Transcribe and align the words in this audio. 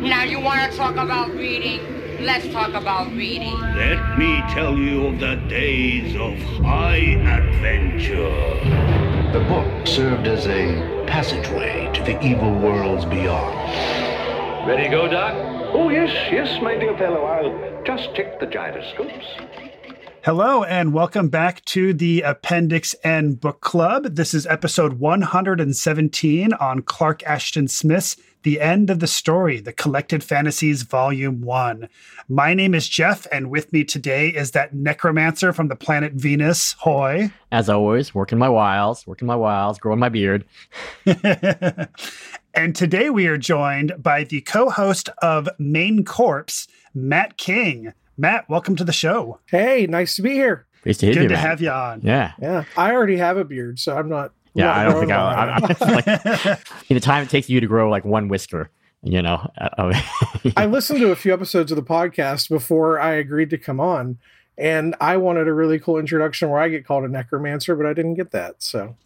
Now 0.00 0.24
you 0.24 0.40
want 0.40 0.70
to 0.70 0.74
talk 0.78 0.96
about 0.96 1.30
reading? 1.34 2.24
Let's 2.24 2.48
talk 2.48 2.72
about 2.72 3.12
reading. 3.12 3.52
Let 3.60 4.18
me 4.18 4.40
tell 4.48 4.74
you 4.74 5.08
of 5.08 5.20
the 5.20 5.36
days 5.46 6.16
of 6.16 6.38
high 6.64 7.20
adventure. 7.20 8.30
The 9.34 9.40
book 9.40 9.86
served 9.86 10.26
as 10.26 10.46
a 10.46 11.04
passageway 11.06 11.92
to 11.92 12.02
the 12.02 12.18
evil 12.24 12.50
worlds 12.50 13.04
beyond. 13.04 14.66
Ready 14.66 14.84
to 14.84 14.88
go, 14.88 15.06
Doc? 15.06 15.34
Oh, 15.74 15.90
yes, 15.90 16.32
yes, 16.32 16.62
my 16.62 16.78
dear 16.78 16.96
fellow. 16.96 17.24
I'll 17.24 17.84
just 17.84 18.14
check 18.14 18.40
the 18.40 18.46
gyroscopes. 18.46 19.69
Hello, 20.22 20.64
and 20.64 20.92
welcome 20.92 21.30
back 21.30 21.64
to 21.64 21.94
the 21.94 22.20
Appendix 22.20 22.94
N 23.02 23.32
Book 23.32 23.62
Club. 23.62 24.16
This 24.16 24.34
is 24.34 24.46
episode 24.46 25.00
117 25.00 26.52
on 26.52 26.82
Clark 26.82 27.22
Ashton 27.22 27.68
Smith's 27.68 28.18
The 28.42 28.60
End 28.60 28.90
of 28.90 29.00
the 29.00 29.06
Story, 29.06 29.60
The 29.60 29.72
Collected 29.72 30.22
Fantasies, 30.22 30.82
Volume 30.82 31.40
1. 31.40 31.88
My 32.28 32.52
name 32.52 32.74
is 32.74 32.86
Jeff, 32.86 33.26
and 33.32 33.48
with 33.48 33.72
me 33.72 33.82
today 33.82 34.28
is 34.28 34.50
that 34.50 34.74
necromancer 34.74 35.54
from 35.54 35.68
the 35.68 35.74
planet 35.74 36.12
Venus, 36.12 36.74
Hoy. 36.80 37.32
As 37.50 37.70
always, 37.70 38.14
working 38.14 38.38
my 38.38 38.50
wiles, 38.50 39.06
working 39.06 39.26
my 39.26 39.36
wiles, 39.36 39.78
growing 39.78 40.00
my 40.00 40.10
beard. 40.10 40.44
and 42.52 42.76
today 42.76 43.08
we 43.08 43.26
are 43.26 43.38
joined 43.38 43.94
by 44.02 44.24
the 44.24 44.42
co 44.42 44.68
host 44.68 45.08
of 45.22 45.48
Main 45.58 46.04
Corpse, 46.04 46.68
Matt 46.92 47.38
King. 47.38 47.94
Matt, 48.20 48.46
welcome 48.50 48.76
to 48.76 48.84
the 48.84 48.92
show. 48.92 49.38
Hey, 49.46 49.86
nice 49.86 50.14
to 50.16 50.22
be 50.22 50.32
here. 50.32 50.66
Nice 50.84 50.98
to, 50.98 51.06
Good 51.06 51.16
you, 51.16 51.22
to 51.28 51.28
man. 51.34 51.38
have 51.38 51.62
you 51.62 51.70
on. 51.70 52.02
Yeah. 52.02 52.32
Yeah, 52.38 52.64
I 52.76 52.92
already 52.92 53.16
have 53.16 53.38
a 53.38 53.44
beard, 53.44 53.78
so 53.78 53.96
I'm 53.96 54.10
not. 54.10 54.32
Yeah, 54.52 54.66
not 54.66 54.76
I 54.76 54.84
don't 54.84 55.00
think 55.00 55.10
I'll. 55.12 55.24
one. 55.24 55.64
I, 55.64 55.76
I, 55.80 55.90
like, 55.94 56.60
in 56.90 56.94
the 56.96 57.00
time 57.00 57.22
it 57.22 57.30
takes 57.30 57.48
you 57.48 57.60
to 57.60 57.66
grow 57.66 57.88
like 57.88 58.04
one 58.04 58.28
whisker, 58.28 58.68
you 59.02 59.22
know. 59.22 59.50
uh, 59.56 59.98
I 60.54 60.66
listened 60.70 60.98
to 61.00 61.10
a 61.12 61.16
few 61.16 61.32
episodes 61.32 61.72
of 61.72 61.76
the 61.76 61.82
podcast 61.82 62.50
before 62.50 63.00
I 63.00 63.12
agreed 63.12 63.48
to 63.50 63.58
come 63.58 63.80
on, 63.80 64.18
and 64.58 64.94
I 65.00 65.16
wanted 65.16 65.48
a 65.48 65.54
really 65.54 65.78
cool 65.78 65.96
introduction 65.98 66.50
where 66.50 66.60
I 66.60 66.68
get 66.68 66.84
called 66.84 67.04
a 67.04 67.08
necromancer, 67.08 67.74
but 67.74 67.86
I 67.86 67.94
didn't 67.94 68.16
get 68.16 68.32
that. 68.32 68.56
So 68.62 68.96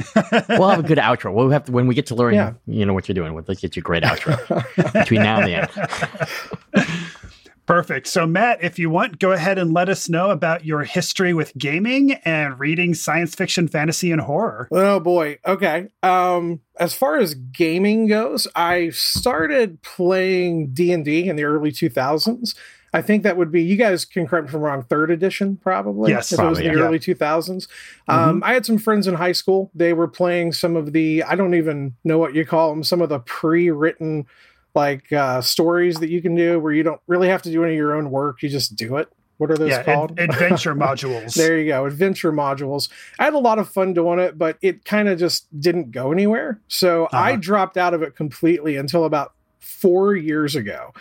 we'll 0.48 0.70
have 0.70 0.80
a 0.80 0.89
good 0.89 0.98
outro. 0.98 1.33
We'll 1.33 1.50
have 1.50 1.67
to, 1.67 1.72
when 1.72 1.86
we 1.86 1.94
get 1.94 2.06
to 2.06 2.17
learn, 2.17 2.34
Yeah. 2.34 2.55
you 2.67 2.84
know 2.84 2.94
what 2.94 3.06
you're 3.08 3.14
doing. 3.14 3.33
We'll 3.34 3.44
let's 3.46 3.61
get 3.61 3.77
you 3.77 3.80
a 3.80 3.84
great 3.84 4.02
outro 4.02 4.92
between 4.92 5.22
now 5.22 5.41
and 5.41 5.46
the 5.46 5.55
end. 5.55 6.98
Perfect. 7.67 8.07
So, 8.09 8.27
Matt, 8.27 8.62
if 8.62 8.79
you 8.79 8.91
want, 8.91 9.19
go 9.19 9.33
ahead 9.33 9.59
and 9.59 9.73
let 9.73 9.89
us 9.89 10.09
know 10.09 10.31
about 10.31 10.67
your 10.67 10.84
history 10.84 11.33
with 11.33 11.57
gaming 11.57 12.12
and 12.25 12.59
reading 12.59 12.93
science 12.93 13.34
fiction, 13.34 13.69
fantasy, 13.69 14.12
and 14.12 14.20
horror. 14.20 14.69
Oh 14.70 15.01
boy. 15.01 15.39
Okay. 15.47 15.89
Um 16.03 16.61
as 16.79 16.92
far 16.92 17.17
as 17.17 17.35
gaming 17.35 18.07
goes, 18.07 18.47
I 18.55 18.91
started 18.91 19.81
playing 19.83 20.75
D&D 20.75 21.29
in 21.29 21.37
the 21.37 21.45
early 21.45 21.70
2000s. 21.70 22.55
I 22.92 23.03
think 23.03 23.23
that 23.23 23.37
would 23.37 23.51
be 23.51 23.62
you 23.62 23.77
guys 23.77 24.05
can 24.05 24.27
correct 24.27 24.48
me 24.48 24.55
I'm 24.55 24.61
wrong, 24.61 24.83
third 24.83 25.11
edition 25.11 25.57
probably. 25.57 26.12
Yes, 26.12 26.33
if 26.33 26.39
it 26.39 26.45
was 26.45 26.61
in 26.61 26.73
the 26.73 26.79
yeah. 26.79 26.85
early 26.85 26.98
2000s. 26.98 27.67
Um, 28.09 28.42
I 28.45 28.53
had 28.53 28.67
some 28.67 28.79
friends 28.79 29.07
in 29.07 29.15
high 29.15 29.33
school. 29.33 29.70
They 29.75 29.95
were 29.95 30.07
playing 30.07 30.53
some 30.53 30.77
of 30.77 30.92
the 30.92 31.23
I 31.23 31.35
don't 31.35 31.55
even 31.55 31.95
know 32.05 32.19
what 32.19 32.35
you 32.35 32.45
call 32.45 32.70
them, 32.70 32.85
some 32.85 33.01
of 33.01 33.09
the 33.09 33.20
pre-written 33.20 34.27
like 34.75 35.12
uh, 35.12 35.41
stories 35.41 35.98
that 36.00 36.08
you 36.11 36.20
can 36.22 36.34
do 36.34 36.58
where 36.61 36.72
you 36.72 36.83
don't 36.83 37.00
really 37.06 37.28
have 37.28 37.42
to 37.42 37.50
do 37.50 37.62
any 37.64 37.75
of 37.75 37.78
your 37.78 37.94
own 37.94 38.11
work. 38.11 38.42
You 38.42 38.48
just 38.48 38.77
do 38.77 38.97
it. 38.97 39.08
What 39.39 39.50
are 39.50 39.56
those 39.56 39.70
yeah, 39.70 39.78
ad- 39.78 39.84
called? 39.86 40.14
adventure 40.20 40.75
modules. 40.75 41.34
There 41.34 41.58
you 41.58 41.67
go, 41.67 41.86
adventure 41.86 42.33
modules. 42.33 42.89
I 43.19 43.25
had 43.25 43.34
a 43.34 43.39
lot 43.39 43.58
of 43.58 43.69
fun 43.69 43.92
doing 43.92 44.19
it, 44.20 44.39
but 44.39 44.58
it 44.62 44.84
kind 44.84 45.08
of 45.08 45.19
just 45.19 45.47
didn't 45.61 45.91
go 45.91 46.12
anywhere. 46.12 46.61
So 46.69 47.08
I 47.12 47.33
Uh-huh. 47.33 47.41
dropped 47.41 47.77
out 47.77 47.95
of 47.95 48.02
it 48.02 48.14
completely 48.14 48.77
until 48.77 49.05
about 49.05 49.33
four 49.61 50.14
years 50.14 50.55
ago. 50.55 50.92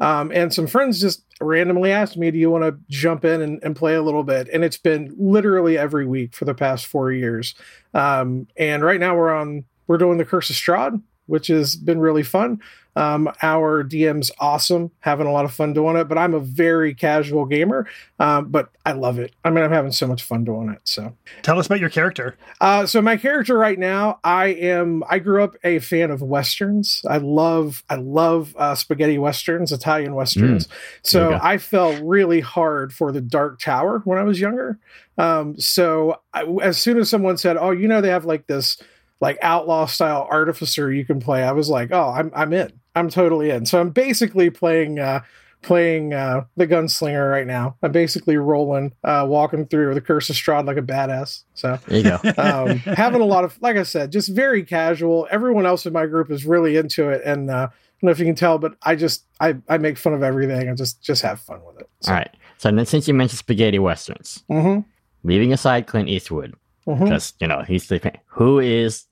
Um, 0.00 0.32
and 0.34 0.52
some 0.52 0.66
friends 0.66 1.00
just 1.00 1.22
randomly 1.40 1.92
asked 1.92 2.16
me, 2.16 2.30
Do 2.30 2.38
you 2.38 2.50
want 2.50 2.64
to 2.64 2.76
jump 2.88 3.24
in 3.24 3.40
and, 3.42 3.62
and 3.62 3.76
play 3.76 3.94
a 3.94 4.02
little 4.02 4.24
bit? 4.24 4.48
And 4.52 4.64
it's 4.64 4.78
been 4.78 5.14
literally 5.18 5.76
every 5.78 6.06
week 6.06 6.34
for 6.34 6.44
the 6.44 6.54
past 6.54 6.86
four 6.86 7.12
years. 7.12 7.54
Um, 7.94 8.48
and 8.56 8.82
right 8.82 8.98
now 8.98 9.16
we're 9.16 9.32
on, 9.34 9.64
we're 9.86 9.98
doing 9.98 10.16
the 10.18 10.24
Curse 10.24 10.50
of 10.50 10.56
Strahd, 10.56 11.00
which 11.26 11.46
has 11.48 11.76
been 11.76 12.00
really 12.00 12.22
fun. 12.22 12.60
Um, 12.94 13.32
our 13.40 13.82
DM's 13.82 14.30
awesome, 14.38 14.90
having 15.00 15.26
a 15.26 15.32
lot 15.32 15.46
of 15.46 15.54
fun 15.54 15.72
doing 15.72 15.96
it, 15.96 16.08
but 16.08 16.18
I'm 16.18 16.34
a 16.34 16.40
very 16.40 16.94
casual 16.94 17.46
gamer. 17.46 17.86
Um, 18.18 18.50
but 18.50 18.70
I 18.84 18.92
love 18.92 19.18
it. 19.18 19.34
I 19.46 19.48
mean, 19.50 19.64
I'm 19.64 19.72
having 19.72 19.92
so 19.92 20.06
much 20.06 20.22
fun 20.22 20.44
doing 20.44 20.68
it. 20.68 20.80
So, 20.84 21.16
Tell 21.40 21.58
us 21.58 21.64
about 21.64 21.80
your 21.80 21.88
character. 21.88 22.36
uh, 22.60 22.84
so 22.84 23.00
my 23.00 23.16
character 23.16 23.56
right 23.56 23.78
now, 23.78 24.20
I 24.24 24.48
am. 24.48 25.04
I 25.08 25.20
grew 25.20 25.42
up 25.42 25.56
a 25.64 25.78
fan 25.78 26.10
of 26.10 26.20
westerns. 26.20 27.02
I 27.08 27.16
love, 27.16 27.82
I 27.88 27.94
love 27.94 28.54
uh, 28.58 28.74
spaghetti 28.74 29.16
westerns, 29.16 29.72
Italian 29.72 30.14
westerns. 30.14 30.66
There 30.66 30.76
So. 31.02 31.38
I 31.42 31.56
fell 31.56 31.94
really 32.04 32.40
hard 32.40 32.92
for 32.92 33.10
the 33.10 33.22
Dark 33.22 33.58
Tower 33.58 34.02
when 34.04 34.18
I 34.18 34.22
was 34.22 34.38
younger. 34.38 34.78
Um, 35.16 35.58
so 35.58 36.20
I, 36.34 36.44
as 36.62 36.76
soon 36.76 36.98
as 36.98 37.08
someone 37.08 37.38
said, 37.38 37.56
"Oh, 37.56 37.70
you 37.70 37.88
know, 37.88 38.02
they 38.02 38.10
have 38.10 38.26
like 38.26 38.46
this." 38.48 38.76
Like 39.22 39.38
outlaw 39.40 39.86
style 39.86 40.26
artificer 40.30 40.92
you 40.92 41.06
can 41.06 41.20
play. 41.20 41.44
I 41.44 41.52
was 41.52 41.70
like, 41.70 41.92
oh, 41.92 42.10
I'm 42.10 42.32
I'm 42.34 42.52
in. 42.52 42.72
I'm 42.94 43.08
totally 43.08 43.50
in. 43.50 43.64
So 43.64 43.80
I'm 43.80 43.90
basically 43.90 44.50
playing 44.50 44.98
uh 44.98 45.20
playing 45.62 46.12
uh 46.12 46.42
the 46.56 46.66
gunslinger 46.66 47.30
right 47.30 47.46
now. 47.46 47.76
I'm 47.84 47.92
basically 47.92 48.36
rolling, 48.36 48.92
uh 49.04 49.24
walking 49.28 49.66
through 49.66 49.94
the 49.94 50.00
curse 50.00 50.28
of 50.28 50.34
Strahd 50.34 50.66
like 50.66 50.76
a 50.76 50.82
badass. 50.82 51.44
So 51.54 51.78
There 51.86 51.98
you 51.98 52.02
go. 52.02 52.18
um, 52.36 52.78
having 52.78 53.20
a 53.20 53.24
lot 53.24 53.44
of, 53.44 53.56
like 53.62 53.76
I 53.76 53.84
said, 53.84 54.10
just 54.10 54.28
very 54.28 54.64
casual. 54.64 55.28
Everyone 55.30 55.66
else 55.66 55.86
in 55.86 55.92
my 55.92 56.06
group 56.06 56.28
is 56.30 56.44
really 56.44 56.76
into 56.76 57.08
it, 57.08 57.22
and 57.24 57.48
uh, 57.48 57.54
I 57.54 57.56
don't 57.60 57.72
know 58.02 58.10
if 58.10 58.18
you 58.18 58.26
can 58.26 58.34
tell, 58.34 58.58
but 58.58 58.74
I 58.82 58.96
just 58.96 59.24
I 59.38 59.54
I 59.68 59.78
make 59.78 59.98
fun 59.98 60.14
of 60.14 60.24
everything. 60.24 60.68
I 60.68 60.74
just 60.74 61.00
just 61.00 61.22
have 61.22 61.38
fun 61.38 61.60
with 61.64 61.78
it. 61.78 61.88
All 62.08 62.14
right. 62.14 62.30
So 62.58 62.72
then, 62.72 62.84
since 62.86 63.06
you 63.06 63.14
mentioned 63.14 63.38
spaghetti 63.38 63.78
westerns, 63.78 64.42
Mm-hmm. 64.50 64.80
leaving 65.22 65.52
aside 65.52 65.86
Clint 65.86 66.08
Eastwood, 66.08 66.54
mm-hmm. 66.88 67.04
because 67.04 67.34
you 67.38 67.46
know 67.46 67.62
he's 67.62 67.86
the 67.86 68.12
who 68.26 68.58
is 68.58 69.06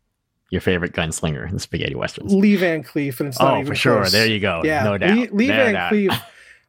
your 0.50 0.60
favorite 0.60 0.92
gunslinger 0.92 1.46
in 1.48 1.54
the 1.54 1.60
spaghetti 1.60 1.94
westerns? 1.94 2.34
Lee 2.34 2.56
Van 2.56 2.82
Cleef, 2.84 3.18
and 3.20 3.28
it's 3.28 3.38
not 3.40 3.54
Oh, 3.54 3.60
even 3.60 3.66
for 3.66 3.74
sure. 3.74 3.96
close. 4.00 4.12
There 4.12 4.26
you 4.26 4.40
go. 4.40 4.62
Yeah, 4.64 4.84
no 4.84 4.98
doubt. 4.98 5.16
Lee, 5.16 5.28
Lee 5.32 5.46
Van 5.48 5.72
doubt. 5.74 5.92
Cleef. 5.92 6.22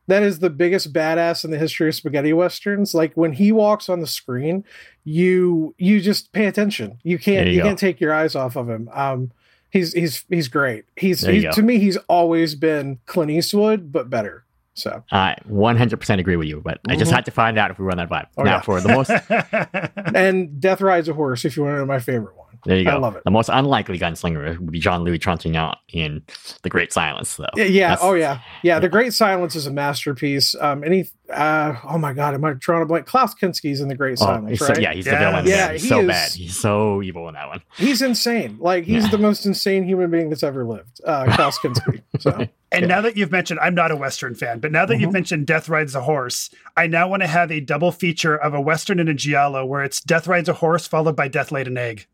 That 0.08 0.24
is 0.24 0.40
the 0.40 0.50
biggest 0.50 0.92
badass 0.92 1.46
in 1.46 1.52
the 1.52 1.58
history 1.58 1.88
of 1.88 1.96
spaghetti 1.96 2.34
westerns. 2.34 2.94
Like 2.94 3.14
when 3.14 3.32
he 3.34 3.52
walks 3.52 3.88
on 3.88 4.00
the 4.02 4.08
screen, 4.08 4.64
you 5.04 5.74
you 5.78 6.02
just 6.02 6.32
pay 6.34 6.48
attention. 6.48 7.00
You 7.04 7.18
can't 7.18 7.46
There 7.46 7.48
you 7.54 7.58
you, 7.58 7.62
can't 7.64 7.80
take 7.80 8.02
your 8.02 8.14
eyes 8.14 8.36
off 8.36 8.56
of 8.56 8.68
him. 8.70 8.90
Um, 8.94 9.32
he's 9.70 9.94
he's 9.94 10.26
he's 10.30 10.48
great. 10.48 10.86
He's, 10.98 11.22
he's 11.26 11.54
to 11.56 11.62
me 11.62 11.78
he's 11.80 11.98
always 12.10 12.56
been 12.56 13.00
Clint 13.06 13.32
Eastwood, 13.32 13.92
but 13.92 14.10
better. 14.10 14.44
So 14.74 15.04
I 15.12 15.36
100% 15.50 16.20
agree 16.20 16.36
with 16.38 16.48
you, 16.48 16.62
but 16.64 16.80
I 16.90 16.96
just 16.96 17.12
Mhm. 17.12 17.16
had 17.16 17.26
to 17.26 17.32
find 17.32 17.58
out 17.58 17.72
if 17.72 17.80
we 17.80 17.86
run 17.86 17.98
that 17.98 18.10
vibe. 18.10 18.28
Oh, 18.38 18.44
now, 18.44 18.56
yeah. 18.56 18.62
for 18.62 18.80
the 18.82 18.88
most, 18.90 19.12
and 20.16 20.60
Death 20.60 20.82
Rides 20.82 21.10
a 21.10 21.14
Horse, 21.14 21.46
if 21.46 21.56
you 21.58 21.64
want 21.64 21.76
to 21.76 21.80
know 21.80 21.86
my 21.86 22.00
favorite 22.00 22.36
one. 22.38 22.41
There 22.66 22.78
you 22.78 22.86
go. 22.86 22.92
I 22.92 22.96
love 22.98 23.16
it. 23.16 23.24
The 23.24 23.32
most 23.32 23.50
unlikely 23.52 23.98
gunslinger 24.00 24.58
would 24.60 24.72
be 24.72 24.80
John 24.80 25.04
Louis 25.04 25.20
Trintignant 25.20 25.76
in 25.90 26.24
The 26.64 26.70
Great 26.70 26.94
Silence, 26.94 27.36
though. 27.38 27.46
Yeah, 27.56 27.64
yeah. 27.66 27.90
That's- 27.90 28.00
Oh, 28.08 28.14
yeah. 28.14 28.40
Yeah. 28.64 28.80
The 28.80 28.90
Great 28.90 29.14
Silence 29.14 29.56
is 29.56 29.68
a 29.68 29.72
masterpiece. 29.72 30.56
Um, 30.60 30.84
any, 30.84 31.10
uh, 31.34 31.76
oh 31.88 31.98
my 31.98 32.14
God, 32.14 32.34
am 32.34 32.44
I 32.46 32.54
drawing 32.54 32.84
a 32.84 32.86
blank? 32.86 33.06
Klaus 33.06 33.34
Kinski's 33.36 33.82
in 33.82 33.88
The 33.88 33.96
Great 33.96 34.18
Oh, 34.22 34.26
Silence, 34.26 34.50
he's 34.52 34.62
right? 34.62 34.76
so, 34.76 34.82
yeah, 34.82 34.94
he's 34.94 35.06
Yeah. 35.06 35.12
the 35.12 35.18
villain. 35.32 35.46
Yeah, 35.48 35.56
Yeah, 35.56 35.72
he's 35.74 35.82
he 35.84 35.88
so 35.90 36.00
is- 36.02 36.08
bad. 36.08 36.32
He's 36.34 36.58
so 36.60 37.02
evil 37.02 37.28
in 37.28 37.34
that 37.36 37.48
one. 37.48 37.62
He's 37.78 38.02
insane. 38.02 38.58
Like, 38.60 38.84
he's 38.86 39.06
Yeah. 39.06 39.12
the 39.12 39.18
most 39.18 39.46
insane 39.46 39.84
human 39.84 40.10
being 40.12 40.30
that's 40.30 40.44
ever 40.44 40.64
lived. 40.66 41.02
Uh, 41.06 41.26
Klaus 41.36 41.58
Kinski. 41.60 42.02
So, 42.20 42.48
and 42.72 42.88
now 42.88 43.02
that 43.02 43.18
you've 43.18 43.32
mentioned, 43.32 43.60
I'm 43.62 43.76
not 43.76 43.92
a 43.92 43.96
Western 43.96 44.36
fan, 44.36 44.60
but 44.60 44.72
now 44.72 44.86
that 44.86 45.00
you've 45.00 45.10
Mhm. 45.10 45.14
mentioned 45.14 45.48
Death 45.48 45.70
Rides 45.70 45.96
a 45.96 46.02
Horse, 46.02 46.50
I 46.78 46.88
now 46.88 47.08
want 47.08 47.22
to 47.24 47.28
have 47.28 47.52
a 47.52 47.60
double 47.60 47.92
feature 47.92 48.36
of 48.36 48.54
a 48.54 48.62
Western 48.62 49.00
and 49.00 49.10
a 49.10 49.14
Giallo 49.14 49.66
where 49.66 49.84
it's 49.84 50.02
Death 50.02 50.28
Rides 50.28 50.50
a 50.50 50.54
Horse 50.54 50.88
followed 50.88 51.16
by 51.16 51.28
Death 51.28 51.52
Laid 51.52 51.68
an 51.68 51.78
Egg. 51.78 52.08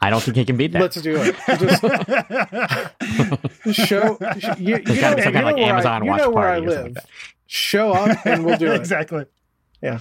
I 0.00 0.10
don't 0.10 0.22
think 0.22 0.36
he 0.36 0.44
can 0.44 0.56
beat 0.56 0.72
that. 0.72 0.82
let's 0.82 1.00
do 1.00 1.16
it. 1.20 1.36
Just 3.68 3.80
show, 3.88 4.18
you, 4.58 4.76
you 4.76 4.78
know, 4.78 5.00
gotta 5.00 5.16
be 5.16 5.22
you 5.22 5.24
some 5.24 5.32
kind 5.32 5.36
of 5.36 5.44
like 5.44 5.58
Amazon 5.58 6.04
you 6.04 6.16
know 6.16 6.30
where 6.30 6.48
I 6.48 6.58
live. 6.58 6.94
like. 6.94 7.04
Show 7.46 7.92
up 7.92 8.24
and 8.26 8.44
we'll 8.44 8.56
do 8.58 8.66
it. 8.72 8.76
exactly. 8.76 9.24
Yeah. 9.84 9.98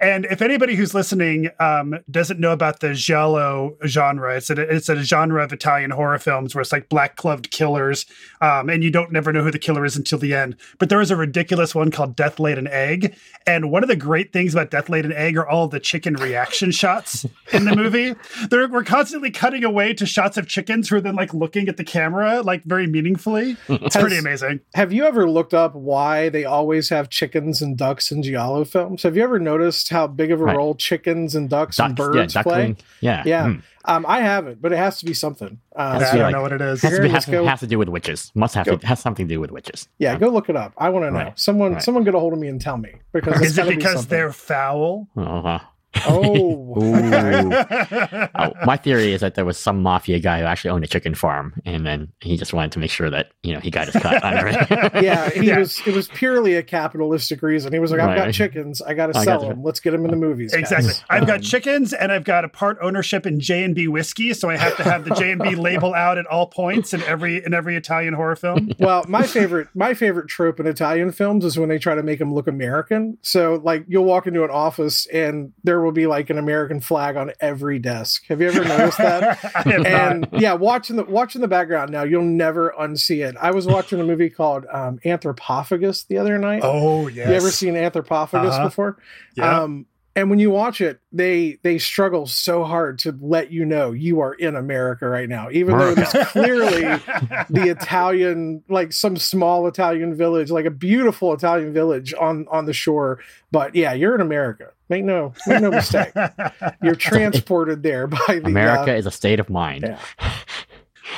And 0.00 0.26
if 0.26 0.40
anybody 0.42 0.76
who's 0.76 0.94
listening 0.94 1.50
um, 1.58 1.96
doesn't 2.08 2.38
know 2.38 2.52
about 2.52 2.78
the 2.78 2.94
giallo 2.94 3.76
genre, 3.84 4.36
it's 4.36 4.48
a, 4.48 4.60
it's 4.60 4.88
a 4.88 5.02
genre 5.02 5.42
of 5.42 5.52
Italian 5.52 5.90
horror 5.90 6.20
films 6.20 6.54
where 6.54 6.62
it's 6.62 6.70
like 6.70 6.88
black 6.88 7.16
gloved 7.16 7.50
killers, 7.50 8.06
um, 8.40 8.70
and 8.70 8.84
you 8.84 8.92
don't 8.92 9.10
never 9.10 9.32
know 9.32 9.42
who 9.42 9.50
the 9.50 9.58
killer 9.58 9.84
is 9.84 9.96
until 9.96 10.20
the 10.20 10.34
end. 10.34 10.54
But 10.78 10.88
there 10.88 11.00
is 11.00 11.10
a 11.10 11.16
ridiculous 11.16 11.74
one 11.74 11.90
called 11.90 12.14
Death 12.14 12.38
Laid 12.38 12.58
an 12.58 12.68
Egg, 12.68 13.16
and 13.44 13.72
one 13.72 13.82
of 13.82 13.88
the 13.88 13.96
great 13.96 14.32
things 14.32 14.54
about 14.54 14.70
Death 14.70 14.88
Laid 14.88 15.04
an 15.04 15.12
Egg 15.12 15.36
are 15.36 15.48
all 15.48 15.66
the 15.66 15.80
chicken 15.80 16.14
reaction 16.14 16.70
shots 16.70 17.26
in 17.52 17.64
the 17.64 17.74
movie. 17.74 18.14
They're, 18.50 18.68
we're 18.68 18.84
constantly 18.84 19.32
cutting 19.32 19.64
away 19.64 19.94
to 19.94 20.06
shots 20.06 20.36
of 20.36 20.46
chickens 20.46 20.88
who 20.88 20.96
are 20.96 21.00
then 21.00 21.16
like 21.16 21.34
looking 21.34 21.68
at 21.68 21.76
the 21.76 21.82
camera 21.82 22.40
like 22.42 22.62
very 22.62 22.86
meaningfully. 22.86 23.56
It's 23.68 23.96
pretty 23.96 24.16
amazing. 24.16 24.60
Have 24.74 24.92
you 24.92 25.04
ever 25.06 25.28
looked 25.28 25.54
up 25.54 25.74
why 25.74 26.28
they 26.28 26.44
always 26.44 26.88
have 26.90 27.10
chickens 27.10 27.60
and 27.60 27.76
ducks 27.76 28.12
in 28.12 28.22
Giallo 28.22 28.64
films? 28.64 29.02
Have 29.02 29.16
you 29.16 29.23
ever 29.24 29.38
noticed 29.38 29.88
how 29.88 30.06
big 30.06 30.30
of 30.30 30.40
a 30.40 30.44
Right. 30.44 30.56
role 30.56 30.74
chickens 30.76 31.34
and 31.34 31.50
ducks, 31.50 31.78
and 31.80 31.96
birds 31.96 32.34
yeah, 32.34 32.42
play? 32.42 32.76
Yeah. 33.00 33.22
Yeah. 33.26 33.46
Mm. 33.46 33.62
Um, 33.86 34.06
I 34.08 34.20
haven't, 34.20 34.62
but 34.62 34.72
it 34.72 34.76
has 34.76 34.98
to 35.00 35.04
be 35.04 35.12
something. 35.12 35.58
Uh, 35.76 35.98
Has 35.98 36.02
I 36.02 36.06
to 36.06 36.12
be 36.12 36.16
don't 36.18 36.24
like- 36.26 36.32
know 36.34 36.42
what 36.42 36.52
it 36.52 36.60
is. 36.62 36.80
Has 36.82 36.92
to, 36.94 37.02
be, 37.02 37.08
has, 37.08 37.12
let's 37.14 37.26
go. 37.26 37.44
has 37.44 37.60
to 37.60 37.66
do 37.66 37.78
with 37.78 37.88
witches. 37.90 38.32
Must 38.34 38.54
have 38.54 38.64
Go. 38.64 38.76
to 38.76 38.86
has 38.86 39.00
something 39.00 39.28
to 39.28 39.34
do 39.34 39.40
with 39.40 39.50
witches. 39.50 39.88
yeah, 39.98 40.16
go 40.16 40.28
look 40.28 40.48
it 40.48 40.56
up. 40.56 40.72
I 40.78 40.88
want 40.88 41.04
to 41.04 41.10
know. 41.10 41.18
Right. 41.18 41.38
Someone, 41.38 41.74
Right. 41.74 41.82
someone 41.82 42.02
get 42.04 42.14
a 42.14 42.18
hold 42.18 42.32
of 42.32 42.38
me 42.38 42.48
and 42.48 42.58
tell 42.60 42.78
me 42.78 42.92
because 43.12 43.42
Is 43.42 43.52
it 43.52 43.56
gotta 43.62 43.70
be 43.70 43.76
because 43.76 44.06
they're 44.06 44.32
foul? 44.32 45.08
Uh-huh. 45.16 45.58
Oh, 46.06 46.74
Oh, 48.36 48.52
my 48.66 48.76
theory 48.76 49.12
is 49.12 49.20
that 49.20 49.34
there 49.34 49.44
was 49.44 49.58
some 49.58 49.82
mafia 49.82 50.18
guy 50.18 50.40
who 50.40 50.44
actually 50.44 50.70
owned 50.70 50.84
a 50.84 50.86
chicken 50.86 51.14
farm, 51.14 51.54
and 51.64 51.86
then 51.86 52.12
he 52.20 52.36
just 52.36 52.52
wanted 52.52 52.72
to 52.72 52.78
make 52.78 52.90
sure 52.90 53.10
that 53.10 53.30
you 53.42 53.52
know 53.52 53.60
he 53.60 53.70
got 53.70 53.86
his 53.88 54.02
cut 54.02 54.22
under 54.24 54.48
it. 54.48 54.54
yeah, 55.02 55.30
he 55.30 55.46
Yeah. 55.48 55.58
was. 55.58 55.80
It 55.86 55.94
was 55.94 56.08
purely 56.08 56.54
a 56.54 56.62
capitalistic 56.62 57.42
reason. 57.42 57.72
He 57.72 57.78
was 57.78 57.90
like, 57.90 58.00
"I've 58.00 58.16
got 58.16 58.32
chickens. 58.32 58.82
I 58.82 58.94
got 58.94 59.08
to 59.08 59.14
sell 59.14 59.38
gotcha. 59.40 59.48
them. 59.54 59.62
Let's 59.62 59.80
get 59.80 59.92
them 59.92 60.04
in 60.04 60.10
the 60.10 60.16
movies." 60.16 60.52
guys." 60.52 60.60
Exactly. 60.60 60.92
I've 61.10 61.26
got 61.26 61.36
Um, 61.36 61.42
chickens 61.42 61.92
and 61.92 62.10
I've 62.12 62.24
got 62.24 62.44
a 62.44 62.48
part 62.48 62.78
ownership 62.82 63.26
in 63.26 63.40
J 63.40 63.64
and 63.64 63.74
B 63.74 63.88
whiskey, 63.88 64.32
so 64.34 64.50
I 64.50 64.56
have 64.56 64.76
to 64.76 64.82
have 64.84 65.04
the 65.04 65.14
J 65.14 65.32
and 65.32 65.40
B 65.42 65.54
label 65.54 65.94
out 65.94 66.18
at 66.18 66.26
all 66.26 66.46
points 66.46 66.92
in 66.94 67.02
every 67.04 67.44
in 67.44 67.54
every 67.54 67.76
Italian 67.76 68.14
horror 68.14 68.36
film. 68.36 68.72
well, 68.78 69.04
my 69.08 69.22
favorite 69.22 69.68
my 69.74 69.94
favorite 69.94 70.28
trope 70.28 70.58
in 70.60 70.66
Italian 70.66 71.12
films 71.12 71.44
is 71.44 71.58
when 71.58 71.68
they 71.68 71.78
try 71.78 71.94
to 71.94 72.02
make 72.02 72.18
them 72.18 72.34
look 72.34 72.48
American. 72.48 73.18
So 73.22 73.60
like 73.62 73.84
you'll 73.88 74.04
walk 74.04 74.26
into 74.26 74.44
an 74.44 74.50
office 74.50 75.06
and 75.06 75.52
there 75.62 75.83
will 75.84 75.92
be 75.92 76.06
like 76.06 76.30
an 76.30 76.38
American 76.38 76.80
flag 76.80 77.16
on 77.16 77.32
every 77.40 77.78
desk. 77.78 78.24
Have 78.28 78.40
you 78.40 78.48
ever 78.48 78.64
noticed 78.64 78.98
that? 78.98 79.38
Have 79.38 79.66
not. 79.66 79.86
and 79.86 80.28
yeah, 80.32 80.54
watching 80.54 80.96
the 80.96 81.04
watching 81.04 81.40
the 81.40 81.48
background 81.48 81.90
now, 81.92 82.02
you'll 82.02 82.22
never 82.22 82.74
unsee 82.78 83.24
it. 83.26 83.36
I 83.40 83.50
was 83.52 83.66
watching 83.66 84.00
a 84.00 84.04
movie 84.04 84.30
called 84.30 84.66
um, 84.72 84.98
Anthropophagus 85.04 86.06
the 86.06 86.18
other 86.18 86.38
night. 86.38 86.62
Oh 86.64 87.08
yeah, 87.08 87.28
You 87.28 87.34
ever 87.36 87.50
seen 87.50 87.74
Anthropophagus 87.74 88.50
Uh-huh. 88.52 88.64
before? 88.64 88.96
Yeah. 89.36 89.60
Um, 89.62 89.86
and 90.16 90.30
when 90.30 90.38
you 90.38 90.48
watch 90.48 90.80
it, 90.80 91.00
they 91.10 91.58
they 91.64 91.76
struggle 91.78 92.28
so 92.28 92.62
hard 92.62 93.00
to 93.00 93.18
let 93.20 93.50
you 93.50 93.64
know 93.64 93.90
you 93.90 94.20
are 94.20 94.32
in 94.32 94.54
America 94.54 95.08
right 95.08 95.28
now, 95.28 95.48
even 95.50 95.76
though 95.76 95.92
it's 95.96 96.12
clearly 96.30 96.82
the 97.50 97.74
Italian, 97.76 98.62
like 98.68 98.92
some 98.92 99.16
small 99.16 99.66
Italian 99.66 100.14
village, 100.14 100.52
like 100.52 100.66
a 100.66 100.70
beautiful 100.70 101.32
Italian 101.34 101.72
village 101.72 102.14
on 102.14 102.46
on 102.48 102.64
the 102.66 102.72
shore. 102.72 103.18
But 103.50 103.74
yeah, 103.74 103.92
you're 103.92 104.14
in 104.14 104.20
America. 104.20 104.68
Make 104.88 105.04
no 105.04 105.32
make 105.46 105.62
no 105.62 105.70
mistake. 105.70 106.12
You're 106.82 106.94
transported 106.94 107.82
there 107.82 108.06
by 108.06 108.40
the 108.40 108.46
America 108.46 108.92
uh, 108.92 108.96
is 108.96 109.06
a 109.06 109.10
state 109.10 109.40
of 109.40 109.48
mind. 109.48 109.84
yeah. 109.84 109.98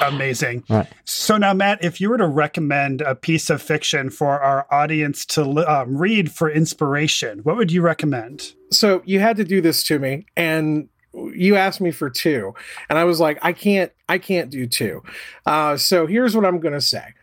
Amazing. 0.02 0.64
Right. 0.68 0.86
So 1.04 1.38
now, 1.38 1.54
Matt, 1.54 1.82
if 1.82 2.00
you 2.00 2.10
were 2.10 2.18
to 2.18 2.26
recommend 2.26 3.00
a 3.00 3.14
piece 3.14 3.48
of 3.48 3.62
fiction 3.62 4.10
for 4.10 4.40
our 4.40 4.66
audience 4.70 5.24
to 5.26 5.64
um, 5.66 5.96
read 5.96 6.30
for 6.30 6.50
inspiration, 6.50 7.38
what 7.40 7.56
would 7.56 7.70
you 7.72 7.82
recommend? 7.82 8.52
so 8.70 9.02
you 9.04 9.20
had 9.20 9.36
to 9.36 9.44
do 9.44 9.60
this 9.60 9.82
to 9.84 9.98
me 9.98 10.26
and 10.36 10.88
you 11.34 11.56
asked 11.56 11.80
me 11.80 11.90
for 11.90 12.10
two 12.10 12.54
and 12.88 12.98
i 12.98 13.04
was 13.04 13.20
like 13.20 13.38
i 13.42 13.52
can't 13.52 13.92
i 14.08 14.18
can't 14.18 14.50
do 14.50 14.66
two 14.66 15.02
uh, 15.46 15.76
so 15.76 16.06
here's 16.06 16.34
what 16.34 16.44
i'm 16.44 16.60
gonna 16.60 16.80
say 16.80 17.14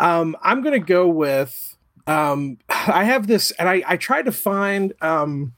um, 0.00 0.36
i'm 0.42 0.62
gonna 0.62 0.78
go 0.78 1.06
with 1.06 1.76
um, 2.06 2.58
i 2.68 3.04
have 3.04 3.26
this 3.26 3.50
and 3.52 3.68
i, 3.68 3.82
I 3.86 3.96
tried 3.96 4.26
to 4.26 4.32
find 4.32 4.92
um, 5.02 5.52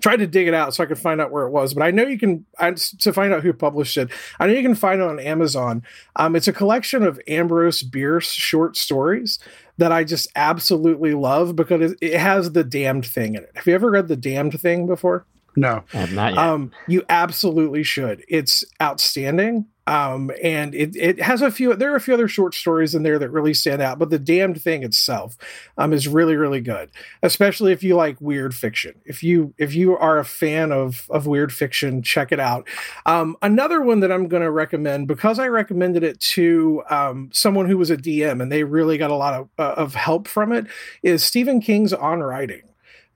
tried 0.00 0.18
to 0.18 0.26
dig 0.26 0.48
it 0.48 0.54
out 0.54 0.74
so 0.74 0.82
i 0.82 0.86
could 0.86 0.98
find 0.98 1.20
out 1.20 1.30
where 1.30 1.44
it 1.44 1.50
was 1.50 1.74
but 1.74 1.82
i 1.82 1.90
know 1.90 2.04
you 2.04 2.18
can 2.18 2.44
I, 2.58 2.72
to 2.72 3.12
find 3.12 3.32
out 3.32 3.42
who 3.42 3.52
published 3.52 3.96
it 3.96 4.10
i 4.38 4.46
know 4.46 4.52
you 4.52 4.62
can 4.62 4.74
find 4.74 5.00
it 5.00 5.06
on 5.06 5.18
amazon 5.20 5.82
um, 6.16 6.36
it's 6.36 6.48
a 6.48 6.52
collection 6.52 7.02
of 7.02 7.20
ambrose 7.28 7.82
bierce 7.82 8.30
short 8.30 8.76
stories 8.76 9.38
that 9.78 9.92
I 9.92 10.04
just 10.04 10.28
absolutely 10.36 11.14
love 11.14 11.56
because 11.56 11.92
it, 11.92 11.98
it 12.00 12.18
has 12.18 12.52
the 12.52 12.64
damned 12.64 13.06
thing 13.06 13.36
in 13.36 13.44
it. 13.44 13.52
Have 13.54 13.66
you 13.66 13.74
ever 13.74 13.90
read 13.90 14.08
the 14.08 14.16
damned 14.16 14.60
thing 14.60 14.86
before? 14.86 15.24
No. 15.56 15.84
Uh, 15.92 16.06
not 16.12 16.34
yet. 16.34 16.38
Um, 16.38 16.72
you 16.86 17.04
absolutely 17.08 17.82
should. 17.82 18.24
It's 18.28 18.64
outstanding. 18.80 19.66
Um, 19.88 20.30
and 20.42 20.74
it, 20.74 20.94
it 20.96 21.22
has 21.22 21.40
a 21.40 21.50
few, 21.50 21.74
there 21.74 21.90
are 21.90 21.96
a 21.96 22.00
few 22.00 22.12
other 22.12 22.28
short 22.28 22.54
stories 22.54 22.94
in 22.94 23.04
there 23.04 23.18
that 23.18 23.30
really 23.30 23.54
stand 23.54 23.80
out, 23.80 23.98
but 23.98 24.10
the 24.10 24.18
damned 24.18 24.60
thing 24.60 24.82
itself, 24.82 25.38
um, 25.78 25.94
is 25.94 26.06
really, 26.06 26.36
really 26.36 26.60
good, 26.60 26.90
especially 27.22 27.72
if 27.72 27.82
you 27.82 27.96
like 27.96 28.20
weird 28.20 28.54
fiction. 28.54 28.96
If 29.06 29.22
you, 29.22 29.54
if 29.56 29.74
you 29.74 29.96
are 29.96 30.18
a 30.18 30.26
fan 30.26 30.72
of, 30.72 31.06
of 31.08 31.26
weird 31.26 31.54
fiction, 31.54 32.02
check 32.02 32.32
it 32.32 32.38
out. 32.38 32.68
Um, 33.06 33.34
another 33.40 33.80
one 33.80 34.00
that 34.00 34.12
I'm 34.12 34.28
going 34.28 34.42
to 34.42 34.50
recommend 34.50 35.08
because 35.08 35.38
I 35.38 35.48
recommended 35.48 36.04
it 36.04 36.20
to, 36.20 36.82
um, 36.90 37.30
someone 37.32 37.64
who 37.64 37.78
was 37.78 37.90
a 37.90 37.96
DM 37.96 38.42
and 38.42 38.52
they 38.52 38.64
really 38.64 38.98
got 38.98 39.10
a 39.10 39.16
lot 39.16 39.32
of, 39.32 39.48
uh, 39.58 39.80
of 39.80 39.94
help 39.94 40.28
from 40.28 40.52
it 40.52 40.66
is 41.02 41.24
Stephen 41.24 41.62
King's 41.62 41.94
On 41.94 42.20
Writing. 42.20 42.60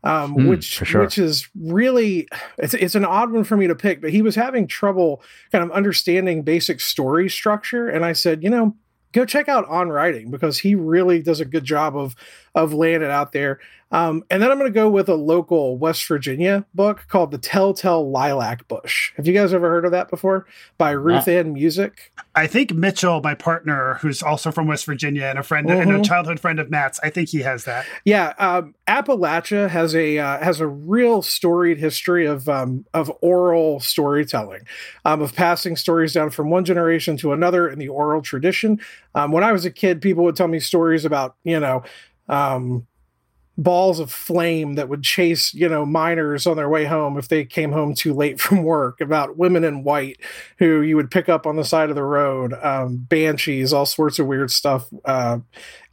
Um, 0.05 0.35
Hmm, 0.35 0.49
which 0.49 0.65
sure. 0.65 1.03
which 1.03 1.17
is 1.17 1.49
really 1.55 2.27
it's 2.59 2.75
it's 2.75 2.97
an 2.97 3.05
odd 3.05 3.31
one 3.31 3.45
for 3.45 3.57
me 3.57 3.69
to 3.69 3.75
pick, 3.77 4.01
but 4.01 4.11
he 4.11 4.21
was 4.21 4.35
having 4.35 4.67
trouble 4.67 5.23
kind 5.53 5.63
of 5.63 5.71
understanding 5.71 6.43
basic 6.43 6.81
story 6.81 7.31
structure, 7.31 7.89
and 7.89 8.05
I 8.05 8.13
said, 8.13 8.43
you 8.43 8.51
know, 8.51 8.75
go 9.13 9.25
check 9.25 9.49
out 9.49 9.69
On 9.69 9.91
Writing 9.91 10.31
because 10.31 10.59
he 10.59 10.75
really 10.75 11.23
does 11.23 11.39
a 11.39 11.45
good 11.45 11.65
job 11.65 11.97
of 11.97 12.17
of 12.55 12.73
laying 12.73 13.03
it 13.03 13.11
out 13.11 13.33
there. 13.33 13.59
Um, 13.91 14.25
and 14.31 14.43
then 14.43 14.51
I'm 14.51 14.59
going 14.59 14.73
to 14.73 14.75
go 14.75 14.89
with 14.89 15.11
a 15.11 15.15
local 15.17 15.77
West 15.77 16.09
Virginia 16.09 16.65
book 16.75 17.05
called 17.09 17.31
The 17.31 17.37
Telltale 17.37 18.11
Lilac 18.11 18.67
Bush. 18.67 19.13
Have 19.19 19.27
you 19.27 19.35
guys 19.35 19.53
ever 19.53 19.69
heard 19.69 19.85
of 19.85 19.91
that 19.91 20.09
before? 20.09 20.47
By 20.79 20.93
Ruth 20.93 21.29
Ann 21.29 21.53
Musick. 21.53 22.11
I 22.35 22.47
think 22.47 22.73
Mitchell, 22.73 23.21
my 23.21 23.35
partner, 23.35 23.99
who's 24.01 24.23
also 24.23 24.51
from 24.51 24.67
West 24.67 24.87
Virginia 24.87 25.25
and 25.27 25.39
a 25.39 25.43
friend 25.43 25.71
and 25.71 25.91
a 25.91 25.99
Mhm. 25.99 26.05
childhood 26.07 26.41
friend 26.41 26.59
of 26.59 26.71
Matt's, 26.71 27.01
I 27.03 27.11
think 27.11 27.29
he 27.29 27.41
has 27.43 27.65
that. 27.65 27.85
Yeah, 28.07 28.33
um, 28.39 28.75
Appalachia 28.89 29.69
has 29.69 29.95
a 29.95 30.19
uh, 30.19 30.39
has 30.39 30.59
a 30.61 30.67
real 30.67 31.21
storied 31.21 31.77
history 31.77 32.25
of 32.25 32.49
um, 32.49 32.87
of 32.95 33.13
oral 33.21 33.79
storytelling, 33.81 34.63
um, 35.05 35.21
of 35.21 35.35
passing 35.35 35.77
stories 35.77 36.15
down 36.15 36.31
from 36.31 36.49
one 36.49 36.65
generation 36.65 37.19
to 37.19 37.35
another 37.35 37.69
in 37.69 37.79
the 37.79 37.89
oral 37.89 38.23
tradition. 38.23 38.81
Um, 39.15 39.33
when 39.33 39.45
I 39.45 39.53
was 39.53 39.67
a 39.67 39.71
kid, 39.71 40.01
people 40.01 40.25
would 40.25 40.37
tell 40.37 40.49
me 40.49 40.61
stories 40.61 41.05
about 41.05 41.35
you 41.45 41.61
know. 41.61 41.83
Um, 42.29 42.87
balls 43.59 44.01
of 44.01 44.11
flame 44.11 44.75
that 44.77 44.89
would 44.89 45.03
chase 45.03 45.53
you 45.53 45.69
know 45.69 45.85
miners 45.85 46.47
on 46.47 46.57
their 46.57 46.71
way 46.71 46.87
home 46.87 47.19
if 47.19 47.29
they 47.29 47.45
came 47.45 47.71
home 47.71 47.95
too 47.95 48.15
late 48.15 48.41
from 48.41 48.63
work 48.63 48.99
about 48.99 49.37
women 49.37 49.63
in 49.63 49.85
white 49.85 50.19
who 50.59 50.81
you 50.81 50.97
would 50.97 51.11
pick 51.11 51.29
up 51.29 51.47
on 51.47 51.57
the 51.57 51.65
side 51.65 51.91
of 51.91 51.95
the 51.95 52.03
road 52.03 52.55
um, 52.63 52.97
banshees 52.97 53.71
all 53.71 53.85
sorts 53.85 54.19
of 54.19 54.27
weird 54.27 54.51
stuff 54.51 54.89
uh, 55.05 55.39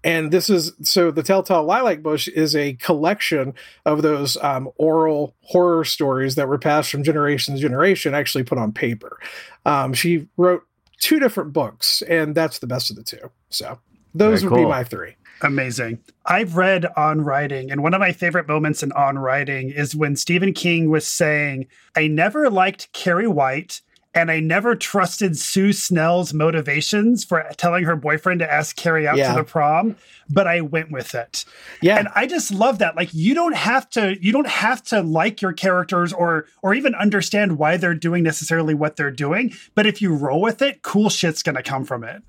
and 0.04 0.32
this 0.32 0.50
is 0.50 0.72
so 0.82 1.12
the 1.12 1.24
Telltale 1.24 1.64
Lilac 1.64 2.02
Bush 2.02 2.28
is 2.30 2.56
a 2.56 2.74
collection 2.76 3.54
of 3.86 4.02
those 4.02 4.38
um, 4.38 4.70
oral 4.78 5.36
horror 5.42 5.84
stories 5.84 6.36
that 6.36 6.48
were 6.48 6.58
passed 6.58 6.90
from 6.90 7.04
generation 7.04 7.56
to 7.56 7.62
generation, 7.62 8.16
actually 8.16 8.46
put 8.46 8.58
on 8.58 8.72
paper. 8.72 9.20
Um, 9.66 9.94
she 9.94 10.28
wrote 10.38 10.64
two 11.02 11.20
different 11.20 11.52
books, 11.52 12.02
and 12.04 12.34
that's 12.34 12.60
the 12.60 12.68
best 12.68 12.90
of 12.90 12.96
the 12.96 13.04
two. 13.04 13.30
So 13.50 13.78
those 14.16 14.42
Very 14.42 14.54
would 14.54 14.58
be 14.60 14.66
my 14.66 14.84
three. 14.86 15.16
Amazing. 15.42 16.00
I've 16.26 16.58
read 16.58 16.86
On 16.98 17.22
Writing, 17.22 17.72
and 17.72 17.82
one 17.82 17.94
of 17.94 18.00
my 18.00 18.12
favorite 18.12 18.48
moments 18.48 18.84
in 18.84 18.92
On 18.92 19.18
Writing 19.18 19.70
is 19.70 19.96
when 19.96 20.16
Stephen 20.16 20.54
King 20.54 20.90
was 20.90 21.08
saying, 21.08 21.68
I 21.96 22.08
never 22.08 22.50
liked 22.50 22.92
Carrie 22.92 23.28
White, 23.28 23.82
and 24.14 24.30
I 24.32 24.40
never 24.42 24.76
trusted 24.76 25.38
Sue 25.38 25.72
Snell's 25.72 26.34
motivations 26.34 27.24
for 27.24 27.48
telling 27.58 27.84
her 27.86 27.96
boyfriend 27.96 28.40
to 28.40 28.52
ask 28.52 28.76
Carrie 28.76 29.08
out 29.08 29.18
Yeah. 29.18 29.30
to 29.32 29.38
the 29.38 29.44
prom, 29.46 29.96
but 30.30 30.46
I 30.48 30.62
went 30.62 30.92
with 30.92 31.14
it. 31.16 31.46
Yeah, 31.82 31.98
And 32.00 32.10
I 32.16 32.26
just 32.26 32.52
love 32.52 32.80
that. 32.80 32.96
Like 32.98 33.14
you 33.14 33.34
don't 33.36 33.56
have 33.56 33.88
to 33.92 34.18
you 34.20 34.32
don't 34.34 34.48
have 34.48 34.84
to 34.86 35.02
like 35.02 35.42
your 35.44 35.54
characters 35.54 36.12
or 36.12 36.48
or 36.64 36.74
even 36.74 36.96
understand 36.96 37.58
why 37.60 37.78
they're 37.78 37.94
doing 37.94 38.24
necessarily 38.24 38.74
what 38.74 38.96
they're 38.96 39.12
doing, 39.12 39.54
but 39.76 39.86
if 39.86 40.02
you 40.02 40.14
roll 40.16 40.42
with 40.42 40.62
it, 40.64 40.82
cool 40.82 41.10
shit's 41.10 41.44
going 41.44 41.56
to 41.56 41.64
come 41.64 41.86
from 41.86 42.04
it. 42.04 42.24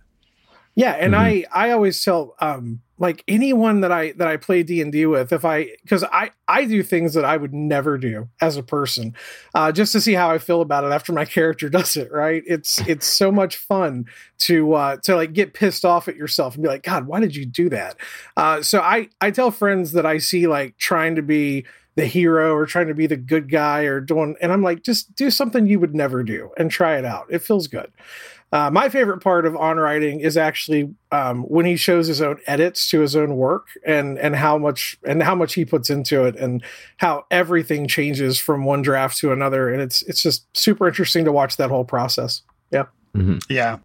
Yeah, 0.74 0.92
and 0.92 1.14
Mhm. 1.14 1.18
I 1.18 1.44
I 1.50 1.70
always 1.70 2.04
tell 2.04 2.36
um 2.40 2.80
like 3.00 3.24
anyone 3.26 3.80
that 3.80 3.90
I 3.90 4.12
that 4.12 4.28
I 4.28 4.36
play 4.36 4.62
D 4.62 4.80
and 4.82 4.92
D 4.92 5.06
with 5.06 5.32
if 5.32 5.44
I 5.44 5.70
because 5.82 6.04
I 6.04 6.30
I 6.46 6.66
do 6.66 6.82
things 6.82 7.14
that 7.14 7.24
I 7.24 7.36
would 7.36 7.54
never 7.54 7.96
do 7.96 8.28
as 8.40 8.58
a 8.58 8.62
person, 8.62 9.14
uh, 9.54 9.72
just 9.72 9.92
to 9.92 10.00
see 10.00 10.12
how 10.12 10.30
I 10.30 10.38
feel 10.38 10.60
about 10.60 10.84
it 10.84 10.92
after 10.92 11.12
my 11.12 11.24
character 11.36 11.68
does 11.70 11.96
it. 11.96 12.12
Right? 12.12 12.42
It's 12.46 12.78
it's 12.86 13.06
so 13.06 13.32
much 13.32 13.56
fun 13.56 14.04
to 14.40 14.74
uh, 14.74 14.96
to 14.98 15.16
like 15.16 15.32
get 15.32 15.54
pissed 15.54 15.84
off 15.84 16.06
at 16.08 16.16
yourself 16.16 16.54
and 16.54 16.62
be 16.62 16.68
like, 16.68 16.82
God, 16.82 17.06
why 17.06 17.20
did 17.20 17.34
you 17.34 17.46
do 17.46 17.70
that? 17.70 17.96
Uh, 18.36 18.62
so 18.62 18.80
I 18.80 19.08
I 19.20 19.30
tell 19.30 19.50
friends 19.50 19.92
that 19.92 20.04
I 20.04 20.18
see 20.18 20.46
like 20.46 20.76
trying 20.76 21.16
to 21.16 21.22
be 21.22 21.64
the 21.96 22.06
hero 22.06 22.54
or 22.54 22.66
trying 22.66 22.86
to 22.86 22.94
be 22.94 23.06
the 23.06 23.16
good 23.16 23.50
guy 23.50 23.82
or 23.82 24.00
doing 24.00 24.36
and 24.40 24.52
I'm 24.52 24.62
like 24.62 24.84
just 24.84 25.12
do 25.16 25.28
something 25.28 25.66
you 25.66 25.80
would 25.80 25.94
never 25.94 26.22
do 26.22 26.50
and 26.56 26.70
try 26.70 26.96
it 26.96 27.04
out. 27.04 27.26
It 27.30 27.42
feels 27.42 27.66
good. 27.66 27.90
Uh, 28.52 28.68
my 28.70 28.88
favorite 28.88 29.22
part 29.22 29.46
of 29.46 29.54
on 29.56 29.76
writing 29.76 30.20
is 30.20 30.36
actually 30.36 30.92
um, 31.12 31.42
when 31.44 31.64
he 31.66 31.76
shows 31.76 32.08
his 32.08 32.20
own 32.20 32.38
edits 32.46 32.90
to 32.90 33.00
his 33.00 33.14
own 33.14 33.36
work 33.36 33.68
and 33.86 34.18
and 34.18 34.34
how 34.34 34.58
much 34.58 34.98
and 35.04 35.22
how 35.22 35.34
much 35.34 35.54
he 35.54 35.64
puts 35.64 35.88
into 35.88 36.24
it 36.24 36.34
and 36.36 36.64
how 36.96 37.24
everything 37.30 37.86
changes 37.86 38.38
from 38.38 38.64
one 38.64 38.82
draft 38.82 39.16
to 39.18 39.32
another 39.32 39.68
and 39.68 39.80
it's 39.80 40.02
it's 40.02 40.22
just 40.22 40.46
super 40.56 40.88
interesting 40.88 41.24
to 41.24 41.32
watch 41.32 41.56
that 41.58 41.70
whole 41.70 41.84
process. 41.84 42.42
Mhm. 43.16 43.42
Yeah. 43.48 43.78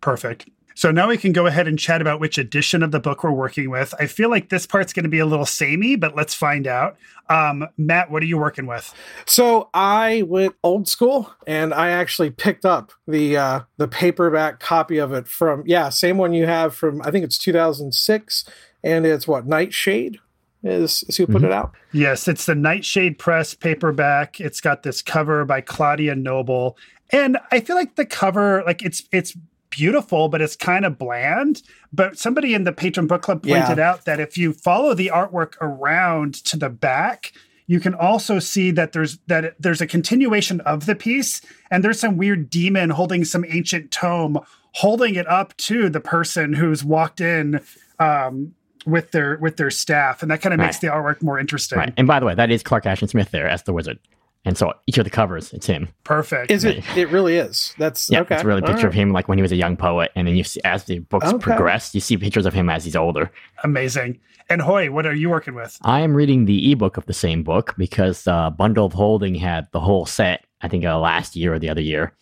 Perfect. 0.00 0.48
So 0.76 0.90
now 0.90 1.08
we 1.08 1.16
can 1.16 1.32
go 1.32 1.46
ahead 1.46 1.66
and 1.66 1.78
chat 1.78 2.02
about 2.02 2.20
which 2.20 2.36
edition 2.36 2.82
of 2.82 2.90
the 2.90 3.00
book 3.00 3.24
we're 3.24 3.30
working 3.30 3.70
with. 3.70 3.94
I 3.98 4.06
feel 4.06 4.28
like 4.28 4.50
this 4.50 4.66
part's 4.66 4.92
going 4.92 5.04
to 5.04 5.08
be 5.08 5.18
a 5.18 5.24
little 5.24 5.46
samey, 5.46 5.96
but 5.96 6.14
let's 6.14 6.34
find 6.34 6.66
out. 6.66 6.98
Um, 7.30 7.66
Matt, 7.78 8.10
what 8.10 8.22
are 8.22 8.26
you 8.26 8.36
working 8.36 8.66
with? 8.66 8.94
So 9.24 9.70
I 9.72 10.22
went 10.28 10.54
old 10.62 10.86
school 10.86 11.32
and 11.46 11.72
I 11.72 11.88
actually 11.92 12.28
picked 12.30 12.66
up 12.66 12.92
the 13.08 13.38
uh, 13.38 13.60
the 13.78 13.88
paperback 13.88 14.60
copy 14.60 14.98
of 14.98 15.14
it 15.14 15.26
from 15.26 15.62
yeah, 15.66 15.88
same 15.88 16.18
one 16.18 16.34
you 16.34 16.44
have 16.44 16.74
from 16.74 17.00
I 17.02 17.10
think 17.10 17.24
it's 17.24 17.38
2006 17.38 18.44
and 18.84 19.06
it's 19.06 19.26
what 19.26 19.46
Nightshade 19.46 20.18
is, 20.62 21.04
is 21.08 21.16
who 21.16 21.26
put 21.26 21.40
Mhm. 21.40 21.46
it 21.46 21.52
out. 21.52 21.72
Yes, 21.92 22.28
it's 22.28 22.44
the 22.44 22.54
Nightshade 22.54 23.18
Press 23.18 23.54
paperback. 23.54 24.40
It's 24.40 24.60
got 24.60 24.82
this 24.82 25.00
cover 25.00 25.46
by 25.46 25.62
Claudia 25.62 26.14
Noble. 26.14 26.76
And 27.10 27.38
I 27.50 27.60
feel 27.60 27.76
like 27.76 27.96
the 27.96 28.04
cover, 28.04 28.62
like 28.66 28.82
it's 28.82 29.02
it's 29.10 29.34
beautiful, 29.70 30.28
but 30.28 30.40
it's 30.42 30.56
kind 30.56 30.84
of 30.84 30.98
bland. 30.98 31.62
But 31.92 32.18
somebody 32.18 32.54
in 32.54 32.64
the 32.64 32.72
Patron 32.72 33.06
Book 33.06 33.22
Club 33.22 33.44
Yeah. 33.44 33.64
pointed 33.66 33.78
out 33.80 34.04
that 34.04 34.20
if 34.20 34.36
you 34.38 34.52
follow 34.52 34.94
the 34.94 35.10
artwork 35.14 35.54
around 35.60 36.34
to 36.46 36.56
the 36.56 36.68
back, 36.70 37.32
you 37.66 37.80
can 37.80 37.94
also 37.94 38.38
see 38.38 38.70
that 38.70 38.92
there's 38.92 39.18
that 39.26 39.44
it- 39.44 39.56
there's 39.58 39.80
a 39.80 39.86
continuation 39.86 40.60
of 40.60 40.86
the 40.86 40.94
piece, 40.94 41.40
and 41.70 41.82
there's 41.82 41.98
some 41.98 42.16
weird 42.16 42.48
demon 42.48 42.90
holding 42.90 43.24
some 43.24 43.44
ancient 43.48 43.90
tome, 43.90 44.38
holding 44.72 45.14
it 45.16 45.26
up 45.26 45.56
to 45.56 45.88
the 45.88 46.00
person 46.00 46.52
who's 46.52 46.84
walked 46.84 47.20
in 47.20 47.60
um, 47.98 48.52
with 48.86 49.10
their 49.10 49.36
with 49.38 49.56
their 49.56 49.70
staff, 49.70 50.22
and 50.22 50.30
that 50.30 50.40
kind 50.40 50.52
of 50.54 50.60
makes 50.60 50.76
Right. 50.76 50.82
the 50.82 50.96
artwork 50.96 51.22
more 51.22 51.40
interesting. 51.40 51.78
Right. 51.78 51.92
And 51.96 52.06
by 52.06 52.20
the 52.20 52.26
way, 52.26 52.34
that 52.36 52.50
is 52.52 52.62
Clark 52.62 52.86
Ashton 52.86 53.08
Smith 53.08 53.30
there 53.32 53.48
as 53.48 53.64
the 53.64 53.72
wizard. 53.72 53.98
And 54.46 54.56
so 54.56 54.72
each 54.86 54.96
of 54.96 55.04
the 55.04 55.10
covers, 55.10 55.52
it's 55.52 55.66
him. 55.66 55.88
Perfect. 56.04 56.50
Is 56.50 56.64
it 56.64 56.82
it 56.96 57.10
really 57.10 57.36
is. 57.36 57.74
That's 57.78 58.08
Yeah, 58.08 58.20
okay. 58.20 58.36
it's 58.36 58.44
really 58.44 58.60
a 58.60 58.64
All 58.64 58.70
picture 58.72 58.86
of 58.86 58.94
him 58.94 59.12
like 59.12 59.28
when 59.28 59.36
he 59.36 59.42
was 59.42 59.52
a 59.52 59.56
young 59.56 59.76
poet, 59.76 60.12
and 60.14 60.26
then 60.26 60.36
you 60.36 60.44
see 60.44 60.60
as 60.64 60.84
the 60.84 61.00
books 61.00 61.26
Okay. 61.26 61.38
progress, 61.42 61.94
you 61.94 62.00
see 62.00 62.16
pictures 62.16 62.46
of 62.46 62.54
him 62.54 62.70
as 62.70 62.84
he's 62.84 62.96
older. 62.96 63.30
Amazing. 63.64 64.20
And 64.48 64.62
Hoy, 64.62 64.90
what 64.92 65.04
are 65.04 65.14
you 65.14 65.28
working 65.28 65.54
with? 65.54 65.76
I 65.82 66.00
am 66.00 66.14
reading 66.14 66.44
the 66.44 66.70
ebook 66.70 66.96
of 66.96 67.04
the 67.06 67.12
same 67.12 67.42
book 67.42 67.74
because 67.76 68.26
uh, 68.28 68.48
Bundle 68.50 68.86
of 68.86 68.92
Holding 68.92 69.34
had 69.34 69.66
the 69.72 69.80
whole 69.80 70.06
set. 70.06 70.44
I 70.62 70.68
think 70.68 70.84
uh, 70.84 70.98
last 70.98 71.34
year 71.36 71.52
or 71.52 71.58
the 71.58 71.68
other 71.68 71.82
year. 71.82 72.12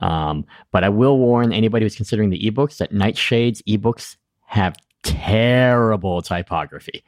Um, 0.00 0.46
but 0.70 0.84
I 0.84 0.88
will 0.88 1.18
warn 1.18 1.52
anybody 1.52 1.84
who's 1.84 1.96
considering 1.96 2.30
the 2.30 2.38
ebooks 2.50 2.78
that 2.78 2.92
Nightshade's 2.92 3.60
ebooks 3.62 4.16
have 4.46 4.76
terrible 5.04 6.22
typography. 6.22 7.04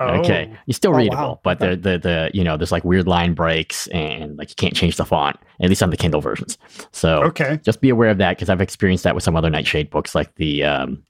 Okay, 0.00 0.48
Oh, 0.50 0.56
you're 0.66 0.74
still 0.74 0.92
Oh, 0.92 0.96
readable, 0.96 1.16
wow. 1.16 1.40
but 1.42 1.58
the 1.58 1.76
the 1.76 1.98
the 1.98 2.30
you 2.34 2.44
know 2.44 2.56
there's 2.56 2.72
like 2.72 2.84
weird 2.84 3.06
line 3.06 3.34
breaks 3.34 3.86
and 3.88 4.36
like 4.38 4.48
you 4.50 4.54
can't 4.56 4.74
change 4.74 4.96
the 4.96 5.04
font 5.04 5.36
at 5.60 5.68
least 5.68 5.82
on 5.82 5.90
the 5.90 5.96
Kindle 5.96 6.20
versions. 6.20 6.58
So 6.92 7.22
Okay. 7.24 7.60
just 7.64 7.80
be 7.80 7.88
aware 7.90 8.10
of 8.10 8.18
that 8.18 8.36
because 8.36 8.48
I've 8.50 8.60
experienced 8.60 9.04
that 9.04 9.14
with 9.14 9.24
some 9.24 9.36
other 9.36 9.50
Nightshade 9.50 9.90
books 9.90 10.14
like 10.14 10.34
the 10.36 10.64
um, 10.64 11.02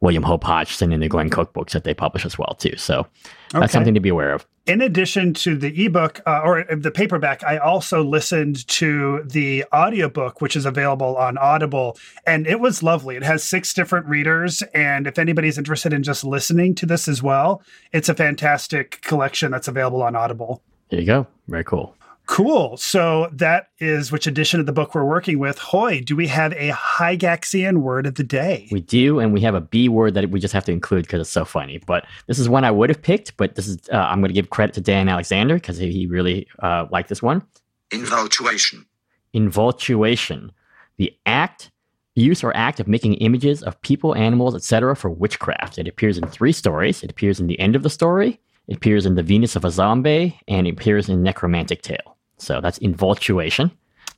William 0.00 0.22
Hope 0.22 0.44
Hodgson 0.44 0.92
and 0.92 1.02
the 1.02 1.08
Glenn 1.08 1.30
Cook 1.30 1.52
books 1.52 1.72
that 1.72 1.84
they 1.84 1.94
publish 1.94 2.24
as 2.24 2.38
well 2.38 2.54
too. 2.58 2.76
So 2.76 3.06
that's 3.52 3.64
Okay. 3.64 3.72
something 3.72 3.94
to 3.94 4.00
be 4.00 4.08
aware 4.08 4.32
of. 4.32 4.46
In 4.66 4.80
addition 4.82 5.34
to 5.34 5.56
the 5.56 5.84
ebook 5.84 6.20
uh, 6.26 6.42
or 6.44 6.64
the 6.70 6.90
paperback, 6.90 7.42
I 7.42 7.56
also 7.58 8.04
listened 8.04 8.66
to 8.68 9.22
the 9.24 9.64
audiobook, 9.74 10.40
which 10.40 10.54
is 10.54 10.64
available 10.64 11.16
on 11.16 11.38
Audible, 11.38 11.96
and 12.26 12.46
it 12.46 12.60
was 12.60 12.82
lovely. 12.82 13.16
It 13.16 13.24
has 13.24 13.42
six 13.42 13.74
different 13.74 14.06
readers, 14.06 14.62
and 14.74 15.06
if 15.06 15.18
anybody's 15.18 15.58
interested 15.58 15.92
in 15.92 16.02
just 16.02 16.24
listening 16.24 16.74
to 16.76 16.86
this 16.86 17.08
as 17.08 17.22
well, 17.22 17.62
it's 17.92 18.08
a 18.08 18.14
fantastic 18.14 19.00
collection 19.02 19.50
that's 19.50 19.66
available 19.66 20.02
on 20.02 20.14
Audible. 20.14 20.62
There 20.90 21.00
you 21.00 21.06
go. 21.06 21.26
Very 21.48 21.64
cool. 21.64 21.96
Cool. 22.30 22.76
So 22.76 23.28
that 23.32 23.70
is 23.80 24.12
which 24.12 24.28
edition 24.28 24.60
of 24.60 24.66
the 24.66 24.72
book 24.72 24.94
we're 24.94 25.04
working 25.04 25.40
with. 25.40 25.58
Hoy, 25.58 26.00
do 26.00 26.14
we 26.14 26.28
have 26.28 26.52
a 26.52 26.70
Gygaxian 26.70 27.78
word 27.78 28.06
of 28.06 28.14
the 28.14 28.22
day? 28.22 28.68
We 28.70 28.80
do, 28.80 29.18
and 29.18 29.32
we 29.32 29.40
have 29.40 29.56
a 29.56 29.60
B 29.60 29.88
word 29.88 30.14
that 30.14 30.30
we 30.30 30.38
just 30.38 30.54
have 30.54 30.64
to 30.66 30.72
include 30.72 31.02
because 31.02 31.20
it's 31.22 31.30
so 31.30 31.44
funny. 31.44 31.78
But 31.84 32.06
this 32.28 32.38
is 32.38 32.48
one 32.48 32.64
I 32.64 32.70
would 32.70 32.88
have 32.88 33.02
picked, 33.02 33.36
but 33.36 33.56
this 33.56 33.66
is 33.66 33.78
uh, 33.92 33.96
I'm 33.96 34.20
going 34.20 34.28
to 34.28 34.34
give 34.34 34.50
credit 34.50 34.76
to 34.76 34.80
Dan 34.80 35.08
Alexander 35.08 35.56
because 35.56 35.76
he 35.78 36.06
really 36.06 36.46
uh, 36.60 36.86
liked 36.92 37.08
this 37.08 37.20
one. 37.20 37.42
Infatuation. 37.90 38.86
Involtuation, 39.32 40.52
the 40.98 41.12
act, 41.26 41.72
use 42.14 42.44
or 42.44 42.56
act 42.56 42.78
of 42.78 42.86
making 42.86 43.14
images 43.14 43.64
of 43.64 43.80
people, 43.82 44.14
animals, 44.14 44.54
etc. 44.54 44.94
for 44.94 45.10
witchcraft. 45.10 45.78
It 45.78 45.88
appears 45.88 46.16
in 46.16 46.28
three 46.28 46.52
stories. 46.52 47.02
It 47.02 47.10
appears 47.10 47.40
in 47.40 47.48
the 47.48 47.58
end 47.58 47.74
of 47.74 47.82
the 47.82 47.90
story. 47.90 48.38
It 48.68 48.76
appears 48.76 49.04
in 49.04 49.16
the 49.16 49.24
Venus 49.24 49.56
of 49.56 49.62
Azombeii, 49.64 50.38
and 50.46 50.68
it 50.68 50.74
appears 50.74 51.08
in 51.08 51.24
Necromantic 51.24 51.82
Tale. 51.82 52.16
So 52.40 52.60
that's 52.60 52.78
involtuation. 52.78 53.70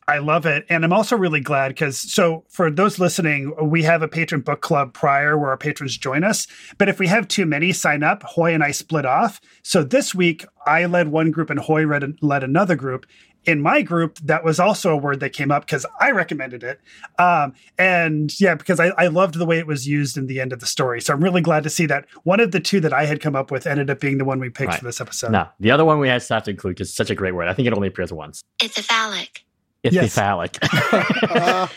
I 0.09 0.19
love 0.19 0.47
it. 0.47 0.67
And 0.69 0.85
I'm 0.85 0.93
also 0.93 1.17
really 1.17 1.41
glad 1.41 1.69
because, 1.69 1.97
so 1.97 2.45
for 2.49 2.71
those 2.71 2.99
listening, 2.99 3.55
we 3.63 3.85
have 3.85 4.03
a 4.03 4.09
patron 4.09 4.41
book 4.41 4.61
club 4.61 4.93
prior 4.93 5.39
where 5.39 5.51
our 5.51 5.57
patrons 5.57 5.97
join 5.97 6.25
us. 6.25 6.49
But 6.77 6.89
if 6.89 6.99
we 6.99 7.07
have 7.07 7.29
too 7.29 7.47
many 7.47 7.73
sign 7.73 8.03
up, 8.03 8.23
Hoy 8.25 8.53
and 8.53 8.65
I 8.65 8.73
split 8.73 9.07
off. 9.07 9.41
So 9.63 9.85
this 9.85 10.15
week, 10.15 10.45
I 10.67 10.87
led 10.87 11.09
one 11.09 11.31
group 11.31 11.51
and 11.51 11.61
Hoy 11.61 11.85
read, 11.85 12.19
led 12.21 12.43
another 12.43 12.75
group. 12.75 13.07
In 13.45 13.61
my 13.61 13.83
group, 13.83 14.19
that 14.21 14.45
was 14.45 14.61
also 14.61 14.93
a 14.93 14.97
word 14.97 15.21
that 15.21 15.31
came 15.31 15.51
up 15.51 15.67
because 15.67 15.85
I 16.01 16.11
recommended 16.13 16.63
it. 16.63 16.81
Um, 17.19 17.55
and 17.79 18.33
yeah, 18.41 18.55
because 18.55 18.79
I, 18.79 18.89
I 18.99 19.09
loved 19.09 19.35
the 19.35 19.47
way 19.47 19.59
it 19.59 19.67
was 19.67 19.87
used 19.89 20.17
in 20.17 20.27
the 20.27 20.41
end 20.41 20.53
of 20.53 20.61
the 20.61 20.67
story. 20.67 21.01
So 21.01 21.13
I'm 21.13 21.23
really 21.23 21.41
glad 21.43 21.63
to 21.65 21.71
see 21.71 21.87
that 21.87 22.07
one 22.23 22.39
of 22.41 22.53
the 22.53 22.61
two 22.61 22.79
that 22.81 22.93
I 22.93 23.05
had 23.07 23.21
come 23.21 23.35
up 23.35 23.51
with 23.51 23.67
ended 23.67 23.91
up 23.91 23.99
being 24.01 24.19
the 24.19 24.25
one 24.25 24.39
we 24.39 24.49
picked 24.49 24.71
Right. 24.71 24.79
for 24.79 24.85
this 24.85 25.01
episode. 25.01 25.33
No, 25.33 25.49
the 25.59 25.71
other 25.73 25.85
one 25.85 25.99
we 25.99 26.09
had 26.09 26.23
to 26.23 26.35
have 26.35 26.45
to 26.45 26.51
include 26.53 26.77
because 26.77 26.89
it's 26.89 26.97
such 26.97 27.11
a 27.11 27.15
great 27.15 27.35
word. 27.35 27.49
I 27.49 27.53
think 27.55 27.67
it 27.67 27.75
only 27.75 27.89
appears 27.89 28.13
once. 28.13 28.43
ithyphallic. 28.61 29.41
It's 29.83 29.95
Yes. 29.95 30.15
phallic. 30.15 30.59
Uh, 30.63 31.67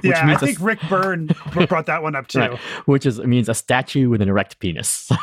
Which 0.00 0.12
yeah, 0.12 0.20
I 0.20 0.26
means 0.26 0.42
a- 0.42 0.46
think 0.46 0.58
Rick 0.60 0.78
Byrne 0.88 1.30
brought 1.68 1.86
that 1.86 2.02
one 2.02 2.14
up 2.14 2.28
too. 2.28 2.38
Right. 2.40 2.58
which 2.86 3.06
is 3.06 3.18
means 3.20 3.48
a 3.48 3.54
statue 3.54 4.08
with 4.08 4.20
an 4.22 4.28
erect 4.28 4.58
penis. 4.60 5.10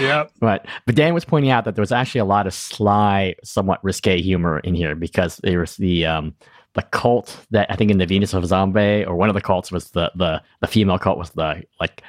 Yep. 0.00 0.30
Right. 0.40 0.60
But 0.86 0.94
Dan 0.94 1.12
was 1.12 1.24
pointing 1.24 1.50
out 1.50 1.64
that 1.64 1.74
there 1.74 1.82
was 1.82 1.90
actually 1.92 2.20
a 2.20 2.24
lot 2.24 2.46
of 2.46 2.54
sly, 2.54 3.34
somewhat 3.42 3.82
risque 3.82 4.20
humor 4.22 4.60
in 4.60 4.74
here 4.74 4.94
because 4.94 5.38
there 5.38 5.58
was 5.60 5.76
the 5.76 6.06
um 6.06 6.34
the 6.74 6.82
cult 6.82 7.44
that 7.50 7.66
I 7.70 7.74
think 7.76 7.90
in 7.90 7.98
the 7.98 8.06
Venus 8.06 8.32
of 8.32 8.44
Azombeii 8.44 9.06
or 9.06 9.16
one 9.16 9.28
of 9.28 9.34
the 9.34 9.40
cults 9.40 9.72
was 9.72 9.90
the 9.90 10.12
the 10.14 10.40
the 10.60 10.66
female 10.68 10.98
cult 10.98 11.18
was 11.18 11.30
the 11.30 11.64
like 11.80 12.02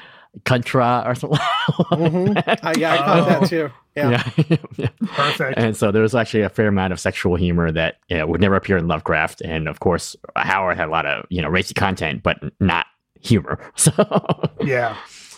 Contra 0.45 1.03
or 1.05 1.15
something. 1.15 1.39
mhm. 1.91 2.37
Uh, 2.63 2.73
yeah, 2.77 2.93
I 2.93 2.97
caught 2.97 3.19
Oh. 3.19 3.39
that 3.39 3.49
too. 3.49 3.69
Yeah. 3.95 4.09
yeah. 4.47 4.57
yeah. 4.77 4.87
Perfect. 5.07 5.57
And 5.59 5.75
so 5.75 5.91
there 5.91 6.01
was 6.01 6.15
actually 6.15 6.41
a 6.43 6.49
fair 6.49 6.67
amount 6.67 6.93
of 6.93 6.99
sexual 6.99 7.35
humor 7.35 7.71
that 7.71 7.97
you 8.07 8.17
know, 8.17 8.27
would 8.27 8.39
never 8.39 8.55
appear 8.55 8.77
in 8.77 8.87
Lovecraft. 8.87 9.41
And 9.41 9.67
of 9.67 9.79
course, 9.79 10.15
Howard 10.35 10.77
had 10.77 10.87
a 10.87 10.91
lot 10.91 11.05
of 11.05 11.25
you 11.29 11.41
know 11.41 11.49
racy 11.49 11.73
content, 11.73 12.23
but 12.23 12.37
not 12.59 12.85
humor. 13.19 13.59
So 13.75 13.91
yeah. 14.61 14.95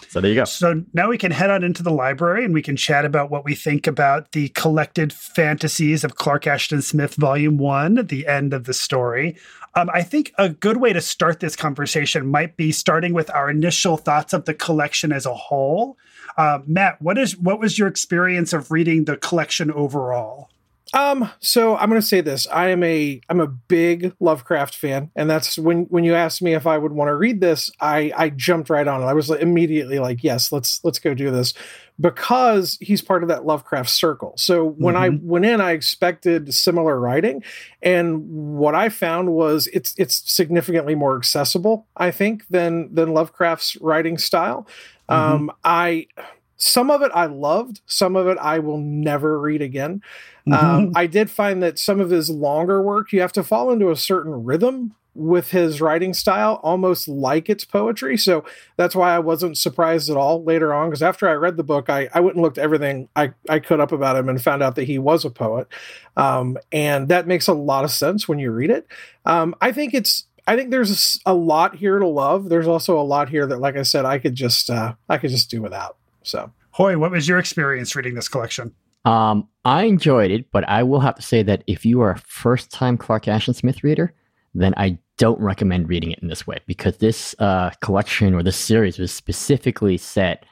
so 0.10 0.20
there 0.20 0.30
you 0.30 0.36
go. 0.36 0.44
So 0.44 0.84
now 0.94 1.08
we 1.10 1.18
can 1.18 1.32
head 1.32 1.50
on 1.50 1.64
into 1.64 1.82
the 1.84 1.92
library 1.92 2.44
and 2.46 2.54
we 2.54 2.62
can 2.62 2.76
chat 2.76 3.06
about 3.06 3.32
what 3.32 3.46
we 3.46 3.56
think 3.56 3.88
about 3.88 4.34
the 4.34 4.50
collected 4.50 5.14
fantasies 5.14 6.04
of 6.04 6.16
Clark 6.16 6.46
Ashton 6.48 6.82
Smith, 6.82 7.16
Volume 7.16 7.58
One, 7.58 7.96
the 8.06 8.28
end 8.28 8.54
of 8.54 8.66
the 8.66 8.74
story. 8.74 9.38
Um, 9.74 9.90
I 9.94 10.04
think 10.04 10.34
a 10.38 10.50
good 10.50 10.78
way 10.78 10.94
to 10.94 11.02
start 11.02 11.40
this 11.40 11.56
conversation 11.56 12.28
might 12.28 12.58
be 12.58 12.72
starting 12.72 13.14
with 13.14 13.30
our 13.32 13.50
initial 13.50 13.98
thoughts 13.98 14.34
of 14.34 14.46
the 14.46 14.54
collection 14.54 15.12
as 15.12 15.26
a 15.26 15.34
whole. 15.34 15.98
Uh, 16.38 16.60
Matt, 16.66 17.02
what 17.02 17.18
is 17.18 17.38
what 17.38 17.60
was 17.60 17.80
your 17.80 17.88
experience 17.88 18.54
of 18.54 18.72
reading 18.72 19.06
the 19.06 19.18
collection 19.18 19.72
overall? 19.72 20.51
Um, 20.94 21.30
so 21.40 21.78
I'm 21.78 21.90
going 21.90 22.02
to 22.02 22.06
say 22.06 22.22
this. 22.22 22.48
I 22.48 22.70
am 22.70 22.84
a 22.84 23.22
I'm 23.30 23.40
a 23.40 23.48
big 23.48 24.14
Lovecraft 24.20 24.76
fan, 24.76 25.10
and 25.16 25.30
that's 25.30 25.58
when 25.58 25.84
when 25.86 26.04
you 26.04 26.16
asked 26.16 26.42
me 26.42 26.54
if 26.54 26.68
I 26.68 26.78
would 26.78 26.92
want 26.92 27.08
to 27.10 27.16
read 27.16 27.40
this, 27.40 27.72
I 27.80 28.12
I 28.16 28.30
jumped 28.30 28.70
right 28.70 28.88
on 28.88 29.02
it. 29.02 29.06
I 29.06 29.14
was 29.14 29.30
like, 29.30 29.42
immediately 29.42 30.00
like, 30.00 30.24
yes, 30.24 30.52
let's 30.52 30.84
let's 30.84 31.00
go 31.00 31.14
do 31.14 31.32
this 31.32 31.54
because 32.00 32.78
he's 32.82 33.02
part 33.02 33.24
of 33.24 33.30
that 33.30 33.46
Lovecraft 33.46 33.90
circle. 33.90 34.34
So 34.36 34.66
when 34.66 34.98
I 34.98 35.10
went 35.10 35.46
in, 35.46 35.62
I 35.62 35.72
expected 35.72 36.54
similar 36.54 37.00
writing, 37.00 37.44
and 37.82 38.58
what 38.58 38.76
I 38.76 38.90
found 38.90 39.32
was 39.32 39.68
it's 39.68 39.94
it's 39.98 40.30
significantly 40.30 40.96
more 40.96 41.16
accessible, 41.16 41.88
I 41.96 42.12
think, 42.12 42.48
than 42.50 42.94
than 42.94 43.14
Lovecraft's 43.14 43.78
writing 43.78 44.18
style. 44.18 44.68
Um, 45.08 45.52
I 45.64 46.08
some 46.62 46.92
of 46.92 47.02
it 47.02 47.12
I 47.14 47.26
loved, 47.26 47.82
some 47.88 48.16
of 48.16 48.28
it 48.28 48.38
I 48.40 48.60
will 48.60 48.78
never 48.78 49.40
read 49.40 49.62
again. 49.62 50.02
Um, 50.52 50.92
I 50.96 51.08
did 51.08 51.30
find 51.30 51.62
that 51.64 51.80
some 51.80 52.00
of 52.00 52.10
his 52.10 52.30
longer 52.30 52.82
work, 52.82 53.12
you 53.12 53.22
have 53.22 53.34
to 53.34 53.44
fall 53.44 53.72
into 53.72 53.90
a 53.92 53.96
certain 53.96 54.44
rhythm 54.44 54.96
with 55.14 55.52
his 55.52 55.82
writing 55.82 56.14
style, 56.14 56.60
almost 56.64 57.08
like 57.08 57.50
it's 57.50 57.66
poetry. 57.66 58.18
So 58.18 58.46
that's 58.78 58.96
why 58.96 59.14
I 59.14 59.20
wasn't 59.20 59.58
surprised 59.58 60.10
at 60.10 60.18
all 60.18 60.44
later 60.44 60.74
on. 60.74 60.90
Because 60.90 61.04
after 61.04 61.28
I 61.28 61.34
read 61.34 61.58
the 61.58 61.64
book, 61.64 61.90
I, 61.90 62.10
I 62.14 62.22
went 62.22 62.36
and 62.36 62.44
looked 62.44 62.58
everything 62.58 63.10
I, 63.16 63.34
I 63.50 63.60
could 63.60 63.80
up 63.80 63.92
about 63.92 64.16
him 64.16 64.30
and 64.30 64.42
found 64.42 64.64
out 64.64 64.76
that 64.76 64.86
he 64.86 65.00
was 65.00 65.26
a 65.26 65.30
poet. 65.30 65.68
Um, 66.16 66.58
and 66.72 67.10
that 67.10 67.28
makes 67.28 67.48
a 67.48 67.54
lot 67.54 67.84
of 67.84 67.92
sense 67.92 68.28
when 68.28 68.40
you 68.40 68.52
read 68.52 68.70
it. 68.70 68.88
Um, 69.26 69.56
I 69.62 69.72
think 69.72 69.94
it's 69.94 70.26
I 70.48 70.56
think 70.56 70.72
there's 70.72 71.20
a 71.26 71.34
lot 71.34 71.76
here 71.76 72.00
to 72.00 72.08
love. 72.08 72.50
There's 72.50 72.68
also 72.68 73.00
a 73.00 73.04
lot 73.04 73.30
here 73.30 73.46
that, 73.46 73.60
like 73.60 73.76
I 73.76 73.84
said, 73.84 74.06
I 74.06 74.18
could 74.18 74.36
just 74.36 74.70
uh, 74.70 74.96
I 75.08 75.18
could 75.18 75.30
just 75.30 75.50
do 75.50 75.62
without. 75.62 75.98
So 76.24 76.52
Hoy, 76.72 76.98
what 76.98 77.12
was 77.12 77.28
your 77.28 77.38
experience 77.38 77.96
reading 77.96 78.16
this 78.16 78.30
collection? 78.30 78.74
Um, 79.04 79.48
I 79.66 79.84
enjoyed 79.84 80.32
it, 80.32 80.52
but 80.52 80.68
I 80.70 80.84
will 80.84 81.02
have 81.02 81.16
to 81.16 81.22
say 81.22 81.44
that 81.44 81.64
if 81.68 81.86
you 81.86 82.02
are 82.02 82.12
a 82.12 82.20
first 82.20 82.72
time 82.72 82.98
Clark 82.98 83.28
Ashton 83.28 83.54
Smith 83.54 83.84
reader, 83.84 84.14
then 84.54 84.74
I 84.78 84.98
don't 85.18 85.40
recommend 85.40 85.90
reading 85.90 86.12
it 86.12 86.20
in 86.20 86.30
this 86.30 86.48
way 86.48 86.60
because 86.68 86.98
this 86.98 87.36
uh, 87.40 87.72
collection 87.82 88.34
or 88.34 88.42
this 88.42 88.56
series 88.56 89.00
was 89.00 89.12
specifically 89.12 89.98
set 89.98 90.46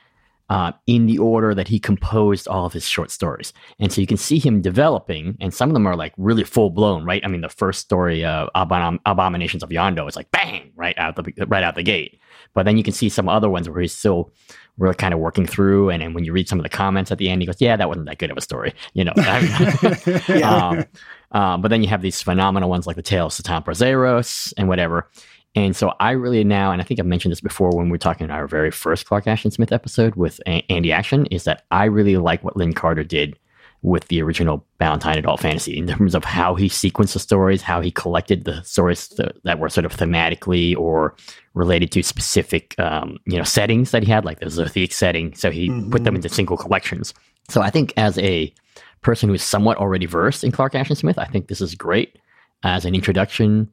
uh, 0.50 0.72
in 0.88 1.06
the 1.06 1.20
order 1.20 1.54
that 1.54 1.68
he 1.68 1.80
composed 1.80 2.48
all 2.48 2.66
of 2.66 2.74
his 2.74 2.86
short 2.86 3.12
stories. 3.12 3.54
And 3.80 3.94
so 3.94 4.02
you 4.02 4.08
can 4.08 4.18
see 4.18 4.40
him 4.40 4.62
developing, 4.62 5.38
and 5.40 5.54
some 5.54 5.70
of 5.70 5.74
them 5.74 5.86
are 5.86 5.96
like 5.96 6.14
really 6.18 6.44
full 6.44 6.72
blown, 6.72 7.06
right? 7.06 7.22
I 7.24 7.28
mean, 7.28 7.42
the 7.42 7.50
first 7.50 7.82
story, 7.82 8.26
uh, 8.26 8.48
Abom- 8.56 9.00
Abominations 9.06 9.64
of 9.64 9.70
Yondo, 9.70 10.08
is 10.08 10.16
like 10.16 10.32
bang 10.32 10.72
right 10.76 10.98
out 10.98 11.16
the 11.16 11.46
right 11.48 11.64
out 11.64 11.76
the 11.76 11.84
gate. 11.84 12.20
But 12.56 12.66
then 12.66 12.78
you 12.78 12.84
can 12.84 12.94
see 12.94 13.10
some 13.10 13.30
other 13.30 13.50
ones 13.50 13.70
where 13.70 13.82
he's 13.82 13.94
still 13.94 14.34
really 14.80 14.96
kind 14.96 15.14
of 15.14 15.20
working 15.20 15.46
through, 15.46 15.90
and, 15.90 16.02
and 16.02 16.16
when 16.16 16.24
you 16.24 16.34
read 16.34 16.50
some 16.50 16.60
of 16.60 16.64
the 16.64 16.70
comments 16.70 17.12
at 17.12 17.18
the 17.18 17.30
end, 17.30 17.42
he 17.42 17.46
goes, 17.46 17.60
"Yeah, 17.60 17.76
that 17.76 17.88
wasn't 17.88 18.08
that 18.08 18.18
good 18.18 18.32
of 18.32 18.38
a 18.38 18.42
story," 18.42 18.74
you 18.94 19.04
know. 19.04 19.14
um, 20.44 20.86
uh, 21.32 21.58
but 21.58 21.68
then 21.68 21.84
you 21.84 21.90
have 21.90 22.02
these 22.02 22.22
phenomenal 22.22 22.70
ones 22.70 22.88
like 22.88 22.96
the 22.96 23.02
Tale 23.02 23.28
of 23.28 23.34
Satampra 23.34 23.76
Zeiros 23.76 24.54
and 24.58 24.68
whatever. 24.68 25.08
And 25.56 25.76
so 25.76 25.94
I 26.00 26.12
really 26.12 26.44
now, 26.44 26.72
and 26.72 26.82
I 26.82 26.86
think 26.86 27.00
I've 27.00 27.06
mentioned 27.06 27.32
this 27.32 27.42
before 27.42 27.72
when 27.72 27.90
we 27.90 27.96
are 27.96 28.00
talking 28.00 28.26
about 28.26 28.40
our 28.40 28.48
very 28.48 28.72
first 28.72 29.06
Clark 29.06 29.28
Ashton 29.28 29.52
Smith 29.52 29.72
episode 29.72 30.16
with 30.16 30.40
a- 30.48 30.64
Andy 30.72 30.92
Action, 30.92 31.26
is 31.28 31.44
that 31.46 31.66
I 31.72 31.86
really 31.86 32.18
like 32.18 32.44
what 32.44 32.56
Lin 32.56 32.74
Carter 32.74 33.04
did 33.04 33.38
with 33.82 34.08
the 34.10 34.22
original 34.22 34.66
Ballantine 34.78 35.18
adult 35.18 35.40
fantasy 35.40 35.78
in 35.78 35.88
terms 35.88 36.14
of 36.14 36.26
how 36.26 36.56
he 36.56 36.68
sequenced 36.68 37.14
the 37.14 37.20
stories, 37.20 37.62
how 37.62 37.80
he 37.80 37.92
collected 37.92 38.44
the 38.44 38.62
stories 38.64 39.08
th- 39.08 39.32
that 39.44 39.60
were 39.60 39.70
sort 39.70 39.86
of 39.86 39.96
thematically 39.96 40.76
or 40.78 41.16
related 41.54 41.92
to 41.94 42.04
specific, 42.04 42.78
um, 42.78 43.18
you 43.26 43.38
know, 43.38 43.44
settings 43.44 43.92
that 43.92 44.04
he 44.04 44.12
had, 44.12 44.26
like 44.26 44.40
the 44.40 44.48
Zothique 44.48 44.92
setting. 44.92 45.34
So 45.34 45.50
he 45.50 45.70
mm-hmm. 45.70 45.92
put 45.92 46.04
them 46.04 46.16
into 46.16 46.28
single 46.30 46.58
collections. 46.58 47.14
So 47.48 47.62
I 47.62 47.70
think 47.70 47.94
as 47.96 48.18
a 48.18 48.54
person 49.02 49.30
who's 49.30 49.44
somewhat 49.44 49.78
already 49.78 50.06
versed 50.06 50.44
in 50.44 50.52
Clark 50.52 50.76
Ashton 50.76 50.98
Smith, 50.98 51.18
I 51.18 51.26
think 51.26 51.48
this 51.48 51.62
is 51.62 51.74
great 51.74 52.18
as 52.64 52.84
an 52.84 52.94
introduction 52.94 53.72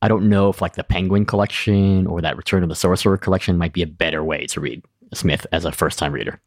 I 0.00 0.08
don't 0.08 0.28
know 0.28 0.48
if 0.48 0.62
like 0.62 0.74
the 0.74 0.84
Penguin 0.84 1.24
collection 1.24 2.06
or 2.06 2.20
that 2.20 2.36
Return 2.36 2.62
of 2.62 2.68
the 2.68 2.76
Sorcerer 2.76 3.16
collection 3.16 3.58
might 3.58 3.72
be 3.72 3.82
a 3.82 3.86
better 3.86 4.22
way 4.22 4.46
to 4.48 4.60
read 4.60 4.84
Smith 5.12 5.46
as 5.52 5.64
a 5.64 5.72
first 5.72 5.98
time 5.98 6.12
reader. 6.12 6.40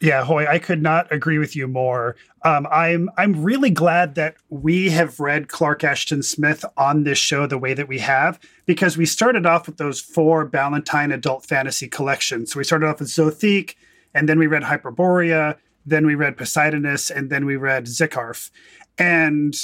Yeah, 0.00 0.24
Hoy, 0.24 0.46
I 0.46 0.58
could 0.58 0.82
not 0.82 1.10
agree 1.10 1.38
with 1.38 1.56
you 1.56 1.66
more. 1.66 2.16
Um, 2.44 2.68
I'm 2.70 3.08
I'm 3.16 3.42
really 3.42 3.70
glad 3.70 4.14
that 4.16 4.36
we 4.50 4.90
have 4.90 5.18
read 5.18 5.48
Clark 5.48 5.84
Ashton 5.84 6.22
Smith 6.22 6.64
on 6.76 7.04
this 7.04 7.18
show 7.18 7.46
the 7.46 7.58
way 7.58 7.72
that 7.72 7.88
we 7.88 7.98
have 8.00 8.38
because 8.66 8.96
we 8.96 9.06
started 9.06 9.46
off 9.46 9.66
with 9.66 9.78
those 9.78 10.00
four 10.00 10.44
Ballantine 10.44 11.12
adult 11.12 11.46
fantasy 11.46 11.88
collections. 11.88 12.52
So 12.52 12.58
we 12.58 12.64
started 12.64 12.86
off 12.86 13.00
with 13.00 13.08
Zothique, 13.08 13.74
and 14.14 14.28
then 14.28 14.38
we 14.38 14.46
read 14.46 14.62
Hyperborea, 14.62 15.56
then 15.86 16.04
we 16.04 16.14
read 16.14 16.36
Poseidonis, 16.36 17.10
and 17.10 17.30
then 17.30 17.46
we 17.46 17.56
read 17.56 17.86
Xiccarph. 17.86 18.50
And 18.98 19.54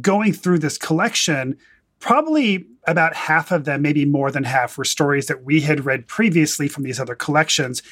going 0.00 0.32
through 0.32 0.60
this 0.60 0.78
collection, 0.78 1.58
probably 1.98 2.66
about 2.86 3.14
half 3.14 3.50
of 3.50 3.64
them, 3.64 3.82
maybe 3.82 4.04
more 4.04 4.30
than 4.30 4.44
half, 4.44 4.78
were 4.78 4.84
stories 4.84 5.26
that 5.26 5.44
we 5.44 5.60
had 5.60 5.84
read 5.84 6.06
previously 6.06 6.68
from 6.68 6.84
these 6.84 7.00
other 7.00 7.14
collections. 7.14 7.82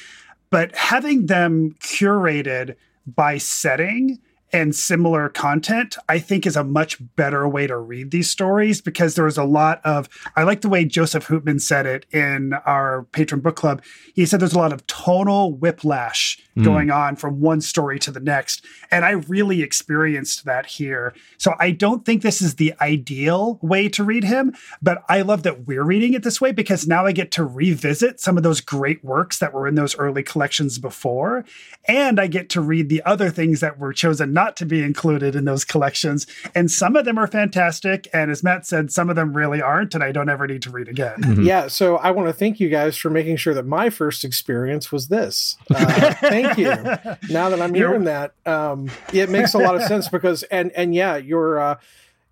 But 0.51 0.75
having 0.75 1.25
them 1.25 1.75
curated 1.79 2.75
by 3.07 3.37
setting 3.39 4.19
and 4.53 4.75
similar 4.75 5.29
content, 5.29 5.97
I 6.09 6.19
think 6.19 6.45
is 6.45 6.55
a 6.55 6.63
much 6.63 6.97
better 7.15 7.47
way 7.47 7.67
to 7.67 7.77
read 7.77 8.11
these 8.11 8.29
stories 8.29 8.81
because 8.81 9.15
there 9.15 9.25
was 9.25 9.37
a 9.37 9.43
lot 9.43 9.81
of, 9.85 10.09
I 10.35 10.43
like 10.43 10.61
the 10.61 10.69
way 10.69 10.85
Joseph 10.85 11.27
Hoopman 11.27 11.61
said 11.61 11.85
it 11.85 12.05
in 12.11 12.53
our 12.65 13.03
patron 13.11 13.41
book 13.41 13.55
club. 13.55 13.81
He 14.13 14.25
said 14.25 14.39
there's 14.39 14.53
a 14.53 14.59
lot 14.59 14.73
of 14.73 14.85
tonal 14.87 15.53
whiplash 15.53 16.41
mm. 16.57 16.63
going 16.63 16.91
on 16.91 17.15
from 17.15 17.39
one 17.39 17.61
story 17.61 17.99
to 17.99 18.11
the 18.11 18.19
next. 18.19 18.65
And 18.91 19.05
I 19.05 19.11
really 19.11 19.61
experienced 19.61 20.45
that 20.45 20.65
here. 20.65 21.13
So 21.37 21.53
I 21.59 21.71
don't 21.71 22.05
think 22.05 22.21
this 22.21 22.41
is 22.41 22.55
the 22.55 22.73
ideal 22.81 23.59
way 23.61 23.87
to 23.89 24.03
read 24.03 24.23
him, 24.23 24.53
but 24.81 25.03
I 25.07 25.21
love 25.21 25.43
that 25.43 25.65
we're 25.65 25.83
reading 25.83 26.13
it 26.13 26.23
this 26.23 26.41
way 26.41 26.51
because 26.51 26.87
now 26.87 27.05
I 27.05 27.11
get 27.11 27.31
to 27.31 27.45
revisit 27.45 28.19
some 28.19 28.37
of 28.37 28.43
those 28.43 28.61
great 28.61 29.03
works 29.03 29.39
that 29.39 29.53
were 29.53 29.67
in 29.67 29.75
those 29.75 29.97
early 29.97 30.23
collections 30.23 30.77
before. 30.77 31.45
And 31.87 32.19
I 32.19 32.27
get 32.27 32.49
to 32.49 32.61
read 32.61 32.89
the 32.89 33.03
other 33.03 33.29
things 33.29 33.61
that 33.61 33.79
were 33.79 33.93
chosen 33.93 34.33
not 34.41 34.57
to 34.57 34.65
be 34.65 34.81
included 34.81 35.35
in 35.35 35.45
those 35.45 35.63
collections. 35.63 36.25
And 36.55 36.71
some 36.71 36.95
of 36.95 37.05
them 37.05 37.19
are 37.19 37.27
fantastic. 37.27 38.07
And 38.11 38.31
as 38.31 38.43
Matt 38.43 38.65
said, 38.65 38.91
some 38.91 39.07
of 39.09 39.15
them 39.15 39.33
really 39.33 39.61
aren't. 39.61 39.93
And 39.93 40.03
I 40.03 40.11
don't 40.11 40.29
ever 40.29 40.47
need 40.47 40.63
to 40.63 40.71
read 40.71 40.87
again. 40.87 41.21
Mm-hmm. 41.21 41.43
Yeah. 41.43 41.67
So 41.67 41.97
I 41.97 42.09
want 42.09 42.27
to 42.27 42.33
thank 42.33 42.59
you 42.59 42.67
guys 42.67 42.97
for 42.97 43.11
making 43.11 43.37
sure 43.37 43.53
that 43.53 43.67
my 43.67 43.91
first 43.91 44.23
experience 44.23 44.91
was 44.91 45.09
this. 45.09 45.57
Uh, 45.69 46.13
thank 46.15 46.57
you. 46.57 46.69
now 47.29 47.49
that 47.49 47.61
I'm 47.61 47.73
hearing 47.73 48.05
that, 48.05 48.33
um, 48.47 48.89
it 49.13 49.29
makes 49.29 49.53
a 49.53 49.59
lot 49.59 49.75
of 49.75 49.83
sense 49.83 50.09
because, 50.09 50.41
and, 50.43 50.71
and 50.71 50.95
yeah, 50.95 51.17
your, 51.17 51.59
uh, 51.59 51.75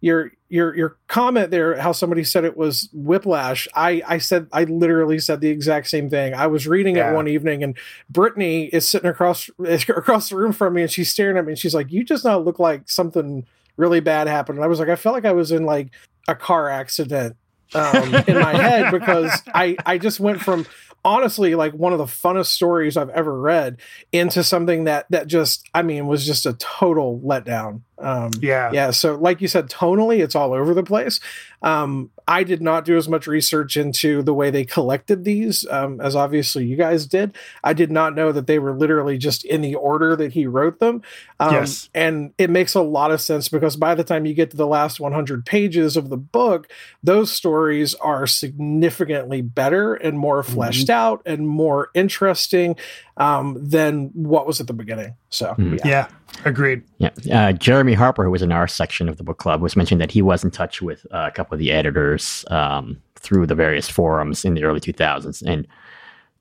your 0.01 0.31
your 0.47 0.75
your 0.75 0.97
comment 1.07 1.51
there 1.51 1.77
how 1.79 1.91
somebody 1.91 2.23
said 2.23 2.45
it 2.45 2.55
was 2.55 2.89
whiplash 2.93 3.67
i 3.75 4.01
i 4.07 4.17
said 4.17 4.47
i 4.51 4.63
literally 4.63 5.19
said 5.19 5.41
the 5.41 5.49
exact 5.49 5.87
same 5.87 6.09
thing 6.09 6.33
i 6.33 6.47
was 6.47 6.67
reading 6.67 6.95
yeah. 6.95 7.11
it 7.11 7.15
one 7.15 7.27
evening 7.27 7.63
and 7.63 7.77
brittany 8.09 8.65
is 8.65 8.87
sitting 8.87 9.09
across 9.09 9.49
across 9.89 10.29
the 10.29 10.35
room 10.35 10.51
from 10.51 10.73
me 10.73 10.81
and 10.81 10.91
she's 10.91 11.09
staring 11.09 11.37
at 11.37 11.45
me 11.45 11.51
and 11.51 11.59
she's 11.59 11.75
like 11.75 11.91
you 11.91 12.03
just 12.03 12.25
now 12.25 12.37
look 12.39 12.59
like 12.59 12.89
something 12.89 13.45
really 13.77 13.99
bad 13.99 14.27
happened 14.27 14.57
and 14.57 14.65
i 14.65 14.67
was 14.67 14.79
like 14.79 14.89
i 14.89 14.95
felt 14.95 15.13
like 15.13 15.25
i 15.25 15.33
was 15.33 15.51
in 15.51 15.65
like 15.65 15.89
a 16.27 16.35
car 16.35 16.69
accident 16.69 17.35
um, 17.75 18.15
in 18.27 18.39
my 18.39 18.55
head 18.61 18.91
because 18.91 19.41
i 19.53 19.75
i 19.85 19.97
just 19.97 20.19
went 20.19 20.41
from 20.41 20.65
honestly 21.05 21.55
like 21.55 21.73
one 21.73 21.93
of 21.93 21.99
the 21.99 22.05
funnest 22.05 22.47
stories 22.47 22.97
I've 22.97 23.09
ever 23.09 23.39
read 23.39 23.77
into 24.11 24.43
something 24.43 24.85
that 24.85 25.05
that 25.09 25.27
just 25.27 25.67
I 25.73 25.81
mean 25.81 26.07
was 26.07 26.25
just 26.25 26.45
a 26.45 26.53
total 26.53 27.19
letdown. 27.23 27.81
Um, 27.99 28.31
yeah, 28.41 28.71
yeah. 28.71 28.91
So 28.91 29.15
like 29.15 29.41
you 29.41 29.47
said, 29.47 29.69
tonally 29.69 30.23
it's 30.23 30.35
all 30.35 30.53
over 30.53 30.73
the 30.73 30.83
place. 30.83 31.19
Um, 31.61 32.09
I 32.27 32.43
did 32.43 32.61
not 32.61 32.85
do 32.85 32.95
as 32.95 33.09
much 33.09 33.27
research 33.27 33.75
into 33.75 34.21
the 34.21 34.33
way 34.33 34.49
they 34.49 34.63
collected 34.63 35.25
these 35.25 35.67
um, 35.67 35.99
as 35.99 36.15
obviously 36.15 36.65
you 36.65 36.77
guys 36.77 37.05
did. 37.05 37.35
I 37.63 37.73
did 37.73 37.91
not 37.91 38.15
know 38.15 38.31
that 38.31 38.47
they 38.47 38.59
were 38.59 38.73
literally 38.73 39.17
just 39.17 39.43
in 39.43 39.61
the 39.61 39.75
order 39.75 40.15
that 40.15 40.31
he 40.31 40.47
wrote 40.47 40.79
them. 40.79 41.01
Um, 41.39 41.53
yes. 41.53 41.89
And 41.93 42.33
it 42.37 42.49
makes 42.49 42.75
a 42.75 42.81
lot 42.81 43.11
of 43.11 43.19
sense 43.19 43.49
because 43.49 43.75
by 43.75 43.95
the 43.95 44.03
time 44.03 44.25
you 44.25 44.33
get 44.33 44.51
to 44.51 44.57
the 44.57 44.67
last 44.67 44.99
100 44.99 45.45
pages 45.45 45.97
of 45.97 46.09
the 46.09 46.17
book, 46.17 46.71
those 47.03 47.31
stories 47.31 47.95
are 47.95 48.27
significantly 48.27 49.41
better 49.41 49.95
and 49.95 50.17
more 50.17 50.41
mm-hmm. 50.43 50.53
fleshed 50.53 50.87
mm-hmm. 50.87 50.99
out 50.99 51.21
and 51.25 51.47
more 51.47 51.89
interesting 51.93 52.75
um, 53.17 53.57
than 53.59 54.11
what 54.13 54.47
was 54.47 54.61
at 54.61 54.67
the 54.67 54.73
beginning. 54.73 55.15
So, 55.29 55.47
mm-hmm. 55.47 55.75
yeah. 55.75 55.87
yeah. 55.87 56.07
Agreed. 56.45 56.83
Yeah. 56.99 57.09
Uh, 57.31 57.51
Jeremy 57.53 57.88
Harper, 57.93 58.23
who 58.23 58.31
was 58.31 58.41
in 58.41 58.51
our 58.51 58.67
section 58.67 59.09
of 59.09 59.17
the 59.17 59.23
book 59.23 59.37
club, 59.37 59.61
was 59.61 59.75
mentioned 59.75 60.01
that 60.01 60.11
he 60.11 60.21
was 60.21 60.43
in 60.43 60.51
touch 60.51 60.81
with 60.81 61.05
uh, 61.11 61.25
a 61.27 61.31
couple 61.31 61.55
of 61.55 61.59
the 61.59 61.71
editors 61.71 62.45
um, 62.49 63.01
through 63.15 63.47
the 63.47 63.55
various 63.55 63.89
forums 63.89 64.45
in 64.45 64.53
the 64.53 64.63
early 64.63 64.79
2000s. 64.79 65.41
And 65.45 65.67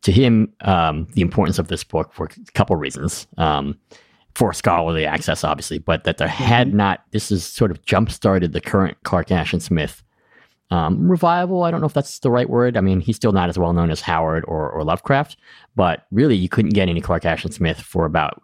to 0.03 0.13
him, 0.13 0.53
um, 0.63 1.07
the 1.13 1.23
importance 1.23 1.59
of 1.59 1.69
this 1.69 1.85
book 1.85 2.13
for 2.13 2.27
a 2.27 2.53
couple 2.53 2.75
of 2.75 2.81
reasons. 2.81 3.27
Um, 3.37 3.79
for 4.35 4.53
scholarly 4.53 5.05
access, 5.05 5.43
obviously, 5.43 5.79
but 5.79 6.05
that 6.05 6.19
there 6.19 6.29
had 6.29 6.69
mm-hmm. 6.69 6.77
not, 6.77 7.03
this 7.11 7.31
has 7.31 7.45
sort 7.45 7.73
of 7.73 7.85
jump 7.85 8.09
started 8.09 8.53
the 8.53 8.61
current 8.61 8.97
Clark 9.03 9.33
Ashton 9.33 9.59
Smith 9.59 10.05
um, 10.71 11.11
revival. 11.11 11.65
I 11.65 11.73
don't 11.73 11.81
know 11.81 11.89
if 11.89 11.95
that's 11.95 12.21
the 12.21 12.31
right 12.31 12.49
word. 12.49 12.77
I 12.77 12.81
mean, 12.81 13.01
he's 13.01 13.17
still 13.17 13.33
not 13.33 13.49
as 13.49 13.59
well 13.59 13.73
known 13.73 13.91
as 13.91 14.01
Howard 14.01 14.45
or, 14.47 14.71
or 14.71 14.85
Lovecraft, 14.85 15.37
but 15.75 16.07
really, 16.13 16.37
you 16.37 16.49
couldn't 16.49 16.75
get 16.75 16.89
any 16.89 17.01
Clark 17.01 17.25
Ashton 17.25 17.51
Smith 17.51 17.81
for 17.81 18.05
about 18.05 18.43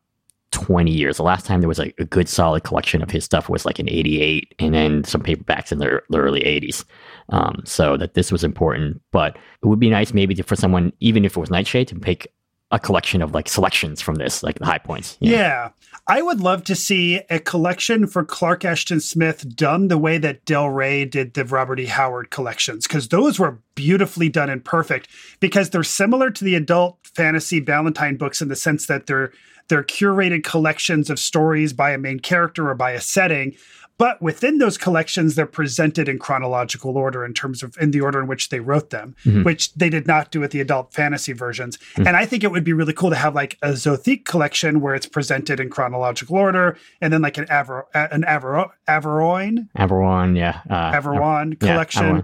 20 0.54 0.90
years. 0.90 1.16
The 1.16 1.24
last 1.24 1.46
time 1.46 1.60
there 1.60 1.68
was 1.68 1.80
a, 1.80 1.92
a, 1.98 2.04
good 2.04 2.28
solid 2.28 2.62
collection 2.62 3.02
of 3.02 3.10
his 3.10 3.24
stuff 3.24 3.48
was 3.48 3.66
like 3.66 3.80
in 3.80 3.88
88 3.88 4.54
and 4.60 4.72
then 4.72 5.02
some 5.02 5.20
paperbacks 5.20 5.72
in 5.72 5.78
the, 5.78 6.00
the 6.08 6.18
early 6.18 6.42
80s. 6.42 6.84
Um, 7.30 7.62
so 7.64 7.96
that 7.96 8.14
this 8.14 8.30
was 8.30 8.44
important, 8.44 9.02
but 9.10 9.36
it 9.62 9.66
would 9.66 9.80
be 9.80 9.90
nice 9.90 10.14
maybe 10.14 10.34
to, 10.34 10.44
for 10.44 10.54
someone, 10.54 10.92
even 11.00 11.24
if 11.24 11.36
it 11.36 11.40
was 11.40 11.50
Nightshade, 11.50 11.88
to 11.88 11.96
pick 11.96 12.32
a 12.70 12.78
collection 12.78 13.22
of 13.22 13.34
like 13.34 13.48
selections 13.48 14.00
from 14.00 14.16
this, 14.16 14.42
like 14.42 14.58
the 14.58 14.66
high 14.66 14.78
points. 14.78 15.16
Yeah. 15.20 15.70
I 16.06 16.22
would 16.22 16.40
love 16.40 16.64
to 16.64 16.74
see 16.74 17.22
a 17.30 17.38
collection 17.38 18.06
for 18.06 18.24
Clark 18.24 18.64
Ashton 18.64 19.00
Smith 19.00 19.56
done 19.56 19.88
the 19.88 19.98
way 19.98 20.18
that 20.18 20.44
Del 20.44 20.68
Rey 20.68 21.04
did 21.04 21.34
the 21.34 21.44
Robert 21.44 21.80
E. 21.80 21.86
Howard 21.86 22.30
collections, 22.30 22.86
because 22.86 23.08
those 23.08 23.38
were 23.38 23.60
beautifully 23.74 24.28
done 24.28 24.50
and 24.50 24.64
perfect 24.64 25.08
because 25.40 25.70
they're 25.70 25.82
similar 25.82 26.30
to 26.30 26.44
the 26.44 26.54
adult 26.54 26.98
fantasy 27.04 27.60
Ballantine 27.60 28.16
books 28.16 28.42
in 28.42 28.48
the 28.48 28.56
sense 28.56 28.86
that 28.86 29.06
they're 29.06 29.32
they're 29.68 29.82
curated 29.82 30.44
collections 30.44 31.10
of 31.10 31.18
stories 31.18 31.72
by 31.72 31.92
a 31.92 31.98
main 31.98 32.20
character 32.20 32.68
or 32.68 32.74
by 32.74 32.92
a 32.92 33.00
setting. 33.00 33.56
But 33.96 34.20
within 34.20 34.58
those 34.58 34.76
collections, 34.76 35.36
they're 35.36 35.46
presented 35.46 36.08
in 36.08 36.18
chronological 36.18 36.98
order 36.98 37.24
in 37.24 37.32
terms 37.32 37.62
of 37.62 37.76
in 37.80 37.92
the 37.92 38.00
order 38.00 38.20
in 38.20 38.26
which 38.26 38.48
they 38.48 38.58
wrote 38.58 38.90
them, 38.90 39.14
mm-hmm. 39.24 39.44
which 39.44 39.72
they 39.74 39.88
did 39.88 40.06
not 40.06 40.32
do 40.32 40.40
with 40.40 40.50
the 40.50 40.60
adult 40.60 40.92
fantasy 40.92 41.32
versions. 41.32 41.76
Mm-hmm. 41.76 42.08
And 42.08 42.16
I 42.16 42.26
think 42.26 42.42
it 42.42 42.50
would 42.50 42.64
be 42.64 42.72
really 42.72 42.92
cool 42.92 43.10
to 43.10 43.16
have 43.16 43.36
like 43.36 43.56
a 43.62 43.68
Zothique 43.68 44.24
collection 44.24 44.80
where 44.80 44.96
it's 44.96 45.06
presented 45.06 45.60
in 45.60 45.70
chronological 45.70 46.36
order, 46.36 46.76
and 47.00 47.12
then 47.12 47.22
like 47.22 47.38
an 47.38 47.46
Aver 47.48 47.86
an 47.94 48.24
Aver 48.26 48.68
Averoigne 48.88 49.68
Averoigne, 49.78 50.36
yeah, 50.36 50.60
uh, 50.68 50.92
Averoigne 50.92 51.60
collection. 51.60 52.16
Yeah, 52.16 52.22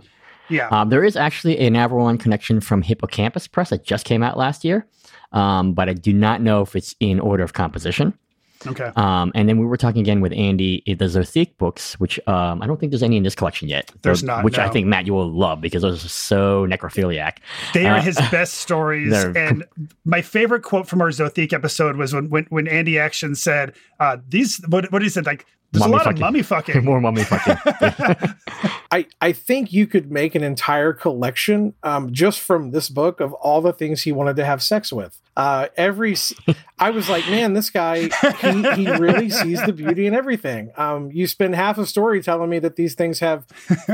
yeah. 0.50 0.68
Um, 0.68 0.90
there 0.90 1.04
is 1.04 1.16
actually 1.16 1.58
an 1.58 1.74
Averoigne 1.74 2.18
connection 2.18 2.60
from 2.60 2.82
Hippocampus 2.82 3.46
Press 3.48 3.70
that 3.70 3.84
just 3.84 4.04
came 4.04 4.22
out 4.22 4.36
last 4.36 4.64
year 4.64 4.86
um, 5.32 5.74
but 5.74 5.88
I 5.88 5.92
do 5.92 6.12
not 6.12 6.40
know 6.40 6.62
if 6.62 6.74
it's 6.74 6.94
in 7.00 7.20
order 7.20 7.42
of 7.42 7.52
composition. 7.52 8.14
Okay. 8.66 8.90
Um, 8.96 9.32
and 9.34 9.48
then 9.48 9.58
we 9.58 9.64
were 9.64 9.76
talking 9.78 10.00
again 10.02 10.20
with 10.20 10.32
Andy, 10.34 10.82
the 10.86 11.06
Zothique 11.06 11.56
books, 11.56 11.98
which 11.98 12.20
um, 12.28 12.60
I 12.60 12.66
don't 12.66 12.78
think 12.78 12.92
there's 12.92 13.02
any 13.02 13.16
in 13.16 13.22
this 13.22 13.34
collection 13.34 13.68
yet. 13.68 13.90
There's 14.02 14.22
not, 14.22 14.44
Which 14.44 14.58
I 14.58 14.68
think 14.68 14.86
Matt 14.86 15.06
you 15.06 15.14
will 15.14 15.30
love 15.32 15.60
because 15.62 15.80
those 15.82 16.04
are 16.04 16.08
so 16.08 16.66
necrophiliac. 16.66 17.38
They 17.72 17.86
are 17.86 17.96
Uh, 17.98 18.02
his 18.02 18.16
best 18.30 18.54
stories. 18.54 19.10
they're- 19.10 19.32
And 19.36 19.64
my 20.04 20.20
favorite 20.20 20.62
quote 20.62 20.86
from 20.88 21.00
our 21.00 21.08
Zothique 21.08 21.52
episode 21.54 21.96
was 21.96 22.12
when 22.14 22.28
when, 22.28 22.44
when 22.50 22.68
Andy 22.68 22.98
Action 22.98 23.34
said, 23.34 23.74
uh, 23.98 24.18
"These 24.28 24.60
what 24.68 24.92
what 24.92 25.00
he 25.02 25.08
said 25.08 25.24
like." 25.26 25.46
There's 25.72 25.82
Mummy 25.82 25.92
a 25.92 25.96
lot 25.98 26.04
fucking. 26.06 26.16
of 26.16 26.20
mummy 26.20 26.42
fucking. 26.82 26.84
More 26.84 27.00
mummy 27.00 27.22
fucking. 27.22 27.56
I, 28.92 29.06
I 29.20 29.30
think 29.32 29.72
you 29.72 29.86
could 29.86 30.10
make 30.10 30.34
an 30.34 30.42
entire 30.42 30.92
collection 30.92 31.74
um, 31.84 32.12
just 32.12 32.40
from 32.40 32.72
this 32.72 32.88
book 32.88 33.20
of 33.20 33.32
all 33.34 33.60
the 33.60 33.72
things 33.72 34.02
he 34.02 34.10
wanted 34.10 34.34
to 34.36 34.44
have 34.44 34.62
sex 34.64 34.92
with. 34.92 35.20
Uh, 35.40 35.68
every, 35.74 36.14
I 36.78 36.90
was 36.90 37.08
like, 37.08 37.26
man, 37.30 37.54
this 37.54 37.70
guy, 37.70 38.10
he, 38.42 38.62
he 38.74 38.90
really 38.90 39.30
sees 39.30 39.64
the 39.64 39.72
beauty 39.72 40.06
in 40.06 40.12
everything. 40.12 40.70
Um, 40.76 41.10
you 41.12 41.26
spend 41.26 41.54
half 41.54 41.78
a 41.78 41.86
story 41.86 42.22
telling 42.22 42.50
me 42.50 42.58
that 42.58 42.76
these 42.76 42.94
things 42.94 43.20
have 43.20 43.46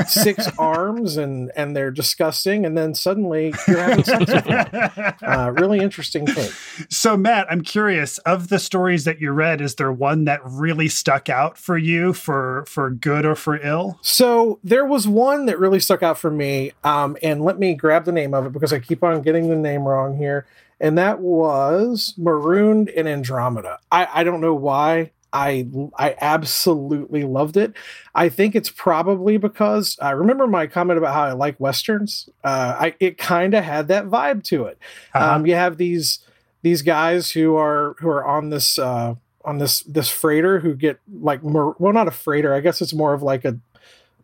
six 0.09 0.49
arms 0.59 1.17
and 1.17 1.53
and 1.55 1.77
they're 1.77 1.93
disgusting, 1.93 2.67
and 2.67 2.77
then 2.77 2.97
suddenly 2.97 3.55
you're 3.69 3.79
having 3.79 4.03
sex 4.03 4.33
with 4.33 4.45
one. 4.45 5.15
Uh, 5.23 5.53
really 5.57 5.79
interesting 5.79 6.27
thing. 6.27 6.51
So, 6.91 7.17
Matt, 7.17 7.47
I'm 7.49 7.61
curious 7.61 8.19
of 8.19 8.49
the 8.49 8.59
stories 8.59 9.05
that 9.05 9.21
you 9.21 9.31
read, 9.31 9.61
is 9.61 9.77
there 9.77 9.93
one 9.93 10.25
that 10.25 10.41
really 10.43 10.89
stuck 10.89 11.29
out 11.29 11.57
for 11.57 11.79
you 11.79 12.13
for 12.13 12.65
for 12.67 12.91
good 12.91 13.25
or 13.25 13.37
for 13.37 13.57
ill? 13.65 14.01
So 14.03 14.59
there 14.65 14.85
was 14.85 15.07
one 15.07 15.47
that 15.47 15.61
really 15.61 15.79
stuck 15.79 16.03
out 16.03 16.19
for 16.19 16.33
me, 16.33 16.73
um, 16.83 17.17
and 17.23 17.45
let 17.45 17.57
me 17.61 17.75
grab 17.75 18.05
the 18.05 18.11
name 18.11 18.35
of 18.35 18.47
it 18.47 18.53
because 18.53 18.73
I 18.73 18.81
keep 18.81 19.05
on 19.05 19.23
getting 19.23 19.49
the 19.49 19.55
name 19.55 19.85
wrong 19.85 20.17
here, 20.17 20.45
and 20.81 20.99
that 20.99 21.21
was 21.21 22.15
Marooned 22.17 22.89
in 22.89 23.07
Andromeda. 23.07 23.79
I, 23.91 24.09
I 24.13 24.25
don't 24.25 24.41
know 24.41 24.55
why. 24.55 25.13
I 25.33 25.67
I 25.99 26.15
absolutely 26.21 27.25
loved 27.25 27.57
it. 27.57 27.75
I 28.15 28.29
think 28.29 28.55
it's 28.55 28.71
probably 28.71 29.37
because 29.37 29.99
I 30.01 30.13
remember 30.13 30.47
my 30.47 30.67
comment 30.67 30.99
about 30.99 31.13
how 31.13 31.25
I 31.25 31.33
like 31.33 31.61
westerns. 31.61 32.29
Uh, 32.43 32.77
I 32.79 32.95
it 33.01 33.19
kind 33.19 33.53
of 33.55 33.65
had 33.65 33.89
that 33.89 34.07
vibe 34.07 34.45
to 34.45 34.65
it. 34.65 34.79
Uh-huh. 35.15 35.35
Um, 35.35 35.47
you 35.47 35.55
have 35.55 35.77
these 35.77 36.21
these 36.63 36.83
guys 36.83 37.31
who 37.31 37.57
are 37.57 37.97
who 37.99 38.09
are 38.09 38.25
on 38.25 38.51
this 38.51 38.79
uh, 38.79 39.15
on 39.45 39.59
this 39.59 39.83
this 39.83 40.09
freighter 40.09 40.59
who 40.59 40.75
get 40.75 41.01
like 41.21 41.43
more, 41.43 41.77
well 41.79 41.93
not 41.93 42.09
a 42.09 42.13
freighter 42.13 42.55
I 42.55 42.61
guess 42.61 42.81
it's 42.81 42.95
more 42.95 43.15
of 43.15 43.23
like 43.23 43.45
a 43.45 43.59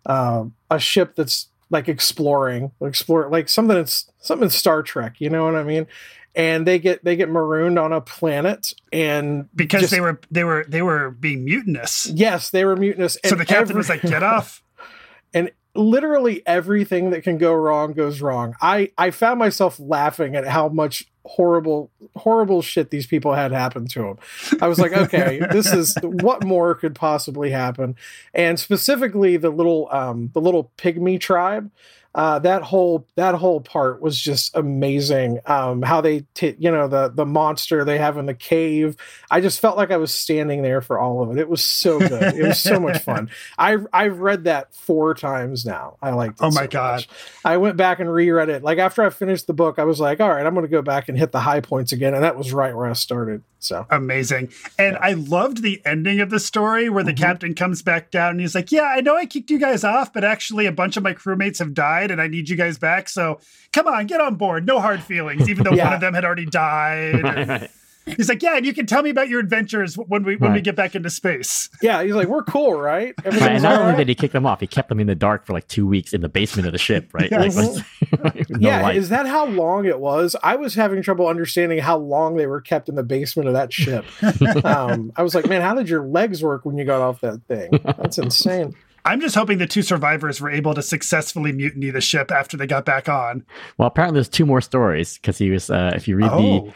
uh, 0.07 0.45
a 0.71 0.81
ship 0.81 1.15
that's 1.15 1.49
like 1.71 1.89
exploring 1.89 2.73
explore 2.81 3.29
like 3.31 3.49
something 3.49 3.77
that's 3.77 4.11
something 4.19 4.47
in 4.47 4.51
Star 4.51 4.83
Trek 4.83 5.21
you 5.21 5.31
know 5.31 5.45
what 5.45 5.57
I 5.57 5.63
mean 5.63 5.87
and 6.35 6.67
they 6.67 6.79
get 6.79 7.05
they 7.05 7.17
get 7.17 7.29
marooned 7.29 7.79
on 7.79 7.93
a 7.93 8.01
planet 8.01 8.73
and 8.93 9.49
because 9.55 9.83
just- 9.83 9.91
they 9.91 10.01
were 10.01 10.21
they 10.31 10.45
were 10.45 10.65
they 10.69 10.83
were 10.83 11.11
being 11.11 11.45
mutinous. 11.45 12.07
yes 12.07 12.51
they 12.51 12.65
were 12.65 12.77
mutinous 12.77 13.19
So 13.25 13.35
the 13.35 13.45
captain 13.45 13.77
was 13.77 13.89
like, 13.89 14.03
"Get 14.03 14.23
off!" 14.23 14.63
and 15.35 15.51
literally 15.75 16.43
everything 16.47 17.11
that 17.11 17.23
can 17.23 17.39
go 17.39 17.55
wrong 17.55 17.93
goes 17.95 18.21
wrong. 18.21 18.55
I 18.61 18.91
I 18.99 19.11
found 19.11 19.39
myself 19.39 19.79
laughing 19.81 20.37
at 20.37 20.47
how 20.47 20.69
much 20.69 21.07
horrible 21.25 21.91
horrible 22.17 22.63
shit 22.63 22.91
these 22.91 23.07
people 23.07 23.33
had 23.33 23.53
happen 23.53 23.87
to 23.87 24.01
them. 24.03 24.19
I 24.61 24.67
was 24.69 24.79
like, 24.79 24.93
okay, 24.93 25.41
this 25.53 25.73
is 25.73 25.95
what 26.03 26.45
more 26.45 26.75
could 26.75 26.95
possibly 26.95 27.51
happen, 27.51 27.95
and 28.35 28.59
specifically 28.59 29.37
the 29.37 29.51
little 29.51 29.89
um 29.93 30.31
the 30.35 30.41
little 30.41 30.73
pygmy 30.79 31.21
tribe. 31.21 31.71
Uh, 32.15 32.39
that 32.41 32.63
whole 32.63 33.07
that 33.17 33.35
whole 33.35 33.61
part 33.61 34.03
was 34.03 34.19
just 34.21 34.55
amazing. 34.55 35.41
Um, 35.47 35.81
how 35.81 36.01
they, 36.03 36.25
t- 36.35 36.55
you 36.59 36.71
know, 36.71 36.87
the 36.89 37.09
the 37.09 37.25
monster 37.25 37.85
they 37.85 37.97
have 37.99 38.19
in 38.19 38.27
the 38.27 38.35
cave. 38.35 38.97
I 39.31 39.41
just 39.41 39.61
felt 39.61 39.77
like 39.79 39.91
I 39.91 39.97
was 39.97 40.13
standing 40.13 40.61
there 40.63 40.83
for 40.83 40.99
all 40.99 41.23
of 41.23 41.31
it. 41.31 41.41
It 41.41 41.49
was 41.49 41.65
so 41.65 41.99
good. 41.99 42.35
It 42.35 42.47
was 42.47 42.61
so 42.61 42.79
much 42.79 42.99
fun. 43.03 43.31
I 43.59 43.79
I've 43.93 44.19
read 44.19 44.45
that 44.45 44.75
four 44.75 45.15
times 45.15 45.65
now. 45.65 45.97
I 46.03 46.11
liked 46.11 46.41
it. 46.41 46.45
Oh 46.45 46.51
my 46.51 46.63
so 46.65 46.69
God. 46.69 46.95
much. 46.97 47.09
I 47.45 47.57
went 47.57 47.77
back 47.79 47.99
and 47.99 48.13
reread 48.13 48.51
it. 48.51 48.63
Like 48.63 48.79
after 48.79 49.03
I 49.03 49.09
finished 49.11 49.47
the 49.47 49.55
book, 49.55 49.79
I 49.79 49.85
was 49.85 49.99
like, 49.99 50.21
all 50.21 50.29
right, 50.29 50.45
I'm 50.45 50.53
going 50.55 50.67
to 50.67 50.71
go 50.71 50.83
back 50.83 51.09
and 51.09 51.17
hit 51.17 51.33
the 51.33 51.41
high 51.41 51.61
points 51.61 51.93
again, 51.93 52.13
and 52.15 52.23
that 52.25 52.37
was 52.37 52.53
right 52.53 52.77
where 52.77 52.87
I 52.87 52.93
started. 52.93 53.43
So 53.59 53.87
Amazing. 53.91 54.51
And 54.77 54.97
I 54.97 55.13
loved 55.13 55.63
the 55.63 55.81
ending 55.87 56.19
of 56.21 56.31
the 56.31 56.41
story 56.41 56.89
where 56.89 57.05
the 57.05 57.13
Mhm. 57.13 57.19
captain 57.19 57.55
comes 57.55 57.81
back 57.81 58.11
down 58.11 58.33
and 58.33 58.41
he's 58.41 58.57
like, 58.57 58.73
Yeah, 58.73 58.83
I 58.97 59.01
know 59.03 59.17
I 59.17 59.25
kicked 59.25 59.51
you 59.51 59.59
guys 59.61 59.85
off, 59.85 60.13
but 60.13 60.25
actually 60.25 60.67
a 60.67 60.73
bunch 60.73 60.97
of 60.97 61.05
my 61.05 61.15
crewmates 61.15 61.61
have 61.61 61.73
died 61.73 62.02
and 62.11 62.21
I 62.21 62.27
need 62.29 62.49
you 62.49 62.57
guys 62.57 62.79
back. 62.79 63.09
So 63.09 63.39
come 63.73 63.87
on, 63.87 64.07
get 64.07 64.21
on 64.21 64.35
board. 64.35 64.67
No 64.67 64.81
hard 64.81 65.03
feelings, 65.03 65.49
even 65.49 65.65
though 65.65 65.71
one 65.77 65.93
of 65.93 66.01
them 66.01 66.15
had 66.15 66.25
already 66.25 66.47
died. 66.47 67.69
And 68.05 68.17
he's 68.17 68.29
like, 68.29 68.43
Yeah, 68.43 68.57
and 68.57 68.67
you 68.67 68.75
can 68.75 68.85
tell 68.87 69.01
me 69.01 69.11
about 69.11 69.29
your 69.29 69.39
adventures 69.39 69.95
when 69.95 70.25
we 70.25 70.35
when 70.35 70.53
we 70.53 70.61
get 70.61 70.75
back 70.75 70.97
into 70.97 71.09
space. 71.09 71.71
yeah, 71.83 72.03
he's 72.03 72.15
like, 72.17 72.27
we're 72.27 72.43
cool, 72.43 72.75
right? 72.75 73.15
Right, 73.25 73.41
and 73.43 73.63
not 73.63 73.77
all 73.81 73.83
only 73.85 73.97
did 73.99 74.09
he 74.09 74.17
kick 74.17 74.33
them 74.33 74.45
off, 74.45 74.59
he 74.59 74.67
kept 74.67 74.89
them 74.89 74.99
in 74.99 75.07
the 75.07 75.15
dark 75.15 75.47
for 75.47 75.53
like 75.53 75.69
two 75.69 75.87
weeks 75.87 76.13
in 76.13 76.21
the 76.21 76.29
basement 76.29 76.67
of 76.67 76.73
the 76.73 76.79
ship, 76.79 77.11
right? 77.15 77.31
Like, 77.31 77.53
Yes. 77.55 77.81
no 78.49 78.59
yeah, 78.59 78.83
light. 78.83 78.97
is 78.97 79.11
that 79.11 79.29
how 79.29 79.47
long 79.47 79.85
it 79.85 80.01
was? 80.01 80.35
I 80.43 80.57
was 80.57 80.75
having 80.75 81.01
trouble 81.01 81.29
understanding 81.29 81.79
how 81.79 81.97
long 81.97 82.35
they 82.35 82.49
were 82.49 82.61
kept 82.61 82.89
in 82.89 82.97
the 82.97 83.05
basement 83.05 83.47
of 83.47 83.55
that 83.55 83.73
ship. 83.73 84.05
um, 84.65 85.13
I 85.15 85.23
was 85.23 85.37
like, 85.37 85.47
man, 85.47 85.63
how 85.63 85.75
did 85.77 85.89
your 85.89 86.05
legs 86.05 86.43
work 86.43 86.65
when 86.65 86.77
you 86.77 86.85
got 86.85 87.03
off 87.03 87.21
that 87.21 87.43
thing? 87.47 87.71
That's 87.85 88.19
insane. 88.19 88.75
I'm 89.05 89.21
just 89.21 89.35
hoping 89.35 89.59
the 89.59 89.67
two 89.67 89.83
survivors 89.83 90.41
were 90.41 90.51
able 90.51 90.75
to 90.75 90.83
successfully 90.83 91.53
mutiny 91.53 91.91
the 91.91 92.01
ship 92.01 92.31
after 92.31 92.57
they 92.57 92.67
got 92.67 92.85
back 92.85 93.09
on. 93.09 93.45
well, 93.79 93.89
apparently 93.89 94.17
there's 94.19 94.29
two 94.29 94.47
more 94.47 94.61
stories 94.61 95.15
because 95.19 95.39
he 95.39 95.51
was. 95.51 95.71
Uh, 95.71 95.93
if 95.95 96.07
you 96.07 96.17
read 96.17 96.31
Oh, 96.31 96.73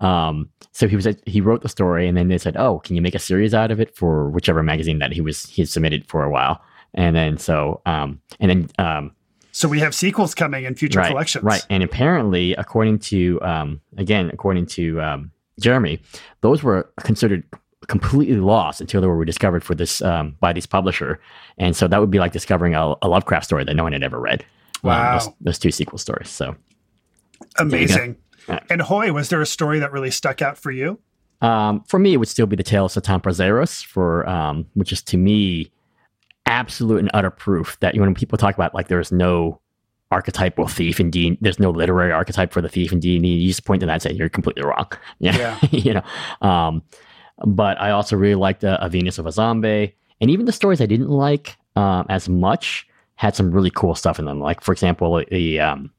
the, 0.00 0.06
um, 0.06 0.50
so 0.72 0.88
he 0.88 0.96
was 0.96 1.06
he 1.26 1.40
wrote 1.40 1.62
the 1.62 1.68
story 1.68 2.08
and 2.08 2.16
then 2.16 2.28
they 2.28 2.38
said, 2.38 2.56
oh, 2.56 2.80
can 2.80 2.96
you 2.96 3.02
make 3.02 3.14
a 3.14 3.20
series 3.20 3.54
out 3.54 3.70
of 3.70 3.80
it 3.80 3.96
for 3.96 4.28
whichever 4.30 4.62
magazine 4.62 4.98
that 4.98 5.12
he 5.12 5.20
was 5.20 5.44
he 5.44 5.62
had 5.62 5.68
submitted 5.68 6.06
for 6.08 6.24
a 6.24 6.30
while, 6.30 6.60
and 6.94 7.14
then 7.14 7.38
so 7.38 7.80
um, 7.86 8.20
and 8.40 8.50
then 8.50 8.68
um, 8.78 9.12
so 9.52 9.68
we 9.68 9.80
have 9.80 9.94
sequels 9.94 10.34
coming 10.34 10.64
in 10.64 10.74
future 10.74 10.98
right, 10.98 11.10
collections. 11.10 11.44
Right. 11.44 11.64
And 11.68 11.82
apparently, 11.82 12.54
according 12.54 13.00
to, 13.00 13.40
um, 13.42 13.80
again, 13.98 14.30
according 14.32 14.66
to 14.66 15.00
um, 15.00 15.30
Jeremy, 15.60 16.00
those 16.40 16.62
were 16.62 16.90
considered 17.00 17.44
completely 17.88 18.36
lost 18.36 18.80
until 18.80 19.00
they 19.00 19.06
were 19.06 19.24
discovered 19.24 19.62
for 19.64 19.74
this 19.74 20.00
um, 20.02 20.36
by 20.40 20.52
this 20.52 20.66
publisher. 20.66 21.20
And 21.58 21.74
so 21.76 21.88
that 21.88 22.00
would 22.00 22.10
be 22.10 22.18
like 22.18 22.32
discovering 22.32 22.74
a, 22.74 22.94
a 23.02 23.08
Lovecraft 23.08 23.44
story 23.44 23.64
that 23.64 23.74
no 23.74 23.82
one 23.82 23.92
had 23.92 24.02
ever 24.02 24.18
read. 24.20 24.42
Um, 24.42 24.46
Wow. 24.90 25.12
those, 25.18 25.28
those 25.40 25.58
two 25.58 25.70
sequel 25.70 25.98
stories. 25.98 26.28
So 26.28 26.56
Amazing. 27.58 28.16
Yeah. 28.48 28.60
And 28.70 28.82
Hoy, 28.82 29.12
was 29.12 29.28
there 29.28 29.40
a 29.40 29.46
story 29.46 29.78
that 29.78 29.92
really 29.92 30.10
stuck 30.10 30.42
out 30.42 30.58
for 30.58 30.70
you? 30.70 30.98
um, 31.40 31.82
for 31.88 31.98
me, 31.98 32.12
it 32.12 32.16
would 32.18 32.28
still 32.28 32.46
be 32.46 32.54
the 32.56 32.62
tale 32.62 32.86
of 32.86 32.92
Satampra 32.92 33.32
Zeiros, 33.34 33.84
for 33.84 34.28
um, 34.28 34.66
which 34.74 34.92
is 34.92 35.02
to 35.02 35.16
me 35.16 35.70
absolute 36.46 36.98
and 36.98 37.10
utter 37.14 37.30
proof 37.30 37.78
that 37.80 37.96
when 37.96 38.14
people 38.14 38.36
talk 38.38 38.54
about 38.54 38.74
like 38.74 38.88
there's 38.88 39.10
no 39.12 39.60
archetypal 40.10 40.66
thief 40.68 41.00
in 41.00 41.10
D, 41.10 41.38
there's 41.40 41.58
no 41.58 41.70
literary 41.70 42.12
archetype 42.12 42.52
for 42.52 42.60
the 42.60 42.68
thief 42.68 42.92
in 42.92 43.00
D, 43.00 43.16
and 43.16 43.26
you 43.26 43.48
just 43.48 43.64
point 43.64 43.80
to 43.80 43.86
that 43.86 43.92
and 43.94 44.02
say 44.02 44.12
you're 44.12 44.28
completely 44.28 44.62
wrong. 44.62 44.86
Yeah, 45.20 45.36
Yeah. 45.62 45.68
you 45.70 45.94
know. 45.94 46.48
Um, 46.48 46.82
but 47.44 47.80
I 47.80 47.90
also 47.90 48.16
really 48.16 48.34
liked 48.34 48.64
uh, 48.64 48.78
a 48.80 48.88
Venus 48.88 49.18
of 49.18 49.26
Azombeii, 49.26 49.92
and 50.20 50.30
even 50.30 50.46
the 50.46 50.52
stories 50.52 50.80
I 50.80 50.86
didn't 50.86 51.08
like 51.08 51.56
um, 51.76 52.06
as 52.08 52.28
much 52.28 52.86
had 53.16 53.36
some 53.36 53.50
really 53.50 53.70
cool 53.70 53.94
stuff 53.94 54.18
in 54.18 54.24
them. 54.24 54.40
Like 54.40 54.62
for 54.62 54.72
example, 54.72 55.22
the 55.30 55.60
um, 55.60 55.90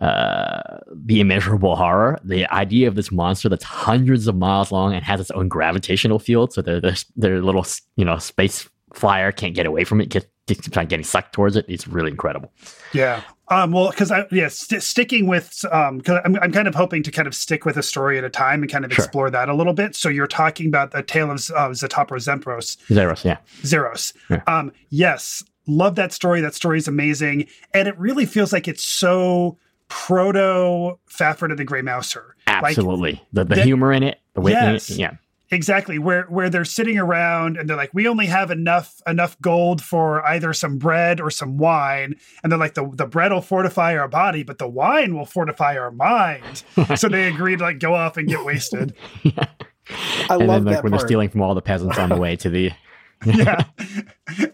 uh, 0.00 0.78
the 0.92 1.20
immeasurable 1.20 1.76
horror, 1.76 2.18
the 2.24 2.46
idea 2.52 2.88
of 2.88 2.94
this 2.94 3.12
monster 3.12 3.48
that's 3.48 3.64
hundreds 3.64 4.26
of 4.26 4.36
miles 4.36 4.72
long 4.72 4.94
and 4.94 5.04
has 5.04 5.20
its 5.20 5.30
own 5.32 5.48
gravitational 5.48 6.18
field, 6.18 6.52
so 6.52 6.62
their 6.62 7.42
little 7.42 7.66
you 7.96 8.04
know 8.04 8.18
space 8.18 8.68
flyer 8.92 9.30
can't 9.32 9.54
get 9.54 9.66
away 9.66 9.84
from 9.84 10.00
it, 10.00 10.08
get 10.08 10.28
on 10.76 10.86
getting 10.86 11.04
sucked 11.04 11.32
towards 11.32 11.56
it. 11.56 11.64
It's 11.68 11.86
really 11.88 12.10
incredible. 12.10 12.52
Yeah. 12.92 13.22
Um, 13.48 13.72
well, 13.72 13.90
because 13.90 14.12
I 14.12 14.26
yeah, 14.30 14.46
st- 14.48 14.82
sticking 14.82 15.26
with 15.26 15.64
um, 15.72 15.98
because 15.98 16.20
I'm 16.24 16.36
I'm 16.40 16.52
kind 16.52 16.68
of 16.68 16.74
hoping 16.74 17.02
to 17.02 17.10
kind 17.10 17.26
of 17.26 17.34
stick 17.34 17.64
with 17.64 17.76
a 17.76 17.82
story 17.82 18.16
at 18.16 18.22
a 18.22 18.30
time 18.30 18.62
and 18.62 18.70
kind 18.70 18.84
of 18.84 18.92
Sure. 18.92 19.04
explore 19.04 19.30
that 19.30 19.48
a 19.48 19.54
little 19.54 19.72
bit. 19.72 19.96
So 19.96 20.08
you're 20.08 20.28
talking 20.28 20.66
about 20.68 20.92
the 20.92 21.02
tale 21.02 21.30
of 21.32 21.38
uh, 21.38 21.70
Zatopro 21.70 22.18
Zempros, 22.18 22.76
Zeros, 22.92 23.24
yeah, 23.24 23.38
Zeros. 23.64 24.12
Yeah. 24.28 24.42
Um, 24.46 24.70
yes, 24.90 25.42
love 25.66 25.96
that 25.96 26.12
story. 26.12 26.40
That 26.40 26.54
story 26.54 26.78
is 26.78 26.86
amazing, 26.86 27.48
and 27.74 27.88
it 27.88 27.98
really 27.98 28.24
feels 28.24 28.52
like 28.52 28.68
it's 28.68 28.84
so 28.84 29.58
proto 29.88 30.96
Fafhrd 31.10 31.50
and 31.50 31.58
the 31.58 31.64
Grey 31.64 31.82
Mouser. 31.82 32.36
Like, 32.46 32.64
absolutely. 32.76 33.22
the 33.32 33.44
the 33.44 33.56
that- 33.56 33.64
humor 33.64 33.92
in 33.92 34.02
it, 34.04 34.20
the 34.34 34.40
way, 34.40 34.52
Yes. 34.52 34.90
yeah, 34.90 35.12
exactly 35.50 35.98
where 35.98 36.24
where 36.24 36.48
they're 36.48 36.64
sitting 36.64 36.98
around 36.98 37.56
and 37.56 37.68
they're 37.68 37.76
like 37.76 37.92
we 37.92 38.06
only 38.06 38.26
have 38.26 38.50
enough 38.50 39.00
enough 39.06 39.40
gold 39.40 39.82
for 39.82 40.24
either 40.26 40.52
some 40.52 40.78
bread 40.78 41.20
or 41.20 41.30
some 41.30 41.58
wine. 41.58 42.14
And 42.42 42.50
they're 42.50 42.58
like 42.58 42.74
the 42.74 42.88
the 42.94 43.06
bread 43.06 43.32
will 43.32 43.40
fortify 43.42 43.96
our 43.96 44.08
body 44.08 44.42
but 44.42 44.58
the 44.58 44.68
wine 44.68 45.16
will 45.16 45.26
fortify 45.26 45.76
our 45.76 45.90
mind. 45.90 46.62
So 46.96 47.08
they 47.08 47.28
agree 47.28 47.56
to 47.56 47.62
like 47.62 47.78
go 47.78 47.94
off 47.94 48.16
and 48.16 48.28
get 48.28 48.44
wasted. 48.44 48.94
I 49.24 50.36
and 50.36 50.46
love 50.46 50.48
then 50.48 50.64
like 50.64 50.74
that 50.76 50.84
when 50.84 50.90
part. 50.90 51.00
they're 51.00 51.08
stealing 51.08 51.28
from 51.28 51.42
all 51.42 51.54
the 51.54 51.62
peasants 51.62 51.98
on 51.98 52.08
the 52.08 52.16
way 52.16 52.36
to 52.36 52.50
the 52.50 52.72
yeah. 53.26 53.64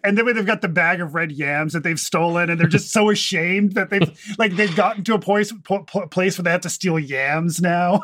And 0.03 0.19
then 0.19 0.25
when 0.25 0.35
they've 0.35 0.45
got 0.45 0.61
the 0.61 0.69
bag 0.69 1.01
of 1.01 1.15
red 1.15 1.31
yams 1.31 1.73
that 1.73 1.85
they've 1.85 2.01
stolen 2.01 2.51
and 2.51 2.59
they're 2.59 2.67
just 2.67 2.93
so 2.93 3.11
ashamed 3.11 3.73
that 3.73 3.91
they've 3.91 4.37
like 4.39 4.57
they've 4.57 4.75
gotten 4.75 5.05
to 5.05 5.15
a 5.15 5.21
place 5.21 5.53
po- 5.65 5.85
po- 5.85 6.09
place 6.09 6.37
where 6.37 6.43
they 6.43 6.51
have 6.51 6.63
to 6.63 6.71
steal 6.71 6.99
yams 6.99 7.61
now 7.61 8.01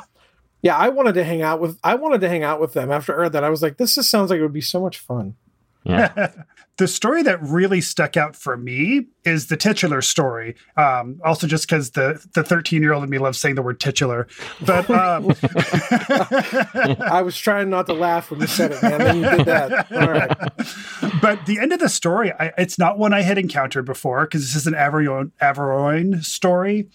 Yeah, 0.63 0.77
I 0.77 0.89
wanted 0.91 1.15
to 1.15 1.25
hang 1.25 1.43
out 1.43 1.61
with 1.61 1.79
I 1.83 1.97
wanted 1.97 2.21
to 2.21 2.29
hang 2.29 2.45
out 2.45 2.61
with 2.61 2.73
them 2.73 2.91
after 2.91 3.13
I 3.15 3.23
read 3.23 3.33
that. 3.33 3.45
I 3.45 3.51
was 3.51 3.63
like, 3.63 3.77
this 3.77 3.97
just 3.97 4.11
sounds 4.11 4.31
like 4.31 4.39
it 4.39 4.43
would 4.43 4.53
be 4.53 4.61
so 4.61 4.81
much 4.81 4.99
fun. 4.99 5.35
Yeah. 5.85 6.33
the 6.79 6.89
story 6.89 7.23
that 7.23 7.43
really 7.43 7.81
stuck 7.81 8.17
out 8.17 8.35
for 8.35 8.57
me 8.57 9.07
is 9.25 9.49
the 9.49 9.57
titular 9.57 10.01
story. 10.01 10.55
Um, 10.77 11.21
also, 11.25 11.47
just 11.47 11.67
because 11.69 11.91
the 11.91 12.25
the 12.35 12.43
thirteen 12.43 12.83
year 12.83 12.93
old 12.93 13.05
in 13.05 13.11
me 13.11 13.19
loves 13.19 13.39
saying 13.39 13.57
the 13.57 13.63
word 13.63 13.81
titular, 13.81 14.27
but 14.65 14.89
um, 14.91 15.33
I 17.03 17.23
was 17.23 17.37
trying 17.37 17.71
not 17.71 17.87
to 17.87 17.93
laugh 17.93 18.31
when 18.31 18.41
you 18.41 18.47
said 18.47 18.73
it, 18.73 18.83
man. 18.83 18.99
Then 18.99 19.17
you 19.17 19.31
did 19.37 19.47
that. 19.47 19.93
All 19.93 20.11
right. 20.11 20.37
but 21.21 21.45
the 21.47 21.59
end 21.61 21.73
of 21.73 21.81
the 21.81 21.89
story, 21.89 22.33
I, 22.33 22.53
it's 22.59 22.79
not 22.79 22.99
one 22.99 23.13
I 23.13 23.23
had 23.23 23.39
encountered 23.39 23.85
before 23.85 24.23
because 24.25 24.43
this 24.43 24.57
is 24.57 24.67
an 24.67 24.75
Averoigne, 24.75 25.31
Averoigne 25.41 26.25
story. 26.25 26.89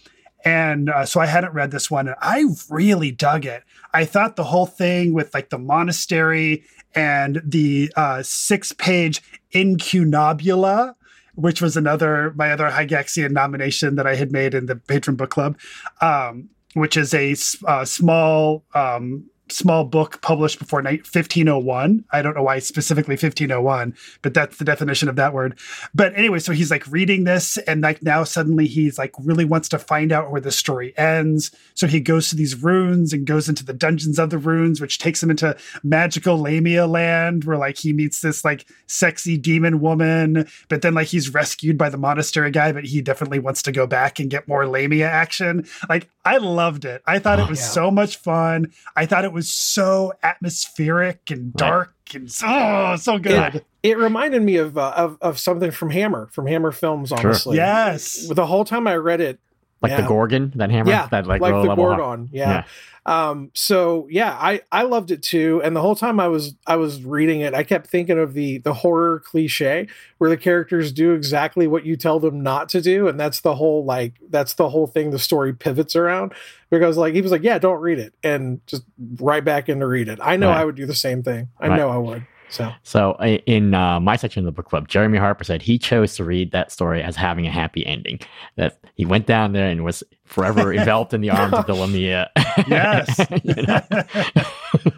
And 0.45 0.89
uh, 0.89 1.05
so 1.05 1.19
I 1.19 1.25
hadn't 1.25 1.53
read 1.53 1.71
this 1.71 1.89
one, 1.89 2.07
and 2.07 2.15
I 2.21 2.45
really 2.69 3.11
dug 3.11 3.45
it. 3.45 3.63
I 3.93 4.05
thought 4.05 4.35
the 4.35 4.43
whole 4.43 4.65
thing 4.65 5.13
with 5.13 5.33
like 5.33 5.49
the 5.49 5.57
monastery 5.57 6.63
and 6.93 7.41
the 7.43 7.91
uh, 7.95 8.23
six 8.23 8.71
page 8.71 9.21
incunabula, 9.51 10.95
which 11.35 11.61
was 11.61 11.75
another 11.75 12.33
my 12.35 12.51
other 12.51 12.69
Gygaxian 12.69 13.31
nomination 13.31 13.95
that 13.95 14.07
I 14.07 14.15
had 14.15 14.31
made 14.31 14.53
in 14.53 14.67
the 14.67 14.75
patron 14.75 15.15
book 15.15 15.31
club, 15.31 15.57
um, 16.01 16.49
which 16.73 16.97
is 16.97 17.13
a 17.13 17.35
uh, 17.67 17.85
small 17.85 18.63
um, 18.73 19.25
small 19.49 19.83
book 19.83 20.21
published 20.21 20.59
before 20.59 20.81
1501. 20.81 22.05
I 22.11 22.21
don't 22.21 22.35
know 22.35 22.43
why 22.43 22.59
specifically 22.59 23.13
1501, 23.13 23.95
but 24.21 24.33
that's 24.33 24.57
the 24.57 24.65
definition 24.65 25.09
of 25.09 25.15
that 25.15 25.33
word. 25.33 25.59
But 25.93 26.17
anyway, 26.17 26.39
so 26.39 26.53
he's 26.53 26.71
like 26.71 26.85
reading 26.87 27.23
this 27.23 27.57
and 27.57 27.81
like 27.81 28.01
now 28.03 28.23
suddenly 28.23 28.67
he's 28.67 28.97
like 28.97 29.13
really 29.19 29.45
wants 29.45 29.69
to 29.69 29.79
find 29.79 30.11
out 30.11 30.31
where 30.31 30.41
the 30.41 30.51
story 30.51 30.97
ends. 30.97 31.51
So 31.73 31.87
he 31.87 31.99
goes 31.99 32.29
to 32.29 32.35
these 32.35 32.61
runes 32.61 33.13
and 33.13 33.25
goes 33.25 33.47
into 33.49 33.65
the 33.65 33.73
dungeons 33.73 34.19
of 34.19 34.29
the 34.29 34.37
runes, 34.37 34.81
which 34.81 34.99
takes 34.99 35.21
him 35.21 35.29
into 35.29 35.55
magical 35.83 36.37
Lamia 36.39 36.87
land 36.87 37.43
where 37.43 37.57
like 37.57 37.77
he 37.77 37.93
meets 37.93 38.21
this 38.21 38.43
like 38.43 38.65
sexy 38.87 39.37
demon 39.37 39.79
woman, 39.79 40.47
but 40.69 40.81
then 40.81 40.93
like 40.93 41.07
he's 41.07 41.33
rescued 41.33 41.77
by 41.77 41.89
the 41.89 41.97
monastery 41.97 42.51
guy, 42.51 42.71
but 42.71 42.85
he 42.85 43.01
definitely 43.01 43.39
wants 43.39 43.61
to 43.63 43.71
go 43.71 43.87
back 43.87 44.19
and 44.19 44.29
get 44.29 44.47
more 44.47 44.67
Lamia 44.67 45.07
action. 45.07 45.65
Like 45.89 46.09
I 46.25 46.37
loved 46.37 46.85
it. 46.85 47.01
I 47.05 47.19
thought 47.19 47.39
it 47.39 47.45
oh, 47.45 47.49
was 47.49 47.59
yeah. 47.59 47.67
so 47.67 47.91
much 47.91 48.17
fun. 48.17 48.73
I 48.95 49.05
thought 49.05 49.25
it 49.25 49.31
was 49.31 49.36
so 49.43 50.13
atmospheric 50.23 51.29
and 51.29 51.53
dark 51.53 51.93
and 52.13 52.31
so 52.31 52.45
oh, 52.47 52.95
so 52.95 53.19
good. 53.19 53.55
It, 53.55 53.65
it 53.83 53.97
reminded 53.97 54.41
me 54.41 54.57
of, 54.57 54.77
uh, 54.77 54.93
of 54.95 55.17
of 55.21 55.39
something 55.39 55.71
from 55.71 55.89
Hammer, 55.89 56.27
from 56.31 56.47
Hammer 56.47 56.71
Films, 56.71 57.11
honestly. 57.11 57.57
Yes. 57.57 58.27
The 58.29 58.45
whole 58.45 58.65
time 58.65 58.87
I 58.87 58.95
read 58.95 59.21
it, 59.21 59.39
Like 59.81 59.91
Yeah. 59.91 60.01
the 60.01 60.07
Gorgon, 60.07 60.51
that 60.55 60.71
hammer, 60.71 60.89
yeah, 60.89 61.07
that 61.11 61.27
like, 61.27 61.41
like, 61.41 61.53
the 61.53 61.59
level. 61.59 61.75
Gorgon, 61.85 62.29
yeah. 62.31 62.63
Um, 63.07 63.51
so 63.53 64.05
yeah, 64.11 64.37
I 64.39 64.61
I 64.69 64.83
loved 64.83 65.11
it 65.11 65.23
too. 65.23 65.61
And 65.63 65.73
the 65.73 65.81
whole 65.81 65.95
time 65.95 66.19
I 66.19 66.27
was 66.27 66.53
I 66.67 66.75
was 66.75 67.01
reading 67.03 67.39
it, 67.39 67.53
I 67.53 67.63
kept 67.63 67.87
thinking 67.87 68.19
of 68.19 68.33
the 68.33 68.57
the 68.59 68.73
horror 68.73 69.21
cliche 69.25 69.87
where 70.17 70.29
the 70.29 70.35
characters 70.35 70.91
do 70.91 71.13
exactly 71.13 71.67
what 71.67 71.85
you 71.85 71.95
tell 71.95 72.19
them 72.19 72.43
not 72.43 72.67
to 72.69 72.81
do, 72.81 73.07
and 73.07 73.17
that's 73.17 73.39
the 73.39 73.55
whole 73.55 73.85
like 73.85 74.13
that's 74.29 74.55
the 74.55 74.69
whole 74.69 74.87
thing 74.87 75.11
the 75.11 75.19
story 75.19 75.53
pivots 75.53 75.95
around. 75.95 76.33
Because 76.69 76.97
like 76.97 77.13
he 77.13 77.21
was 77.21 77.31
like, 77.31 77.43
yeah, 77.43 77.57
don't 77.57 77.79
read 77.79 77.97
it, 77.97 78.13
and 78.23 78.59
just 78.67 78.83
right 79.19 79.43
back 79.43 79.69
into 79.69 79.87
read 79.87 80.09
it. 80.09 80.19
I 80.21 80.35
know 80.35 80.49
Right. 80.49 80.59
I 80.59 80.65
would 80.65 80.75
do 80.75 80.85
the 80.85 80.93
same 80.93 81.23
thing. 81.23 81.47
I 81.61 81.69
Right. 81.69 81.77
know 81.77 81.89
I 81.89 81.97
would. 81.97 82.25
So 82.49 82.71
So 82.83 83.17
in 83.45 83.73
uh, 83.73 83.99
my 83.99 84.15
section 84.15 84.41
of 84.41 84.45
the 84.45 84.51
book 84.51 84.69
club, 84.69 84.87
Jeremy 84.87 85.17
Harper 85.17 85.43
said 85.43 85.61
he 85.61 85.77
chose 85.77 86.15
to 86.15 86.23
read 86.23 86.51
that 86.51 86.71
story 86.71 87.03
as 87.03 87.15
having 87.15 87.45
a 87.45 87.51
happy 87.51 87.85
ending. 87.85 88.19
That 88.55 88.79
he 88.95 89.05
went 89.05 89.25
down 89.25 89.53
there 89.53 89.67
and 89.67 89.83
was 89.83 90.03
forever 90.25 90.73
enveloped 90.77 91.13
in 91.13 91.21
the 91.21 91.29
arms 91.29 91.53
of 91.53 91.67
the 91.67 91.75
Lamia. 91.75 92.29
Yes. 92.67 93.19
You 93.43 93.63
know? 93.63 93.81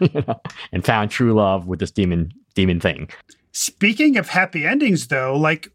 You 0.00 0.24
know, 0.26 0.40
and 0.72 0.84
found 0.84 1.10
true 1.10 1.32
love 1.32 1.66
with 1.66 1.78
this 1.78 1.90
demon 1.90 2.32
demon 2.54 2.80
thing. 2.80 3.08
Speaking 3.52 4.16
of 4.16 4.28
happy 4.28 4.64
endings, 4.64 5.08
though, 5.08 5.36
like 5.36 5.70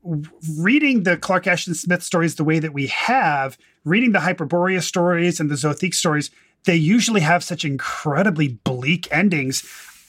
reading 0.57 1.03
the 1.03 1.17
Clark 1.17 1.47
Ashton 1.47 1.73
Smith 1.73 2.03
stories 2.03 2.35
the 2.35 2.43
way 2.43 2.59
that 2.59 2.73
we 2.73 2.87
have, 2.87 3.57
reading 3.83 4.13
the 4.13 4.19
Hyperborea 4.19 4.81
stories 4.81 5.39
and 5.39 5.49
the 5.49 5.55
Zothique 5.55 5.93
stories, 5.93 6.31
they 6.65 6.75
usually 6.75 7.21
have 7.21 7.43
such 7.43 7.65
incredibly 7.65 8.47
bleak 8.63 9.07
endings. 9.11 9.61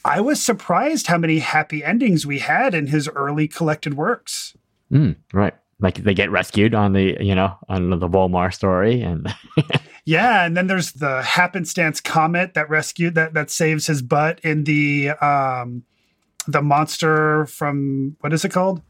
I 0.05 0.21
was 0.21 0.41
surprised 0.41 1.07
how 1.07 1.17
many 1.17 1.39
happy 1.39 1.83
endings 1.83 2.25
we 2.25 2.39
had 2.39 2.73
in 2.73 2.87
his 2.87 3.07
early 3.09 3.47
collected 3.47 3.95
works. 3.95 4.55
Mm, 4.91 5.17
right. 5.33 5.53
Like 5.79 6.03
they 6.03 6.13
get 6.13 6.31
rescued 6.31 6.73
on 6.73 6.93
the 6.93 7.17
you 7.19 7.35
know 7.35 7.55
on 7.69 7.89
the 7.91 8.07
Volmar 8.09 8.53
story, 8.53 9.01
and 9.01 9.27
Yeah, 10.05 10.45
and 10.45 10.55
then 10.55 10.67
there's 10.67 10.93
the 10.93 11.21
happenstance 11.21 11.99
comet 12.01 12.53
that 12.53 12.69
rescued 12.69 13.15
that 13.15 13.33
that 13.33 13.51
saves 13.51 13.85
his 13.87 14.01
butt 14.01 14.39
in 14.43 14.63
the 14.63 15.09
um 15.21 15.83
the 16.47 16.61
monster 16.61 17.45
from 17.47 18.15
what 18.21 18.31
is 18.33 18.45
it 18.45 18.49
called? 18.49 18.81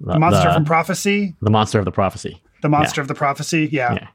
the, 0.00 0.12
The 0.12 0.18
monster 0.18 0.48
the, 0.48 0.54
from 0.54 0.64
prophecy. 0.64 1.34
the 1.40 1.50
monster 1.50 1.78
of 1.78 1.86
the 1.86 1.90
prophecy. 1.92 2.42
The 2.62 2.68
monster 2.68 3.00
of 3.00 3.08
the 3.08 3.14
prophecy. 3.14 3.68
Yeah. 3.72 3.94
Yeah. 3.94 4.08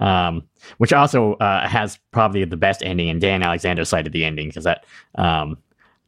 Um, 0.00 0.44
which 0.78 0.92
also 0.92 1.34
uh, 1.34 1.66
has 1.68 1.98
probably 2.12 2.44
the 2.44 2.56
best 2.56 2.82
ending. 2.82 3.10
And 3.10 3.20
Dan 3.20 3.42
Alexander 3.42 3.84
cited 3.84 4.12
the 4.12 4.24
ending 4.24 4.48
because 4.48 4.64
that, 4.64 4.84
um, 5.16 5.58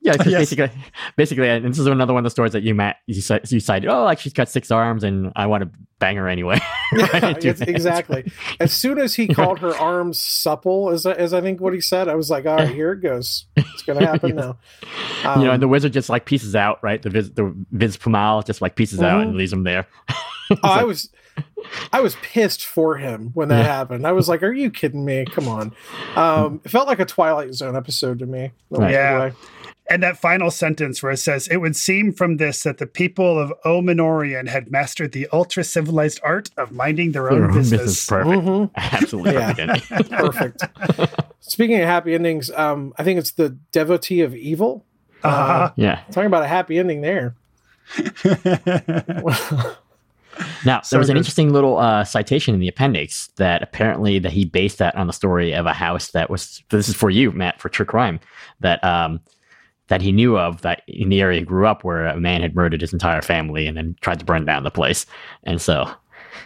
yeah, 0.01 0.17
'cause 0.17 0.27
Yes. 0.27 0.41
basically, 0.41 0.71
basically, 1.17 1.49
and 1.49 1.65
this 1.67 1.79
is 1.79 1.87
another 1.87 2.13
one 2.13 2.21
of 2.21 2.25
the 2.25 2.31
stories 2.31 2.53
that 2.53 2.63
you 2.63 2.75
Matt 2.75 2.97
you, 3.07 3.15
you 3.17 3.61
cited. 3.61 3.89
Oh, 3.91 4.05
like 4.05 4.19
she's 4.21 4.33
got 4.33 4.49
six 4.49 4.71
arms, 4.71 5.05
and 5.05 5.33
I 5.37 5.47
want 5.47 5.65
to 5.65 5.71
bang 5.99 6.17
her 6.17 6.29
anyway. 6.29 6.59
Yeah, 6.95 7.35
yes, 7.41 7.61
exactly. 7.63 8.31
As 8.61 8.73
soon 8.73 8.99
as 8.99 9.15
he 9.15 9.27
called 9.27 9.59
her 9.61 9.75
arms 9.75 10.21
supple, 10.21 10.91
as 10.91 11.05
as 11.07 11.33
I 11.35 11.41
think 11.41 11.61
what 11.61 11.73
he 11.75 11.81
said, 11.81 12.09
I 12.09 12.15
was 12.15 12.31
like, 12.31 12.47
all 12.47 12.57
right, 12.57 12.69
here 12.69 12.93
it 12.93 13.01
goes. 13.01 13.47
It's 13.57 13.83
going 13.83 13.99
to 14.01 14.07
happen 14.07 14.37
now. 14.37 14.59
Um, 15.25 15.41
you 15.41 15.47
know, 15.47 15.53
and 15.53 15.63
the 15.63 15.67
wizard 15.69 15.93
just 15.93 16.09
like 16.09 16.25
pieces 16.25 16.55
out, 16.55 16.79
right? 16.85 17.03
The 17.03 17.11
Viz, 17.11 17.31
the 17.33 17.53
Viz 17.73 17.97
Vizaphmal 17.97 18.47
just 18.47 18.61
like 18.63 18.77
pieces 18.77 19.01
out 19.03 19.19
Mhm. 19.21 19.29
and 19.29 19.37
leaves 19.37 19.53
him 19.53 19.65
there. 19.65 19.87
oh, 20.51 20.57
I 20.63 20.85
was, 20.85 21.11
I 21.93 22.01
was 22.01 22.17
pissed 22.17 22.65
for 22.67 22.97
him 22.97 23.31
when 23.35 23.49
that 23.49 23.59
Yeah. 23.65 23.75
happened. 23.75 24.07
I 24.07 24.13
was 24.13 24.29
like, 24.29 24.43
"Are 24.43 24.53
you 24.53 24.71
kidding 24.71 25.05
me? 25.05 25.25
Come 25.25 25.49
on!" 25.49 25.73
Um, 26.17 26.61
it 26.65 26.71
felt 26.71 26.87
like 26.87 27.01
a 27.01 27.05
Twilight 27.05 27.55
Zone 27.55 27.75
episode 27.77 28.19
to 28.21 28.27
me. 28.27 28.53
in 28.71 28.83
Yeah. 28.83 29.31
And 29.91 30.03
that 30.03 30.17
final 30.17 30.51
sentence 30.51 31.03
where 31.03 31.13
it 31.13 31.19
says, 31.19 31.47
It 31.49 31.59
would 31.59 31.77
seem 31.77 32.11
from 32.15 32.39
this 32.39 32.63
that 32.63 32.79
the 32.79 32.87
people 32.87 33.39
of 33.39 33.53
Omanorion 33.67 34.49
had 34.49 34.71
mastered 34.71 35.13
the 35.13 35.29
ultra 35.31 35.63
civilized 35.63 36.21
art 36.25 36.49
of 36.57 36.73
minding 36.73 37.13
their 37.13 37.31
own 37.31 37.41
Their 37.43 37.51
own 37.51 37.55
business. 37.59 38.07
perfect, 38.07 38.45
Mhm. 38.47 38.71
absolutely 38.77 39.35
Yeah. 39.35 39.53
perfect 39.53 40.11
perfect. 40.11 40.65
Speaking 41.41 41.81
of 41.83 41.87
happy 41.87 42.15
endings, 42.15 42.51
um, 42.53 42.95
I 42.99 43.03
think 43.05 43.19
it's 43.19 43.33
the 43.33 43.51
devotee 43.73 44.23
of 44.23 44.35
evil. 44.35 44.87
Uh-huh. 45.23 45.71
yeah. 45.77 46.01
Talking 46.13 46.29
about 46.29 46.45
a 46.45 46.49
happy 46.49 46.79
ending 46.79 47.03
there. 47.03 47.35
Now 50.65 50.81
So 50.83 50.97
there 50.97 50.99
was 51.01 51.09
an 51.09 51.15
good. 51.15 51.19
interesting 51.21 51.53
little 51.53 51.79
uh, 51.79 52.05
citation 52.05 52.55
in 52.55 52.61
the 52.61 52.69
appendix 52.69 53.29
that 53.37 53.63
apparently 53.63 54.19
that 54.19 54.33
he 54.33 54.45
based 54.45 54.79
that 54.79 54.95
on 54.97 55.07
the 55.07 55.13
story 55.13 55.53
of 55.53 55.67
a 55.67 55.73
house 55.73 56.11
that 56.13 56.31
was. 56.31 56.63
This 56.71 56.89
is 56.89 56.95
for 56.95 57.11
you, 57.11 57.31
Matt, 57.33 57.61
for 57.61 57.69
True 57.69 57.87
Crime. 57.87 58.21
That 58.61 58.83
um, 58.85 59.21
that 59.89 60.01
he 60.01 60.13
knew 60.13 60.39
of 60.39 60.63
that 60.63 60.83
in 60.89 61.11
the 61.11 61.21
area 61.21 61.41
he 61.41 61.45
grew 61.45 61.67
up, 61.67 61.85
where 61.85 62.07
a 62.07 62.19
man 62.19 62.41
had 62.41 62.55
murdered 62.55 62.81
his 62.81 62.93
entire 62.93 63.21
family 63.23 63.67
and 63.67 63.77
then 63.77 63.95
tried 64.01 64.19
to 64.19 64.25
burn 64.25 64.45
down 64.47 64.63
the 64.65 64.71
place. 64.71 65.05
And 65.45 65.61
so, 65.61 65.91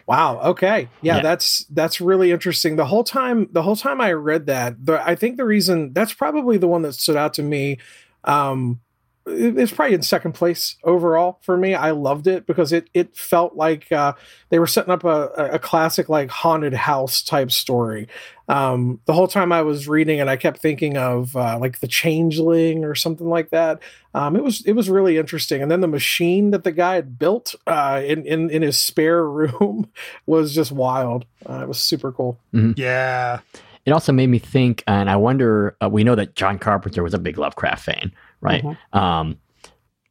Wow. 0.07 0.40
Okay. 0.40 0.88
Yeah, 1.03 1.16
Yeah. 1.16 1.22
that's 1.22 1.64
that's 1.66 2.01
really 2.01 2.33
interesting. 2.33 2.77
The 2.77 2.87
whole 2.87 3.05
time, 3.05 3.48
the 3.53 3.62
whole 3.62 3.77
time 3.77 4.01
I 4.01 4.12
read 4.12 4.46
that, 4.46 4.85
the, 4.85 5.07
I 5.07 5.14
think 5.14 5.37
the 5.37 5.44
reason 5.44 5.92
that's 5.92 6.12
probably 6.12 6.57
the 6.57 6.66
one 6.68 6.83
that 6.83 6.94
stood 6.94 7.16
out 7.16 7.35
to 7.35 7.42
me. 7.42 7.79
Um, 8.24 8.81
it's 9.29 9.73
probably 9.73 9.95
in 9.95 10.03
second 10.03 10.33
place 10.33 10.77
overall 10.85 11.38
for 11.43 11.57
me. 11.57 11.75
I 11.75 11.91
loved 11.91 12.27
it 12.27 12.47
because 12.47 12.73
it 12.73 12.88
it 12.95 13.17
felt 13.17 13.57
like 13.57 13.91
uh, 13.93 14.14
they 14.51 14.59
were 14.59 14.67
setting 14.67 14.91
up 14.91 15.05
a, 15.05 15.29
a 15.53 15.59
classic 15.59 16.09
like 16.09 16.31
haunted 16.31 16.75
house 16.75 17.23
type 17.23 17.51
story. 17.51 18.09
Um, 18.49 19.01
the 19.05 19.12
whole 19.12 19.29
time 19.29 19.53
I 19.53 19.61
was 19.61 19.88
reading 19.88 20.19
it, 20.19 20.29
I 20.29 20.37
kept 20.37 20.61
thinking 20.61 20.97
of 20.97 21.37
uh, 21.37 21.59
like 21.59 21.81
the 21.81 21.87
Changeling 21.87 22.83
or 22.83 22.95
something 22.95 23.29
like 23.29 23.51
that. 23.51 23.81
Um, 24.14 24.37
it 24.37 24.43
was 24.43 24.62
it 24.62 24.73
was 24.73 24.88
really 24.88 25.19
interesting. 25.19 25.61
And 25.61 25.71
then 25.71 25.83
the 25.83 25.88
machine 25.88 26.51
that 26.53 26.64
the 26.64 26.73
guy 26.73 26.95
had 26.95 27.19
built 27.19 27.55
uh, 27.67 28.03
in, 28.05 28.25
in 28.27 28.51
in 28.51 28.62
his 28.62 28.79
spare 28.79 29.25
room 29.29 29.91
was 30.27 30.55
just 30.55 30.73
wild. 30.73 31.27
Uh, 31.49 31.61
it 31.62 31.69
was 31.69 31.79
super 31.79 32.11
cool. 32.11 32.38
yeah. 32.77 33.41
it 33.85 33.93
also 33.93 34.12
made 34.12 34.29
me 34.29 34.38
think, 34.38 34.83
and 34.87 35.11
I 35.11 35.17
wonder. 35.17 35.77
Uh, 35.83 35.88
we 35.91 36.03
know 36.03 36.14
that 36.14 36.35
John 36.35 36.59
Carpenter 36.59 37.03
was 37.03 37.14
a 37.14 37.19
big 37.19 37.37
Lovecraft 37.37 37.85
fan, 37.85 38.12
right? 38.40 38.64
Um, 38.92 39.38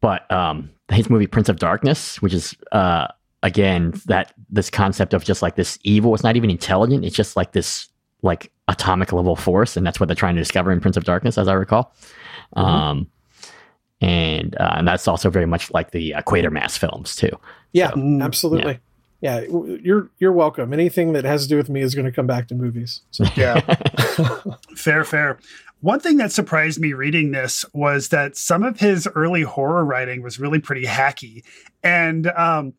but 0.02 0.30
um, 0.32 0.70
his 0.92 1.10
movie 1.10 1.28
Prince 1.28 1.50
of 1.50 1.58
Darkness, 1.58 2.22
which 2.22 2.34
is 2.34 2.56
uh, 2.72 3.08
again 3.44 3.94
that 4.06 4.34
this 4.50 4.70
concept 4.70 5.14
of 5.14 5.24
just 5.24 5.42
like 5.42 5.56
this 5.56 5.78
evil. 5.84 6.14
It's 6.14 6.24
not 6.24 6.36
even 6.36 6.50
intelligent. 6.50 7.04
It's 7.06 7.16
just 7.16 7.36
like 7.36 7.52
this 7.54 7.88
like 8.22 8.52
atomic 8.68 9.12
level 9.14 9.36
force, 9.36 9.78
and 9.78 9.86
that's 9.86 10.00
what 10.00 10.08
they're 10.08 10.16
trying 10.16 10.36
to 10.36 10.42
discover 10.42 10.72
in 10.72 10.80
Prince 10.80 10.98
of 10.98 11.04
Darkness, 11.04 11.38
as 11.38 11.48
I 11.48 11.54
recall. 11.54 11.94
Um, 12.54 13.08
and 14.02 14.56
uh, 14.60 14.74
and 14.78 14.88
that's 14.88 15.08
also 15.08 15.30
very 15.30 15.46
much 15.48 15.72
like 15.72 15.92
the 15.92 16.14
uh, 16.16 16.22
Quatermass 16.22 16.78
films 16.78 17.16
too. 17.16 17.32
Yeah, 17.74 17.92
Mm, 17.92 18.24
absolutely. 18.24 18.80
Yeah. 19.22 19.42
w- 19.42 19.80
you're 19.84 20.10
you're 20.20 20.32
welcome. 20.32 20.72
Anything 20.74 21.14
that 21.14 21.26
has 21.26 21.44
to 21.44 21.50
do 21.50 21.58
with 21.58 21.70
me 21.70 21.82
is 21.82 21.96
going 21.96 22.06
to 22.06 22.12
come 22.12 22.28
back 22.28 22.48
to 22.50 22.56
movies. 22.56 23.02
So 23.12 23.26
Yeah. 23.36 23.60
fair, 24.76 25.04
fair. 25.04 25.40
One 25.82 26.00
thing 26.00 26.18
that 26.18 26.32
surprised 26.32 26.80
me 26.80 26.94
reading 26.94 27.32
this 27.32 27.64
was 27.74 28.10
that 28.10 28.36
some 28.36 28.64
of 28.64 28.80
his 28.80 29.08
early 29.16 29.44
horror 29.44 29.86
writing 29.86 30.22
was 30.24 30.40
really 30.40 30.60
pretty 30.60 30.86
hacky, 30.86 31.44
and 31.84 32.28
um, 32.28 32.74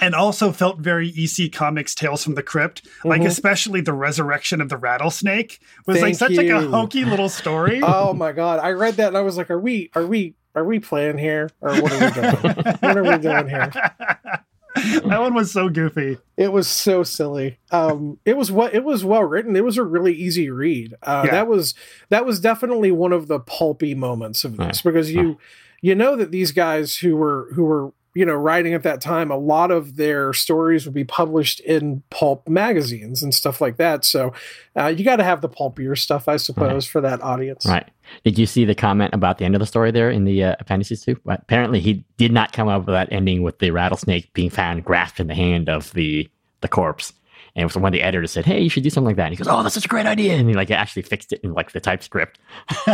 and 0.00 0.14
also 0.14 0.52
felt 0.52 0.78
very 0.80 1.08
EC 1.16 1.52
Comics 1.52 1.94
Tales 1.94 2.22
from 2.24 2.34
the 2.34 2.42
Crypt, 2.42 2.86
like 3.04 3.22
Mhm. 3.22 3.26
especially 3.26 3.80
the 3.80 3.92
resurrection 3.92 4.60
of 4.60 4.68
the 4.68 4.76
rattlesnake 4.76 5.60
was 5.86 5.96
like 6.02 6.16
Thank 6.16 6.16
such 6.16 6.32
like 6.36 6.48
a 6.48 6.60
hokey 6.60 7.04
little 7.04 7.28
story. 7.28 7.80
oh 7.84 8.12
my 8.14 8.32
god, 8.32 8.58
I 8.60 8.70
read 8.70 8.94
that 8.96 9.08
and 9.08 9.16
I 9.16 9.22
was 9.22 9.36
like, 9.36 9.50
are 9.50 9.60
we 9.60 9.90
are 9.94 10.06
we 10.06 10.34
are 10.54 10.64
we 10.64 10.80
playing 10.80 11.18
here 11.18 11.50
or 11.60 11.80
what 11.80 11.92
are 11.92 12.04
we 12.04 12.10
doing? 12.20 12.54
what 12.80 12.96
are 12.96 13.02
we 13.04 13.18
doing 13.18 13.48
here? 13.48 13.70
that 15.08 15.20
one 15.20 15.34
was 15.34 15.50
so 15.50 15.68
goofy. 15.68 16.18
It 16.36 16.52
was 16.52 16.68
so 16.68 17.02
silly. 17.02 17.58
Um, 17.70 18.18
it 18.24 18.36
was 18.36 18.50
what 18.52 18.74
it 18.74 18.84
was 18.84 19.04
well 19.04 19.24
written. 19.24 19.56
It 19.56 19.64
was 19.64 19.76
a 19.78 19.84
really 19.84 20.14
easy 20.14 20.50
read. 20.50 20.94
Uh, 21.02 21.22
Yeah. 21.26 21.32
That 21.32 21.48
was 21.48 21.74
that 22.08 22.24
was 22.24 22.40
definitely 22.40 22.90
one 22.90 23.12
of 23.12 23.28
the 23.28 23.40
pulpy 23.40 23.94
moments 23.94 24.44
of 24.44 24.56
this 24.56 24.82
because 24.82 25.12
you 25.12 25.38
you 25.80 25.94
know 25.94 26.16
that 26.16 26.30
these 26.30 26.52
guys 26.52 26.96
who 26.96 27.16
were 27.16 27.48
who 27.54 27.64
were 27.64 27.92
you 28.18 28.26
know 28.26 28.34
writing 28.34 28.74
at 28.74 28.82
that 28.82 29.00
time, 29.00 29.30
a 29.30 29.36
lot 29.36 29.70
of 29.70 29.94
their 29.94 30.32
stories 30.32 30.84
would 30.84 30.94
be 30.94 31.04
published 31.04 31.60
in 31.60 32.02
pulp 32.10 32.48
magazines 32.48 33.22
and 33.22 33.32
stuff 33.32 33.60
like 33.60 33.76
that. 33.76 34.04
So 34.04 34.32
uh, 34.76 34.86
you 34.88 35.04
got 35.04 35.16
to 35.16 35.22
have 35.24 35.40
the 35.40 35.48
pulpier 35.48 35.94
stuff, 35.94 36.26
I 36.26 36.36
suppose, 36.36 36.84
for 36.84 37.00
that 37.00 37.22
audience. 37.22 37.64
Right. 37.64 37.88
Did 38.24 38.36
you 38.36 38.44
see 38.44 38.64
the 38.64 38.74
comment 38.74 39.14
about 39.14 39.38
the 39.38 39.44
end 39.44 39.54
of 39.54 39.60
the 39.60 39.66
story 39.66 39.92
there 39.92 40.10
in 40.10 40.24
the 40.24 40.42
uh, 40.42 40.56
appendices 40.58 41.04
too? 41.04 41.20
Apparently, 41.28 41.78
he 41.78 42.04
did 42.16 42.32
not 42.32 42.52
come 42.52 42.66
up 42.66 42.86
with 42.86 42.94
that 42.94 43.12
ending 43.12 43.42
with 43.44 43.60
the 43.60 43.70
rattlesnake 43.70 44.32
being 44.32 44.50
found 44.50 44.84
grasped 44.84 45.20
in 45.20 45.28
the 45.28 45.36
hand 45.36 45.68
of 45.68 45.92
the 45.92 46.28
the 46.60 46.68
corpse. 46.68 47.12
And 47.54 47.64
was 47.64 47.76
one 47.76 47.86
of 47.86 47.92
the 47.92 48.02
editors 48.02 48.32
said, 48.32 48.44
"Hey, 48.44 48.60
you 48.60 48.68
should 48.68 48.82
do 48.82 48.90
something 48.90 49.06
like 49.06 49.16
that." 49.16 49.26
And 49.26 49.32
he 49.32 49.36
goes, 49.36 49.48
"Oh, 49.48 49.62
that's 49.62 49.74
such 49.74 49.84
a 49.84 49.88
great 49.88 50.06
idea!" 50.06 50.34
And 50.34 50.48
he 50.48 50.54
like 50.54 50.70
actually 50.70 51.02
fixed 51.02 51.32
it 51.32 51.40
in 51.42 51.52
like 51.52 51.70
the 51.70 51.80
typescript. 51.80 52.40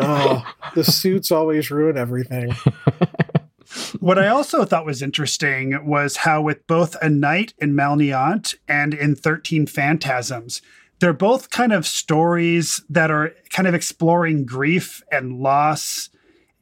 Oh, 0.00 0.44
the 0.74 0.84
suits 0.84 1.32
always 1.32 1.70
ruin 1.70 1.96
everything. 1.96 2.54
What 4.00 4.18
I 4.18 4.28
also 4.28 4.64
thought 4.64 4.86
was 4.86 5.02
interesting 5.02 5.86
was 5.86 6.18
how, 6.18 6.42
with 6.42 6.66
both 6.66 6.96
A 7.02 7.08
Night 7.08 7.54
in 7.58 7.74
Malneant 7.74 8.54
and 8.66 8.94
in 8.94 9.14
13 9.14 9.66
Phantasms, 9.66 10.62
they're 11.00 11.12
both 11.12 11.50
kind 11.50 11.72
of 11.72 11.86
stories 11.86 12.82
that 12.88 13.10
are 13.10 13.32
kind 13.50 13.68
of 13.68 13.74
exploring 13.74 14.44
grief 14.44 15.02
and 15.12 15.38
loss 15.38 16.10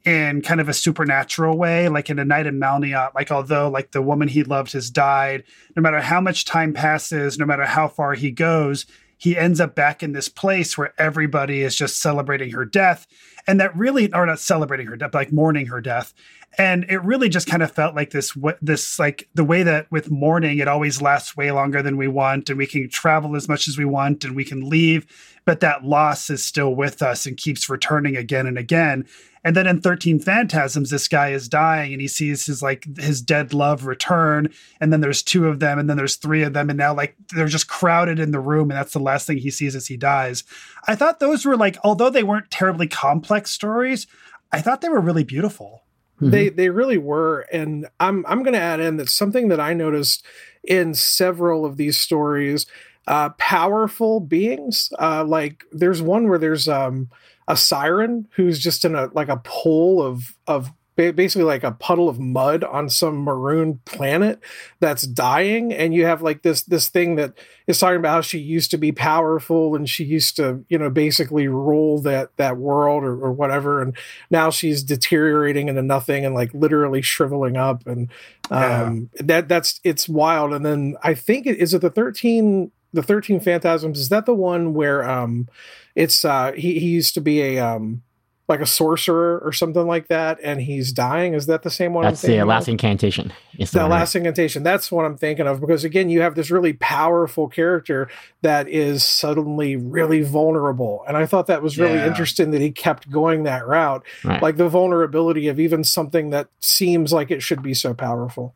in 0.05 0.41
kind 0.41 0.61
of 0.61 0.69
a 0.69 0.73
supernatural 0.73 1.57
way. 1.57 1.89
Like 1.89 2.09
in 2.09 2.19
A 2.19 2.25
Night 2.25 2.45
in 2.45 2.59
Malneant, 2.59 3.15
like 3.15 3.31
although 3.31 3.69
like 3.69 3.91
the 3.91 4.01
woman 4.01 4.27
he 4.27 4.43
loved 4.43 4.73
has 4.73 4.89
died, 4.89 5.43
no 5.75 5.81
matter 5.81 6.01
how 6.01 6.21
much 6.21 6.45
time 6.45 6.73
passes, 6.73 7.37
no 7.37 7.45
matter 7.45 7.65
how 7.65 7.87
far 7.87 8.13
he 8.13 8.31
goes, 8.31 8.85
he 9.17 9.35
ends 9.35 9.59
up 9.59 9.75
back 9.75 10.03
in 10.03 10.11
this 10.11 10.29
place 10.29 10.77
where 10.77 10.93
everybody 10.97 11.61
is 11.61 11.75
just 11.75 11.99
celebrating 11.99 12.51
her 12.51 12.65
death. 12.65 13.07
And 13.47 13.59
that 13.61 13.75
really, 13.75 14.11
are 14.11 14.25
not 14.25 14.39
celebrating 14.39 14.87
her 14.87 14.97
death, 14.97 15.13
like 15.13 15.31
mourning 15.31 15.67
her 15.67 15.81
death. 15.81 16.13
And 16.57 16.85
it 16.89 17.03
really 17.03 17.29
just 17.29 17.47
kind 17.47 17.61
of 17.61 17.71
felt 17.71 17.95
like 17.95 18.09
this 18.09 18.35
this 18.61 18.97
like 18.97 19.29
the 19.35 19.43
way 19.43 19.63
that 19.63 19.91
with 19.91 20.09
mourning 20.09 20.57
it 20.57 20.67
always 20.67 21.01
lasts 21.01 21.37
way 21.37 21.51
longer 21.51 21.83
than 21.83 21.97
we 21.97 22.07
want 22.07 22.49
and 22.49 22.57
we 22.57 22.65
can 22.65 22.89
travel 22.89 23.35
as 23.35 23.47
much 23.47 23.67
as 23.67 23.77
we 23.77 23.85
want 23.85 24.25
and 24.25 24.35
we 24.35 24.43
can 24.43 24.67
leave 24.67 25.05
but 25.47 25.61
that 25.61 25.85
loss 25.85 26.29
is 26.29 26.43
still 26.43 26.75
with 26.75 27.01
us 27.01 27.25
and 27.25 27.37
keeps 27.37 27.69
returning 27.69 28.17
again 28.17 28.47
and 28.47 28.57
again. 28.57 29.05
And 29.45 29.55
then 29.55 29.65
in 29.65 29.79
13 29.79 30.19
phantasms 30.19 30.89
this 30.89 31.07
guy 31.07 31.29
is 31.29 31.47
dying 31.47 31.93
and 31.93 32.01
he 32.01 32.07
sees 32.09 32.45
his 32.47 32.61
like 32.61 32.85
his 32.97 33.21
dead 33.21 33.53
love 33.53 33.85
return 33.85 34.49
and 34.81 34.91
then 34.91 34.99
there's 34.99 35.23
two 35.23 35.47
of 35.47 35.61
them 35.61 35.79
and 35.79 35.89
then 35.89 35.95
there's 35.95 36.17
three 36.17 36.43
of 36.43 36.51
them 36.51 36.69
and 36.69 36.77
now 36.77 36.93
like 36.93 37.15
they're 37.33 37.47
just 37.47 37.69
crowded 37.69 38.19
in 38.19 38.31
the 38.31 38.41
room 38.41 38.69
and 38.69 38.77
that's 38.77 38.91
the 38.91 38.99
last 38.99 39.25
thing 39.25 39.37
he 39.37 39.49
sees 39.49 39.73
as 39.73 39.87
he 39.87 39.95
dies. 39.95 40.43
I 40.85 40.95
thought 40.95 41.21
those 41.21 41.45
were 41.45 41.55
like 41.55 41.77
although 41.81 42.09
they 42.09 42.23
weren't 42.23 42.51
terribly 42.51 42.87
complex 42.87 43.36
stories 43.45 44.07
i 44.51 44.59
thought 44.61 44.81
they 44.81 44.89
were 44.89 45.01
really 45.01 45.23
beautiful 45.25 45.83
They 46.31 46.49
they 46.49 46.69
really 46.71 46.97
were, 46.97 47.41
and 47.53 47.85
I'm 47.99 48.25
I'm 48.27 48.41
going 48.41 48.55
to 48.55 48.59
add 48.59 48.79
in 48.79 48.97
that 48.97 49.07
something 49.07 49.49
that 49.49 49.59
I 49.59 49.75
noticed 49.75 50.25
in 50.63 50.95
several 50.95 51.63
of 51.63 51.77
these 51.77 51.95
stories, 51.99 52.65
uh, 53.05 53.29
powerful 53.37 54.19
beings. 54.19 54.91
Uh, 54.97 55.23
like 55.23 55.63
there's 55.71 56.01
one 56.01 56.27
where 56.27 56.39
there's 56.39 56.67
um, 56.67 57.09
a 57.47 57.55
siren 57.55 58.27
who's 58.31 58.57
just 58.57 58.83
in 58.83 58.95
a 58.95 59.11
like 59.13 59.29
a 59.29 59.37
pool 59.43 60.01
of 60.01 60.35
of 60.47 60.61
ba- 60.65 60.73
basically 60.97 61.43
like 61.43 61.63
a 61.63 61.71
puddle 61.71 62.09
of 62.09 62.19
mud 62.19 62.63
on 62.63 62.89
some 62.89 63.23
maroon 63.23 63.79
planet 63.85 64.41
that's 64.79 65.03
dying, 65.03 65.73
and 65.73 65.93
you 65.93 66.05
have 66.05 66.21
like 66.21 66.41
this 66.41 66.63
this 66.63 66.89
thing 66.89 67.15
that 67.15 67.33
is 67.67 67.79
talking 67.79 67.97
about 67.97 68.11
how 68.11 68.21
she 68.21 68.39
used 68.39 68.71
to 68.71 68.77
be 68.77 68.91
powerful 68.91 69.75
and 69.75 69.87
she 69.87 70.03
used 70.03 70.35
to 70.37 70.65
you 70.69 70.77
know 70.77 70.89
basically 70.89 71.47
rule 71.47 72.01
that 72.01 72.35
that 72.37 72.57
world 72.57 73.03
or, 73.03 73.13
or 73.23 73.31
whatever 73.31 73.81
and 73.81 73.95
now 74.31 74.49
she's 74.49 74.83
deteriorating 74.83 75.67
into 75.67 75.81
nothing 75.81 76.25
and 76.25 76.33
like 76.33 76.53
literally 76.53 77.01
shriveling 77.01 77.57
up 77.57 77.85
and 77.85 78.09
um 78.49 79.09
that 79.15 79.49
that's 79.49 79.81
it's 79.83 80.07
wild 80.07 80.53
and 80.53 80.65
then 80.65 80.95
i 81.03 81.13
think 81.13 81.45
it 81.45 81.57
is 81.57 81.73
it 81.73 81.81
the 81.81 81.89
13 81.89 82.71
the 82.93 83.03
13 83.03 83.39
phantasms? 83.39 83.99
Is 83.99 84.09
that 84.09 84.25
the 84.25 84.33
one 84.33 84.73
where 84.73 85.07
um 85.07 85.47
it's 85.95 86.23
uh 86.25 86.51
he, 86.53 86.79
he 86.79 86.87
used 86.87 87.13
to 87.15 87.21
be 87.21 87.41
a 87.41 87.59
um 87.59 88.03
like 88.47 88.61
a 88.61 88.65
sorcerer 88.65 89.39
or 89.43 89.51
something 89.51 89.85
like 89.85 90.07
that 90.07 90.39
and 90.41 90.61
he's 90.61 90.93
dying 90.93 91.33
is 91.33 91.47
that 91.47 91.63
the 91.63 91.69
same 91.69 91.93
one 91.93 92.05
I'm 92.05 92.11
That's 92.11 92.21
the 92.21 92.27
thinking 92.27 92.39
uh, 92.39 92.43
of? 92.43 92.47
last 92.47 92.67
incantation. 92.69 93.33
It's 93.59 93.71
the 93.71 93.79
that 93.79 93.83
one, 93.89 93.91
last 93.99 94.15
incantation 94.15 94.63
that's 94.63 94.91
what 94.91 95.03
i'm 95.05 95.17
thinking 95.17 95.47
of 95.47 95.59
because 95.59 95.83
again 95.83 96.09
you 96.09 96.21
have 96.21 96.35
this 96.35 96.49
really 96.51 96.73
powerful 96.73 97.47
character 97.49 98.09
that 98.43 98.69
is 98.69 99.03
suddenly 99.03 99.75
really 99.75 100.21
vulnerable 100.21 101.03
and 101.07 101.17
i 101.17 101.25
thought 101.25 101.47
that 101.47 101.61
was 101.61 101.77
really 101.77 101.97
Yeah. 101.97 102.07
interesting 102.07 102.51
that 102.51 102.61
he 102.61 102.71
kept 102.71 103.09
going 103.09 103.43
that 103.43 103.67
route 103.67 104.05
Right. 104.23 104.41
like 104.41 104.57
the 104.57 104.69
vulnerability 104.69 105.47
of 105.49 105.59
even 105.59 105.83
something 105.83 106.29
that 106.29 106.47
seems 106.61 107.11
like 107.11 107.31
it 107.31 107.41
should 107.41 107.61
be 107.61 107.73
so 107.73 107.93
powerful 107.93 108.53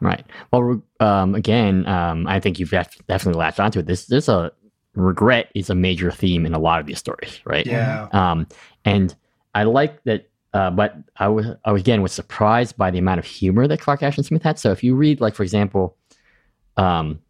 Right. 0.00 0.24
Well, 0.52 0.82
um, 0.98 1.34
again, 1.36 1.86
um, 1.86 2.26
I 2.26 2.40
think 2.40 2.58
you've 2.58 2.70
def- 2.70 2.98
definitely 3.06 3.38
latched 3.38 3.60
onto 3.60 3.78
it. 3.78 3.86
This, 3.86 4.06
there's 4.06 4.28
a 4.28 4.50
regret 4.96 5.50
is 5.54 5.70
a 5.70 5.74
major 5.74 6.10
theme 6.10 6.46
in 6.46 6.54
a 6.54 6.58
lot 6.58 6.80
of 6.80 6.86
these 6.86 6.98
stories, 6.98 7.38
right? 7.44 7.64
yeah 7.66 8.08
Um, 8.10 8.48
and 8.84 9.14
I 9.54 9.64
like 9.64 10.02
that, 10.04 10.28
uh, 10.52 10.70
but 10.70 10.96
I 11.16 11.28
was, 11.28 11.46
I 11.64 11.72
was 11.72 11.82
again 11.82 12.02
was 12.02 12.12
surprised 12.12 12.76
by 12.76 12.90
the 12.90 12.98
amount 12.98 13.18
of 13.18 13.24
humor 13.24 13.66
that 13.68 13.80
Clark 13.80 14.02
Ashton 14.02 14.24
Smith 14.24 14.42
had. 14.42 14.58
So 14.58 14.72
if 14.72 14.82
you 14.84 14.94
read, 14.94 15.20
like 15.20 15.34
for 15.34 15.42
example, 15.42 15.96
um, 16.76 17.20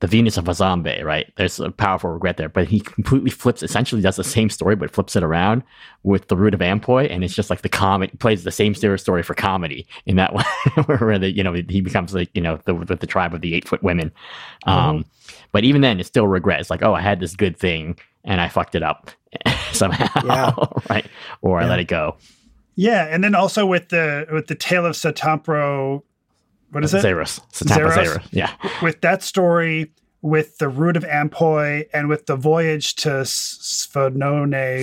the 0.00 0.06
Venus 0.06 0.36
of 0.36 0.44
Azombeii, 0.44 1.02
right? 1.02 1.32
There's 1.36 1.58
a 1.58 1.70
powerful 1.70 2.10
regret 2.10 2.36
there, 2.36 2.50
but 2.50 2.68
he 2.68 2.80
completely 2.80 3.30
flips, 3.30 3.62
essentially 3.62 4.02
does 4.02 4.16
the 4.16 4.24
same 4.24 4.50
story, 4.50 4.76
but 4.76 4.90
flips 4.90 5.16
it 5.16 5.22
around 5.22 5.62
with 6.02 6.28
the 6.28 6.36
root 6.36 6.52
of 6.52 6.60
Ampoi, 6.60 7.10
and 7.10 7.24
it's 7.24 7.34
just 7.34 7.48
like 7.48 7.62
the 7.62 7.70
comedy 7.70 8.14
plays 8.18 8.44
the 8.44 8.50
same 8.50 8.74
story 8.74 9.22
for 9.22 9.34
comedy 9.34 9.86
in 10.04 10.16
that 10.16 10.34
way, 10.34 10.44
where 10.98 11.18
the 11.18 11.30
you 11.30 11.42
know 11.42 11.54
he 11.54 11.80
becomes 11.80 12.12
like 12.12 12.30
you 12.34 12.42
know 12.42 12.58
the 12.66 12.74
with 12.74 13.00
the 13.00 13.06
tribe 13.06 13.32
of 13.32 13.40
the 13.40 13.54
eight 13.54 13.66
foot 13.66 13.82
women. 13.82 14.12
Um, 14.64 15.04
But 15.52 15.64
even 15.64 15.80
then, 15.80 15.98
it's 15.98 16.08
still 16.08 16.28
regret. 16.28 16.60
It's 16.60 16.70
like, 16.70 16.82
oh, 16.82 16.94
I 16.94 17.00
had 17.00 17.20
this 17.20 17.34
good 17.34 17.56
thing 17.56 17.98
and 18.24 18.40
I 18.40 18.48
fucked 18.48 18.74
it 18.74 18.82
up 18.82 19.10
somehow, 19.72 20.08
Yeah. 20.24 20.52
right? 20.90 21.06
Or 21.42 21.60
I 21.60 21.66
let 21.68 21.78
it 21.80 21.88
go. 21.88 22.16
Yeah, 22.74 23.06
and 23.06 23.24
then 23.24 23.34
also 23.34 23.64
with 23.66 23.88
the 23.88 24.26
with 24.30 24.46
the 24.48 24.54
tale 24.54 24.84
of 24.86 24.92
Satampro, 24.94 26.02
what 26.72 26.84
is 26.84 26.92
it? 26.94 27.00
Zeros, 27.00 27.40
Satampa 27.52 27.74
Zeros? 27.94 27.94
Zero. 27.94 28.20
Yeah, 28.32 28.52
With 28.82 29.00
that 29.00 29.22
story, 29.22 29.92
with 30.20 30.58
the 30.58 30.68
root 30.68 30.96
of 30.96 31.04
Ampoi, 31.04 31.86
and 31.94 32.08
with 32.08 32.26
the 32.26 32.36
voyage 32.36 32.94
to 32.96 33.20
S- 33.20 33.88
Sphenone. 33.94 34.82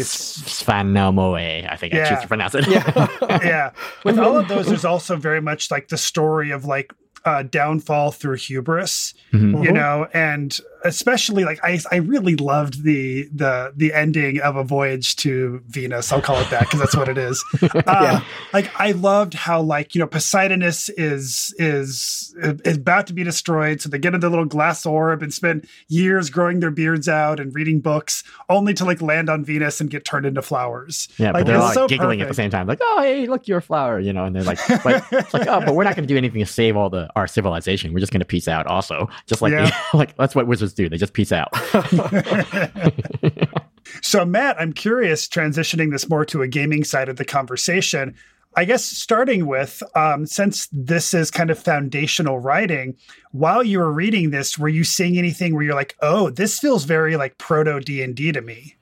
Sfanomoë, 0.58 1.72
I 1.72 1.76
think 1.76 1.94
I 1.94 2.10
choose 2.10 2.22
to 2.22 2.28
pronounce 2.28 2.56
it. 2.56 2.68
yeah 2.68 3.08
yeah, 3.44 3.72
with 4.04 4.18
all 4.20 4.38
of 4.38 4.48
those, 4.48 4.68
there's 4.68 4.86
also 4.86 5.16
very 5.16 5.42
much 5.42 5.70
like 5.72 5.90
the 5.90 5.98
story 5.98 6.52
of 6.52 6.66
like 6.66 6.94
uh, 7.26 7.44
downfall 7.44 8.12
through 8.12 8.36
hubris, 8.38 9.14
Mhm. 9.32 9.64
you 9.64 9.70
Mhm. 9.70 9.74
know, 9.74 10.08
and 10.14 10.60
especially 10.84 11.44
like 11.46 11.60
I, 11.64 11.80
I 11.92 11.98
really 11.98 12.36
loved 12.36 12.84
the 12.84 13.28
the 13.34 13.74
the 13.76 13.94
ending 13.94 14.40
of 14.42 14.56
a 14.56 14.64
voyage 14.64 15.16
to 15.18 15.62
Venus. 15.68 16.12
I'll 16.12 16.22
call 16.22 16.38
it 16.40 16.50
that 16.50 16.62
because 16.62 16.80
that's 16.80 16.96
what 16.96 17.10
it 17.10 17.18
is. 17.18 17.44
Um, 17.64 17.84
Yeah. 18.04 18.24
Like 18.54 18.70
I 18.80 18.92
loved 18.92 19.34
how 19.34 19.62
like 19.62 19.96
you 19.96 20.00
know 20.00 20.08
Poseidonis 20.08 20.90
is 20.98 21.54
is 21.58 22.34
is 22.38 22.78
about 22.78 23.08
to 23.08 23.14
be 23.14 23.24
destroyed, 23.24 23.82
so 23.82 23.90
they 23.90 23.98
get 23.98 24.14
in 24.14 24.20
their 24.20 24.30
little 24.30 24.46
glass 24.46 24.86
orb 24.86 25.22
and 25.24 25.34
spend 25.34 25.68
years 25.88 26.30
growing 26.30 26.60
their 26.60 26.72
beards 26.72 27.08
out 27.10 27.40
and 27.40 27.54
reading 27.56 27.80
books, 27.80 28.24
only 28.50 28.74
to 28.76 28.86
like 28.86 29.02
land 29.02 29.30
on 29.30 29.44
Venus 29.44 29.82
and 29.82 29.90
get 29.90 30.06
turned 30.06 30.26
into 30.26 30.42
flowers. 30.42 31.08
Yeah, 31.18 31.32
Like, 31.32 31.46
but 31.46 31.48
they're 31.48 31.60
like 31.60 31.74
so 31.74 31.88
giggling 31.88 32.22
at 32.22 32.28
the 32.28 32.34
same 32.34 32.50
time, 32.50 32.68
like, 32.68 32.80
"Oh, 32.82 33.02
hey, 33.02 33.26
look, 33.28 33.48
you're 33.48 33.60
a 33.60 33.62
flower," 33.62 34.00
you 34.00 34.14
know. 34.14 34.26
And 34.26 34.36
they're 34.36 34.44
like, 34.44 34.60
"But 34.84 35.04
it's 35.12 35.34
like, 35.34 35.48
oh, 35.48 35.62
but 35.66 35.76
we're 35.76 35.84
not 35.84 35.96
going 35.96 36.08
to 36.08 36.14
do 36.14 36.18
anything 36.18 36.40
to 36.40 36.46
save 36.46 36.76
all 36.78 36.90
the 36.90 37.10
our 37.16 37.28
civilization. 37.28 37.94
We're 37.94 38.00
just 38.00 38.12
going 38.12 38.22
to 38.22 38.26
peace 38.26 38.48
out." 38.48 38.68
Also, 38.68 39.10
just 39.28 39.42
like 39.42 39.52
Yeah. 39.52 39.72
like 39.94 40.16
that's 40.18 40.36
what 40.36 40.48
wizards 40.48 40.73
do. 40.74 40.90
They 40.90 40.98
just 40.98 41.14
peace 41.14 41.32
out. 41.32 41.50
So, 44.02 44.26
Matt, 44.26 44.60
I'm 44.60 44.74
curious, 44.74 45.28
transitioning 45.28 45.92
this 45.92 46.10
more 46.10 46.26
to 46.26 46.42
a 46.42 46.48
gaming 46.48 46.84
side 46.84 47.10
of 47.10 47.18
the 47.18 47.26
conversation. 47.26 48.16
I 48.56 48.66
guess 48.66 48.84
starting 48.84 49.48
with, 49.48 49.82
um, 49.96 50.26
since 50.26 50.68
this 50.72 51.14
is 51.14 51.32
kind 51.32 51.50
of 51.50 51.58
foundational 51.58 52.40
writing, 52.40 52.96
while 53.32 53.64
you 53.64 53.80
were 53.80 53.92
reading 53.92 54.30
this, 54.30 54.60
were 54.60 54.70
you 54.70 54.84
seeing 54.84 55.18
anything 55.18 55.56
where 55.56 55.64
you're 55.64 55.74
like, 55.74 55.96
"Oh, 56.02 56.30
this 56.30 56.60
feels 56.60 56.84
very 56.84 57.16
like 57.18 57.38
proto 57.40 57.80
D 57.80 58.04
and 58.04 58.16
D 58.16 58.32
to 58.32 58.42
me"? 58.42 58.76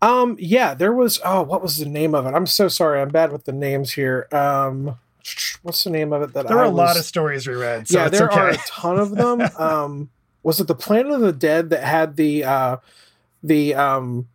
Um, 0.00 0.36
yeah, 0.38 0.74
there 0.74 0.92
was. 0.92 1.20
Oh, 1.24 1.42
what 1.42 1.62
was 1.62 1.78
the 1.78 1.88
name 1.88 2.14
of 2.14 2.26
it? 2.26 2.34
I'm 2.34 2.46
so 2.46 2.68
sorry. 2.68 3.00
I'm 3.00 3.08
bad 3.08 3.32
with 3.32 3.44
the 3.44 3.52
names 3.52 3.92
here. 3.92 4.28
Um, 4.30 4.96
what's 5.62 5.82
the 5.82 5.90
name 5.90 6.12
of 6.12 6.22
it? 6.22 6.34
That 6.34 6.46
I 6.46 6.48
There 6.50 6.56
were 6.58 6.64
I 6.64 6.68
a 6.68 6.70
lot 6.70 6.96
of 6.96 7.04
stories 7.04 7.48
we 7.48 7.54
read. 7.54 7.88
So 7.88 7.98
yeah, 7.98 8.06
it's 8.06 8.18
there 8.18 8.28
okay. 8.28 8.38
are 8.38 8.50
a 8.50 8.56
ton 8.68 8.98
of 9.00 9.16
them. 9.16 9.40
um, 9.58 10.10
was 10.48 10.60
it 10.60 10.66
the 10.66 10.74
Planet 10.74 11.12
of 11.12 11.20
the 11.20 11.32
Dead 11.32 11.68
that 11.68 11.84
had 11.84 12.16
the 12.16 12.42
uh, 12.44 12.76
the 13.42 13.74
um, 13.74 14.26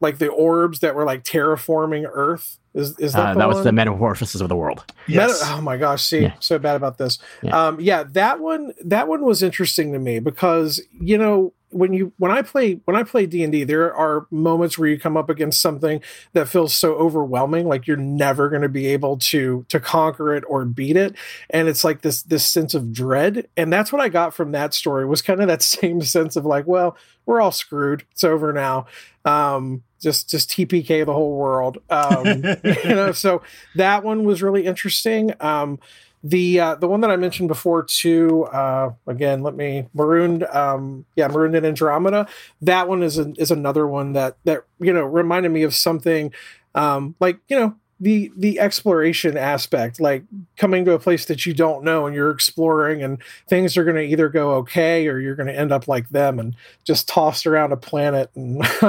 like 0.00 0.18
the 0.18 0.26
orbs 0.28 0.80
that 0.80 0.96
were 0.96 1.04
like 1.04 1.22
terraforming 1.22 2.08
Earth? 2.12 2.58
Is 2.74 2.98
is 2.98 3.12
that 3.12 3.20
Uh, 3.30 3.32
the 3.34 3.38
that 3.38 3.48
was 3.48 3.62
the 3.64 3.70
metamorphosis 3.72 4.40
of 4.40 4.48
the 4.48 4.56
world. 4.56 4.84
yes. 5.06 5.40
Meta- 5.40 5.54
oh 5.54 5.60
my 5.60 5.76
gosh, 5.76 6.02
see, 6.02 6.22
Yeah. 6.22 6.32
so 6.40 6.58
bad 6.58 6.74
about 6.74 6.98
this. 6.98 7.18
Yeah. 7.42 7.56
Um, 7.68 7.80
yeah, 7.80 8.02
that 8.02 8.40
one 8.40 8.72
that 8.84 9.06
one 9.06 9.22
was 9.22 9.42
interesting 9.44 9.92
to 9.92 9.98
me 10.00 10.18
because 10.18 10.80
you 11.00 11.16
know 11.16 11.52
when 11.70 11.92
you 11.92 12.12
when 12.18 12.30
I 12.30 12.42
play 12.42 12.80
when 12.84 12.96
I 12.96 13.02
play 13.02 13.26
D 13.26 13.42
and 13.42 13.52
D, 13.52 13.64
there 13.64 13.94
are 13.94 14.26
moments 14.30 14.76
where 14.76 14.88
you 14.88 14.98
come 14.98 15.16
up 15.16 15.30
against 15.30 15.60
something 15.60 16.02
that 16.32 16.48
feels 16.48 16.74
so 16.74 16.94
overwhelming, 16.94 17.68
like 17.68 17.86
you're 17.86 17.96
never 17.96 18.48
going 18.48 18.62
to 18.62 18.68
be 18.68 18.86
able 18.88 19.16
to 19.18 19.64
to 19.68 19.80
conquer 19.80 20.34
it 20.34 20.44
or 20.48 20.64
beat 20.64 20.96
it, 20.96 21.14
and 21.50 21.68
it's 21.68 21.84
like 21.84 22.02
this 22.02 22.22
this 22.22 22.44
sense 22.44 22.74
of 22.74 22.92
dread, 22.92 23.48
and 23.56 23.72
that's 23.72 23.92
what 23.92 24.00
I 24.00 24.08
got 24.08 24.34
from 24.34 24.52
that 24.52 24.74
story 24.74 25.06
was 25.06 25.22
kind 25.22 25.40
of 25.40 25.48
that 25.48 25.62
same 25.70 26.02
sense 26.02 26.36
of 26.36 26.44
like, 26.44 26.66
well, 26.66 26.96
we're 27.26 27.40
all 27.40 27.52
screwed, 27.52 28.04
it's 28.12 28.24
over 28.24 28.52
now. 28.52 28.86
Um, 29.24 29.82
just 30.00 30.30
just 30.30 30.50
TPK 30.50 31.04
the 31.04 31.12
whole 31.12 31.36
world. 31.36 31.78
Um, 31.90 32.26
you 32.64 32.94
know, 32.94 33.12
so 33.12 33.42
that 33.76 34.02
one 34.02 34.24
was 34.24 34.42
really 34.42 34.66
interesting. 34.66 35.34
Um, 35.40 35.78
the 36.22 36.60
uh, 36.60 36.74
the 36.74 36.86
one 36.86 37.00
that 37.00 37.10
I 37.10 37.16
mentioned 37.16 37.48
before 37.48 37.82
too. 37.82 38.44
Uh, 38.44 38.92
again, 39.06 39.42
let 39.42 39.54
me 39.54 39.88
marooned. 39.94 40.44
Um, 40.44 41.04
yeah, 41.16 41.28
marooned 41.28 41.56
in 41.56 41.64
Andromeda. 41.64 42.28
That 42.60 42.88
one 42.88 43.02
is 43.02 43.18
is 43.18 43.50
another 43.50 43.86
one 43.86 44.12
that 44.12 44.36
that 44.44 44.64
you 44.78 44.92
know 44.92 45.04
reminded 45.04 45.50
me 45.50 45.62
of 45.62 45.74
something 45.74 46.32
um, 46.74 47.14
like 47.20 47.38
you 47.48 47.58
know 47.58 47.74
the 48.00 48.32
the 48.36 48.58
exploration 48.58 49.36
aspect, 49.36 50.00
like 50.00 50.24
coming 50.56 50.84
to 50.86 50.92
a 50.92 50.98
place 50.98 51.26
that 51.26 51.44
you 51.44 51.52
don't 51.52 51.84
know 51.84 52.06
and 52.06 52.14
you're 52.14 52.30
exploring, 52.30 53.02
and 53.02 53.18
things 53.48 53.76
are 53.76 53.84
going 53.84 53.96
to 53.96 54.02
either 54.02 54.28
go 54.28 54.52
okay 54.56 55.06
or 55.06 55.18
you're 55.18 55.36
going 55.36 55.48
to 55.48 55.58
end 55.58 55.72
up 55.72 55.86
like 55.86 56.08
them 56.08 56.38
and 56.38 56.56
just 56.84 57.08
tossed 57.08 57.46
around 57.46 57.72
a 57.72 57.76
planet 57.76 58.30
and, 58.34 58.62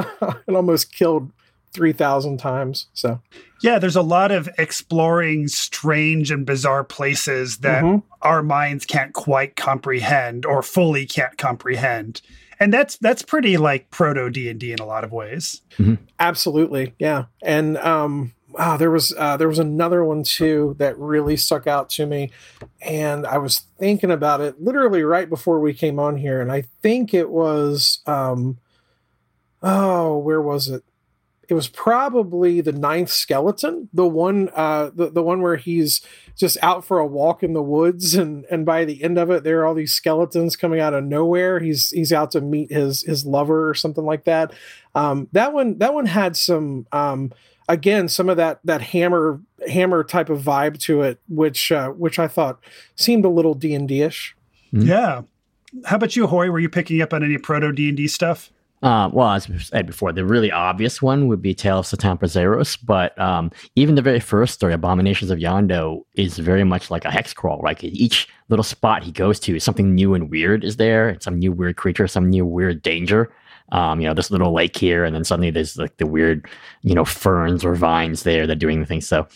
and 0.47 0.55
almost 0.55 0.93
killed 0.93 1.31
three 1.73 1.93
thousand 1.93 2.37
times. 2.37 2.87
So 2.93 3.21
Yeah, 3.61 3.77
there's 3.79 3.95
a 3.95 4.01
lot 4.01 4.31
of 4.31 4.49
exploring 4.57 5.47
strange 5.47 6.31
and 6.31 6.45
bizarre 6.45 6.83
places 6.83 7.57
that 7.59 7.83
Mhm. 7.83 8.03
our 8.21 8.41
minds 8.43 8.85
can't 8.85 9.13
quite 9.13 9.55
comprehend 9.55 10.45
or 10.45 10.63
fully 10.63 11.05
can't 11.05 11.37
comprehend. 11.37 12.21
And 12.59 12.71
that's 12.73 12.97
that's 12.97 13.21
pretty 13.23 13.57
like 13.57 13.89
proto 13.89 14.29
D&D 14.29 14.71
in 14.71 14.79
a 14.79 14.85
lot 14.85 15.03
of 15.03 15.11
ways. 15.11 15.61
Absolutely, 16.19 16.93
yeah. 16.99 17.25
And 17.41 17.77
um, 17.79 18.33
wow, 18.49 18.77
there 18.77 18.91
was 18.91 19.13
uh, 19.17 19.35
there 19.37 19.47
was 19.47 19.57
another 19.59 20.03
one 20.05 20.21
too 20.23 20.75
that 20.77 20.95
really 20.99 21.37
stuck 21.37 21.65
out 21.65 21.89
to 21.91 22.05
me, 22.05 22.29
and 22.81 23.25
I 23.25 23.37
was 23.39 23.59
thinking 23.79 24.11
about 24.11 24.41
it 24.41 24.61
literally 24.61 25.01
right 25.03 25.27
before 25.29 25.59
we 25.59 25.73
came 25.73 25.97
on 25.97 26.17
here, 26.17 26.39
and 26.41 26.51
I 26.51 26.63
think 26.83 27.13
it 27.15 27.29
was 27.31 28.01
um, 28.05 28.57
oh, 29.63 30.17
where 30.19 30.41
was 30.41 30.67
it? 30.67 30.83
It 31.51 31.53
was 31.53 31.67
probably 31.67 32.61
the 32.61 32.71
ninth 32.71 33.09
skeleton, 33.09 33.89
the 33.93 34.07
one 34.07 34.49
uh, 34.55 34.89
the 34.95 35.09
the 35.09 35.21
one 35.21 35.41
where 35.41 35.57
he's 35.57 35.99
just 36.37 36.57
out 36.61 36.85
for 36.85 36.97
a 36.97 37.05
walk 37.05 37.43
in 37.43 37.51
the 37.51 37.61
woods, 37.61 38.15
and 38.15 38.45
and 38.49 38.65
by 38.65 38.85
the 38.85 39.03
end 39.03 39.17
of 39.17 39.29
it, 39.29 39.43
there 39.43 39.59
are 39.59 39.65
all 39.65 39.73
these 39.73 39.91
skeletons 39.93 40.55
coming 40.55 40.79
out 40.79 40.93
of 40.93 41.03
nowhere. 41.03 41.59
He's 41.59 41.89
he's 41.89 42.13
out 42.13 42.31
to 42.31 42.39
meet 42.39 42.71
his 42.71 43.01
his 43.01 43.25
lover 43.25 43.69
or 43.69 43.73
something 43.73 44.05
like 44.05 44.23
that. 44.23 44.53
Um, 44.95 45.27
that 45.33 45.51
one 45.51 45.77
that 45.79 45.93
one 45.93 46.05
had 46.05 46.37
some 46.37 46.87
um, 46.93 47.33
again 47.67 48.07
some 48.07 48.29
of 48.29 48.37
that 48.37 48.61
that 48.63 48.81
hammer 48.81 49.41
hammer 49.67 50.05
type 50.05 50.29
of 50.29 50.41
vibe 50.41 50.79
to 50.83 51.01
it, 51.01 51.19
which 51.27 51.69
uh, 51.69 51.89
which 51.89 52.17
I 52.17 52.29
thought 52.29 52.63
seemed 52.95 53.25
a 53.25 53.29
little 53.29 53.55
D 53.55 53.73
and 53.73 53.89
D 53.89 54.03
ish. 54.03 54.37
Mhm. 54.73 54.87
Yeah. 54.87 55.21
How 55.83 55.97
about 55.97 56.15
you, 56.15 56.27
Hoy? 56.27 56.49
Were 56.49 56.59
you 56.59 56.69
picking 56.69 57.01
up 57.01 57.13
on 57.13 57.23
any 57.23 57.37
proto 57.37 57.73
D&D 57.73 58.07
stuff? 58.07 58.51
Uh, 58.81 59.09
well, 59.13 59.29
as 59.29 59.47
we 59.47 59.59
said 59.59 59.85
before, 59.85 60.11
the 60.11 60.25
really 60.25 60.51
obvious 60.51 61.01
one 61.03 61.27
would 61.27 61.41
be 61.41 61.53
Tale 61.53 61.79
of 61.79 61.85
Satampra 61.85 62.23
Zeiros, 62.23 62.79
but 62.83 63.17
um, 63.19 63.51
even 63.75 63.93
the 63.93 64.01
very 64.01 64.19
first 64.19 64.55
story, 64.55 64.73
Abominations 64.73 65.29
of 65.29 65.37
Yondo, 65.37 66.01
is 66.15 66.39
very 66.39 66.63
much 66.63 66.89
like 66.89 67.05
a 67.05 67.11
hex 67.11 67.31
crawl. 67.31 67.61
Like 67.63 67.83
each 67.83 68.27
little 68.49 68.63
spot 68.63 69.03
he 69.03 69.11
goes 69.11 69.39
to, 69.41 69.59
something 69.59 69.93
new 69.93 70.15
and 70.15 70.31
weird 70.31 70.63
is 70.63 70.77
there. 70.77 71.15
Some 71.19 71.37
new 71.37 71.51
weird 71.51 71.75
creature, 71.75 72.07
some 72.07 72.29
new 72.29 72.43
weird 72.43 72.81
danger. 72.81 73.31
Um, 73.71 74.01
you 74.01 74.07
know, 74.07 74.13
this 74.13 74.31
little 74.31 74.51
lake 74.51 74.75
here, 74.75 75.05
and 75.05 75.15
then 75.15 75.23
suddenly 75.23 75.51
there's 75.51 75.77
like 75.77 75.95
the 75.97 76.07
weird, 76.07 76.45
you 76.81 76.95
know, 76.95 77.05
ferns 77.05 77.63
or 77.63 77.75
vines 77.75 78.23
there 78.23 78.47
that 78.47 78.57
are 78.57 78.59
doing 78.59 78.79
the 78.79 78.85
thing. 78.85 78.99
So, 78.99 79.27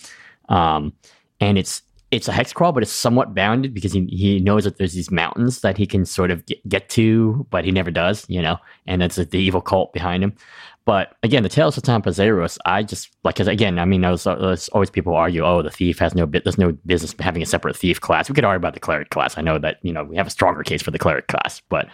um, 0.50 0.92
and 1.40 1.58
it's 1.58 1.84
it's 2.12 2.28
a 2.28 2.32
hex 2.32 2.54
crawl, 2.54 2.72
but 2.72 2.84
it's 2.84 2.92
somewhat 2.92 3.34
bounded 3.34 3.74
because 3.74 3.92
he, 3.92 4.06
he 4.06 4.40
knows 4.40 4.64
that 4.64 4.78
there's 4.78 4.94
these 4.94 5.12
mountains 5.12 5.62
that 5.62 5.78
he 5.78 5.86
can 5.86 6.06
sort 6.06 6.32
of 6.32 6.46
get, 6.46 6.68
get 6.70 6.90
to, 6.90 7.46
but 7.50 7.66
he 7.66 7.72
never 7.72 7.92
does, 7.92 8.26
you 8.30 8.42
know, 8.42 8.58
and 8.86 9.02
that's 9.02 9.16
the 9.16 9.38
evil 9.38 9.62
cult 9.62 9.92
behind 9.92 10.24
him. 10.24 10.34
But 10.86 11.16
again, 11.24 11.42
the 11.42 11.50
Tales 11.50 11.78
of 11.78 11.84
Satampra 11.84 12.08
Zeiros, 12.08 12.60
I 12.66 12.84
just 12.84 13.10
like, 13.24 13.36
because 13.36 13.48
again, 13.48 13.80
I 13.80 13.86
mean, 13.86 14.04
was, 14.04 14.24
there's 14.24 14.70
always 14.70 14.92
people 14.92 15.16
argue, 15.16 15.44
oh, 15.44 15.64
the 15.64 15.72
thief 15.72 15.98
has 15.98 16.14
no 16.14 16.28
bit, 16.28 16.44
there's 16.44 16.60
no 16.60 16.74
business 16.86 17.16
having 17.20 17.42
a 17.42 17.46
separate 17.46 17.76
thief 17.76 18.00
class. 18.00 18.30
We 18.30 18.36
could 18.36 18.46
argue 18.46 18.58
about 18.58 18.76
the 18.76 18.80
cleric 18.80 19.10
class. 19.10 19.38
I 19.38 19.42
know 19.42 19.58
that, 19.58 19.80
you 19.82 19.92
know, 19.92 20.04
we 20.04 20.16
have 20.16 20.28
a 20.28 20.32
stronger 20.32 20.62
case 20.62 20.84
for 20.84 20.92
the 20.92 21.00
cleric 21.00 21.28
class, 21.28 21.62
but 21.70 21.88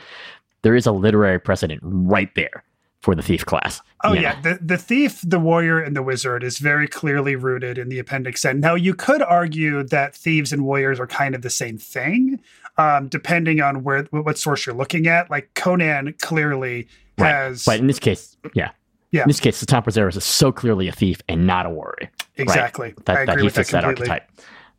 there 0.64 0.76
is 0.76 0.86
a 0.86 0.92
literary 0.92 1.40
precedent 1.40 1.80
right 1.84 2.34
there 2.36 2.64
for 3.02 3.16
the 3.16 3.22
thief 3.22 3.46
class. 3.46 3.82
Oh 4.04 4.14
you 4.14 4.22
yeah, 4.22 4.40
the 4.42 4.60
the 4.62 4.78
thief, 4.78 5.22
the 5.26 5.40
warrior, 5.40 5.80
and 5.80 5.96
the 5.96 6.04
wizard 6.04 6.44
is 6.44 6.58
very 6.60 6.88
clearly 6.88 7.36
rooted 7.36 7.78
in 7.78 7.90
the 7.90 8.00
Appendix 8.00 8.44
N. 8.46 8.60
Now 8.60 8.76
you 8.76 8.94
could 8.94 9.22
argue 9.22 9.84
that 9.84 10.16
thieves 10.16 10.54
and 10.54 10.64
warriors 10.66 11.00
are 11.00 11.08
kind 11.08 11.34
of 11.36 11.42
the 11.42 11.50
same 11.50 11.78
thing, 11.78 12.40
um, 12.78 13.08
depending 13.08 13.62
on 13.62 13.84
where 13.84 14.04
what 14.12 14.38
source 14.38 14.66
you're 14.66 14.76
looking 14.76 15.08
at. 15.08 15.30
Like 15.32 15.54
Conan 15.56 16.14
clearly 16.22 16.88
Right. 17.18 17.30
has 17.30 17.66
But 17.66 17.80
in 17.80 17.88
this 17.88 18.00
case, 18.00 18.38
yeah. 18.56 18.72
Yeah. 19.12 19.24
In 19.24 19.28
this 19.28 19.42
case, 19.42 19.62
Satampra 19.64 19.88
Zeiros 19.92 20.16
is 20.16 20.24
so 20.24 20.52
clearly 20.52 20.88
a 20.88 20.92
thief 20.94 21.22
and 21.28 21.46
not 21.46 21.66
a 21.66 21.70
warrior. 21.70 22.10
exactly. 22.38 22.94
that, 23.06 23.16
I 23.18 23.26
that 23.26 23.32
agree 23.34 23.42
he 23.42 23.46
with 23.46 23.54
that 23.56 23.60
fits 23.62 23.72
that, 23.72 23.84
completely. 23.84 24.10
archetype. 24.10 24.32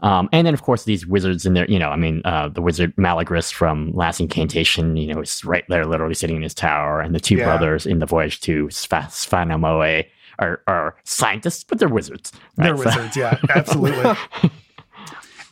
Um, 0.03 0.29
and 0.33 0.47
then, 0.47 0.55
of 0.55 0.63
course, 0.63 0.85
these 0.85 1.07
wizards 1.07 1.47
in 1.47 1.55
there, 1.55 1.65
you 1.71 1.79
know, 1.79 1.91
I 1.91 1.97
mean, 1.97 2.23
uh, 2.25 2.49
the 2.49 2.61
wizard 2.61 2.95
Malygris 2.97 3.53
from 3.53 3.93
Last 3.95 4.21
Incantation, 4.21 4.97
you 4.97 5.15
know, 5.15 5.21
is 5.21 5.45
right 5.45 5.65
there, 5.69 5.87
literally 5.87 6.15
sitting 6.15 6.37
in 6.37 6.43
his 6.43 6.55
tower. 6.55 7.01
And 7.01 7.15
the 7.15 7.21
two 7.21 7.37
Yeah. 7.37 7.45
brothers 7.45 7.87
in 7.87 7.99
the 8.01 8.07
Voyage 8.07 8.41
to 8.43 8.67
Sfa- 8.67 9.07
Sfanomoë 9.07 10.05
are, 10.39 10.61
are 10.67 10.97
scientists, 11.05 11.63
but 11.65 11.79
they're 11.79 11.89
wizards. 11.89 12.33
They're? 12.57 12.77
So- 12.77 12.85
wizards, 12.85 13.17
yeah, 13.17 13.39
absolutely. 13.55 14.13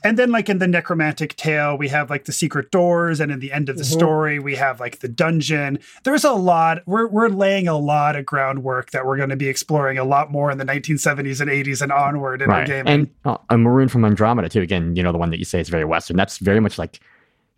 and 0.03 0.19
then, 0.19 0.31
like 0.31 0.49
in 0.49 0.59
the 0.59 0.67
necromantic 0.67 1.37
tale, 1.37 1.77
we 1.77 1.89
have 1.89 2.11
like 2.11 2.25
the 2.25 2.33
secret 2.33 2.71
doors, 2.71 3.21
and 3.21 3.31
in 3.33 3.41
the 3.41 3.53
end 3.53 3.69
of 3.69 3.77
the 3.77 3.83
Mhm. 3.85 3.93
story, 3.93 4.39
we 4.39 4.55
have 4.57 4.81
like 4.81 5.01
the 5.01 5.09
dungeon. 5.09 5.79
There's 6.05 6.25
a 6.25 6.33
lot. 6.33 6.83
We're 6.87 7.07
we're 7.09 7.29
laying 7.29 7.69
a 7.69 7.77
lot 7.79 8.17
of 8.17 8.25
groundwork 8.27 8.91
that 8.93 9.05
we're 9.07 9.17
going 9.17 9.29
to 9.31 9.37
be 9.37 9.49
exploring 9.49 9.99
a 9.99 10.05
lot 10.05 10.31
more 10.31 10.51
in 10.51 10.59
the 10.59 10.65
1970s 10.65 11.41
and 11.41 11.51
80s 11.51 11.83
and 11.83 11.93
onward 11.93 12.43
in 12.43 12.51
our 12.51 12.65
game. 12.65 12.87
And 12.87 13.09
uh, 13.25 13.37
a 13.49 13.59
Maroon 13.59 13.89
from 13.89 14.05
Andromeda, 14.05 14.49
too. 14.49 14.61
Again, 14.61 14.97
you 14.97 15.03
know, 15.03 15.13
the 15.13 15.19
one 15.19 15.31
that 15.31 15.39
you 15.39 15.45
say 15.45 15.61
is 15.61 15.69
very 15.69 15.85
Western. 15.85 16.17
That's 16.17 16.39
very 16.39 16.61
much 16.61 16.79
like 16.79 17.01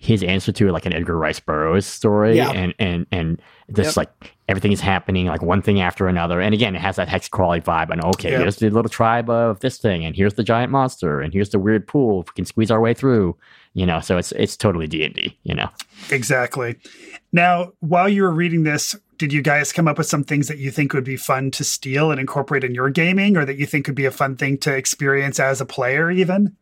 his 0.02 0.24
answer 0.24 0.50
to 0.50 0.68
like 0.72 0.84
an 0.84 0.92
Edgar 0.92 1.16
Rice 1.16 1.38
Burroughs 1.38 1.86
story. 1.86 2.36
Yeah. 2.36 2.50
And, 2.50 2.74
and, 2.80 3.06
and 3.12 3.40
just 3.72 3.90
Yep. 3.90 3.96
like 3.96 4.36
everything 4.48 4.72
is 4.72 4.80
happening 4.80 5.26
like 5.26 5.42
one 5.42 5.62
thing 5.62 5.80
after 5.80 6.08
another. 6.08 6.40
And 6.40 6.52
again, 6.52 6.74
it 6.74 6.80
has 6.80 6.96
that 6.96 7.08
hex 7.08 7.28
crawly 7.28 7.60
vibe. 7.60 7.90
And 7.90 8.02
okay, 8.06 8.32
Yeah. 8.32 8.38
here's 8.38 8.56
the 8.56 8.68
little 8.68 8.88
tribe 8.88 9.30
of 9.30 9.60
this 9.60 9.78
thing, 9.78 10.04
and 10.04 10.16
here's 10.16 10.34
the 10.34 10.42
giant 10.42 10.72
monster, 10.72 11.20
and 11.20 11.32
here's 11.32 11.50
the 11.50 11.60
weird 11.60 11.86
pool. 11.86 12.22
If 12.22 12.26
we 12.26 12.32
can 12.34 12.44
squeeze 12.46 12.68
our 12.68 12.80
way 12.80 12.94
through, 12.94 13.36
you 13.74 13.86
know, 13.86 14.00
so 14.00 14.18
it's, 14.18 14.32
it's 14.32 14.56
totally 14.56 14.88
D 14.88 15.04
and 15.04 15.14
D, 15.14 15.38
you 15.44 15.54
know. 15.54 15.68
Exactly. 16.10 16.74
Now, 17.32 17.70
while 17.78 18.08
you 18.08 18.22
were 18.22 18.32
reading 18.32 18.64
this, 18.64 18.96
did 19.18 19.32
you 19.32 19.40
guys 19.40 19.72
come 19.72 19.86
up 19.86 19.98
with 19.98 20.08
some 20.08 20.24
things 20.24 20.48
that 20.48 20.58
you 20.58 20.72
think 20.72 20.92
would 20.94 21.04
be 21.04 21.16
fun 21.16 21.52
to 21.52 21.62
steal 21.62 22.10
and 22.10 22.18
incorporate 22.18 22.64
in 22.64 22.74
your 22.74 22.90
gaming, 22.90 23.36
or 23.36 23.44
that 23.44 23.56
you 23.56 23.66
think 23.66 23.86
would 23.86 23.94
be 23.94 24.04
a 24.06 24.10
fun 24.10 24.34
thing 24.36 24.58
to 24.58 24.74
experience 24.74 25.38
as 25.38 25.60
a 25.60 25.64
player, 25.64 26.10
even? 26.10 26.56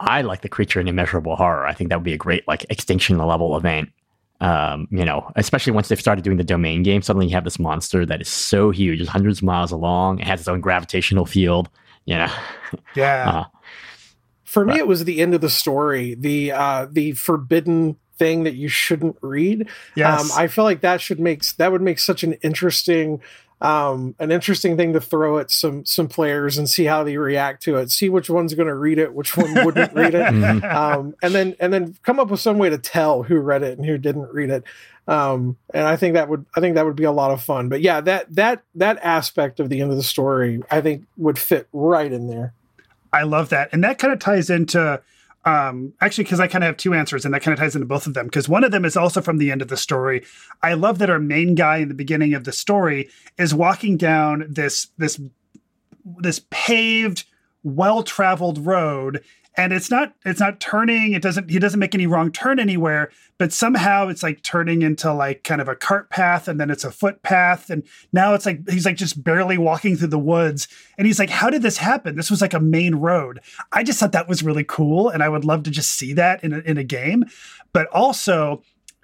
I 0.00 0.22
like 0.22 0.40
the 0.40 0.48
creature 0.48 0.80
in 0.80 0.88
immeasurable 0.88 1.36
horror. 1.36 1.66
I 1.66 1.74
think 1.74 1.90
that 1.90 1.96
would 1.96 2.04
be 2.04 2.14
a 2.14 2.18
great 2.18 2.46
like 2.48 2.64
extinction 2.70 3.18
level 3.18 3.56
event. 3.56 3.90
Um, 4.40 4.88
you 4.90 5.04
know, 5.04 5.30
especially 5.36 5.74
once 5.74 5.88
they've 5.88 6.00
started 6.00 6.24
doing 6.24 6.38
the 6.38 6.44
domain 6.44 6.82
game, 6.82 7.02
suddenly 7.02 7.26
you 7.26 7.34
have 7.34 7.44
this 7.44 7.58
monster 7.58 8.06
that 8.06 8.22
is 8.22 8.28
so 8.28 8.70
huge, 8.70 8.98
it's 9.00 9.10
hundreds 9.10 9.38
of 9.40 9.44
miles 9.44 9.70
long. 9.70 10.18
It 10.18 10.26
has 10.26 10.40
its 10.40 10.48
own 10.48 10.62
gravitational 10.62 11.26
field. 11.26 11.68
You 12.06 12.16
know, 12.16 12.32
Yeah. 12.96 13.28
Uh, 13.30 13.44
For 14.44 14.64
me, 14.64 14.78
it 14.78 14.86
was 14.86 15.04
the 15.04 15.20
end 15.20 15.34
of 15.34 15.42
the 15.42 15.50
story, 15.50 16.14
the 16.14 16.52
uh, 16.52 16.86
the 16.90 17.12
forbidden 17.12 17.96
thing 18.18 18.44
that 18.44 18.54
you 18.54 18.68
shouldn't 18.68 19.16
read. 19.20 19.68
yes. 19.94 20.22
Um, 20.32 20.38
I 20.38 20.46
feel 20.46 20.64
like 20.64 20.80
that 20.80 21.00
should 21.02 21.20
make 21.20 21.44
that 21.56 21.70
would 21.72 21.82
make 21.82 21.98
such 21.98 22.22
an 22.22 22.32
interesting 22.42 23.20
um, 23.60 24.14
an 24.18 24.32
interesting 24.32 24.76
thing 24.76 24.94
to 24.94 25.00
throw 25.00 25.38
at 25.38 25.50
some 25.50 25.84
some 25.84 26.08
players 26.08 26.56
and 26.56 26.68
see 26.68 26.84
how 26.84 27.04
they 27.04 27.16
react 27.18 27.62
to 27.64 27.76
it. 27.76 27.90
See 27.90 28.08
which 28.08 28.30
one's 28.30 28.54
going 28.54 28.68
to 28.68 28.74
read 28.74 28.98
it, 28.98 29.12
which 29.12 29.36
one 29.36 29.52
wouldn't 29.64 29.92
read 29.94 30.14
it, 30.14 30.26
Mhm. 30.32 30.74
um, 30.74 31.14
and 31.22 31.34
then 31.34 31.56
and 31.60 31.72
then 31.72 31.96
come 32.02 32.18
up 32.18 32.28
with 32.30 32.40
some 32.40 32.58
way 32.58 32.70
to 32.70 32.78
tell 32.78 33.22
who 33.22 33.38
read 33.38 33.62
it 33.62 33.76
and 33.76 33.86
who 33.86 33.98
didn't 33.98 34.32
read 34.32 34.50
it. 34.50 34.64
Um, 35.08 35.56
and 35.74 35.86
I 35.86 35.96
think 35.96 36.14
that 36.14 36.28
would 36.28 36.46
I 36.56 36.60
think 36.60 36.76
that 36.76 36.86
would 36.86 36.96
be 36.96 37.04
a 37.04 37.12
lot 37.12 37.32
of 37.32 37.42
fun. 37.42 37.68
But 37.68 37.80
yeah, 37.80 38.00
that 38.00 38.34
that 38.34 38.62
that 38.76 38.98
aspect 39.02 39.60
of 39.60 39.68
the 39.68 39.80
end 39.80 39.90
of 39.90 39.96
the 39.96 40.02
story 40.02 40.62
I 40.70 40.80
think 40.80 41.04
would 41.16 41.38
fit 41.38 41.68
right 41.72 42.10
in 42.10 42.28
there. 42.28 42.54
I 43.12 43.24
love 43.24 43.48
that. 43.48 43.70
And 43.72 43.82
that 43.84 43.98
kind 43.98 44.12
of 44.12 44.20
ties 44.20 44.50
into 44.50 45.00
um 45.44 45.92
actually 46.00 46.24
because 46.24 46.40
I 46.40 46.46
kind 46.46 46.62
of 46.62 46.68
have 46.68 46.76
two 46.76 46.92
answers 46.92 47.24
and 47.24 47.32
that 47.32 47.42
kind 47.42 47.52
of 47.52 47.58
ties 47.58 47.74
into 47.74 47.86
both 47.86 48.06
of 48.06 48.14
them 48.14 48.26
because 48.26 48.48
one 48.48 48.64
of 48.64 48.72
them 48.72 48.84
is 48.84 48.96
also 48.96 49.20
from 49.20 49.38
the 49.38 49.50
end 49.50 49.62
of 49.62 49.68
the 49.68 49.76
story. 49.76 50.22
I 50.62 50.74
love 50.74 50.98
that 50.98 51.10
our 51.10 51.18
main 51.18 51.54
guy 51.54 51.78
in 51.78 51.88
the 51.88 51.94
beginning 51.94 52.34
of 52.34 52.44
the 52.44 52.52
story 52.52 53.08
is 53.38 53.54
walking 53.54 53.96
down 53.96 54.44
this 54.48 54.88
this 54.98 55.20
this 56.18 56.42
paved 56.50 57.24
well-traveled 57.62 58.64
road 58.64 59.22
and 59.60 59.74
it's 59.74 59.90
not 59.90 60.14
it's 60.24 60.40
not 60.40 60.58
turning 60.58 61.12
it 61.12 61.20
doesn't 61.20 61.50
he 61.50 61.58
doesn't 61.58 61.80
make 61.80 61.94
any 61.94 62.06
wrong 62.06 62.32
turn 62.32 62.58
anywhere 62.58 63.10
but 63.36 63.52
somehow 63.52 64.08
it's 64.08 64.22
like 64.22 64.42
turning 64.42 64.80
into 64.80 65.12
like 65.12 65.44
kind 65.44 65.60
of 65.60 65.68
a 65.68 65.76
cart 65.76 66.08
path 66.08 66.48
and 66.48 66.58
then 66.58 66.70
it's 66.70 66.84
a 66.84 66.90
footpath 66.90 67.68
and 67.68 67.82
now 68.12 68.32
it's 68.32 68.46
like 68.46 68.68
he's 68.70 68.86
like 68.86 68.96
just 68.96 69.22
barely 69.22 69.58
walking 69.58 69.96
through 69.96 70.08
the 70.08 70.18
woods 70.18 70.66
and 70.96 71.06
he's 71.06 71.18
like 71.18 71.30
how 71.30 71.50
did 71.50 71.62
this 71.62 71.76
happen? 71.76 72.16
This 72.16 72.30
was 72.30 72.40
like 72.40 72.54
a 72.54 72.60
main 72.60 72.94
road. 72.94 73.40
I 73.72 73.82
just 73.82 74.00
thought 74.00 74.12
that 74.12 74.28
was 74.28 74.42
really 74.42 74.64
cool 74.64 75.10
and 75.10 75.22
i 75.22 75.28
would 75.28 75.44
love 75.44 75.62
to 75.64 75.70
just 75.70 75.90
see 75.90 76.12
that 76.14 76.42
in 76.42 76.52
a, 76.52 76.58
in 76.60 76.78
a 76.78 76.84
game 76.84 77.24
but 77.72 77.86
also 77.88 78.62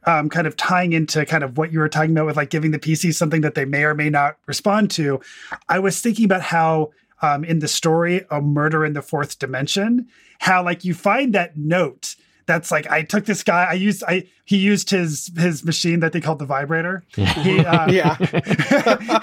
um, 0.09 0.29
kind 0.29 0.47
of 0.47 0.57
tying 0.57 0.93
into 0.93 1.27
kind 1.27 1.43
of 1.43 1.59
what 1.59 1.73
you 1.73 1.81
were 1.81 1.89
talking 1.89 2.13
about 2.13 2.27
with 2.27 2.37
like 2.37 2.51
giving 2.51 2.71
the 2.71 2.79
pc 2.79 3.13
something 3.13 3.41
that 3.43 3.55
they 3.55 3.65
may 3.65 3.85
or 3.85 3.95
may 3.95 4.09
not 4.09 4.39
respond 4.47 4.91
to 4.93 5.21
i 5.69 5.79
was 5.79 6.01
thinking 6.01 6.25
about 6.25 6.43
how 6.43 6.91
um, 7.23 7.45
in 7.45 7.59
the 7.61 7.69
story 7.69 8.25
a 8.31 8.41
murder 8.41 8.85
in 8.85 8.93
the 8.93 9.03
fourth 9.03 9.39
dimension 9.39 10.07
how 10.41 10.63
like 10.63 10.85
you 10.85 10.95
find 10.95 11.35
that 11.35 11.57
note 11.57 12.17
that's 12.47 12.71
like 12.71 12.87
I 12.89 13.03
took 13.03 13.27
this 13.27 13.43
guy 13.43 13.67
I 13.69 13.75
used 13.75 14.03
I 14.07 14.29
he 14.47 14.57
used 14.57 14.91
his 14.91 15.31
his 15.37 15.65
machine 15.65 16.01
that 16.01 16.13
they 16.13 16.21
called 16.21 16.39
the 16.39 16.47
vibrator. 16.47 17.05
He, 17.15 17.61
uh, 17.61 17.91
Yeah. 17.97 18.17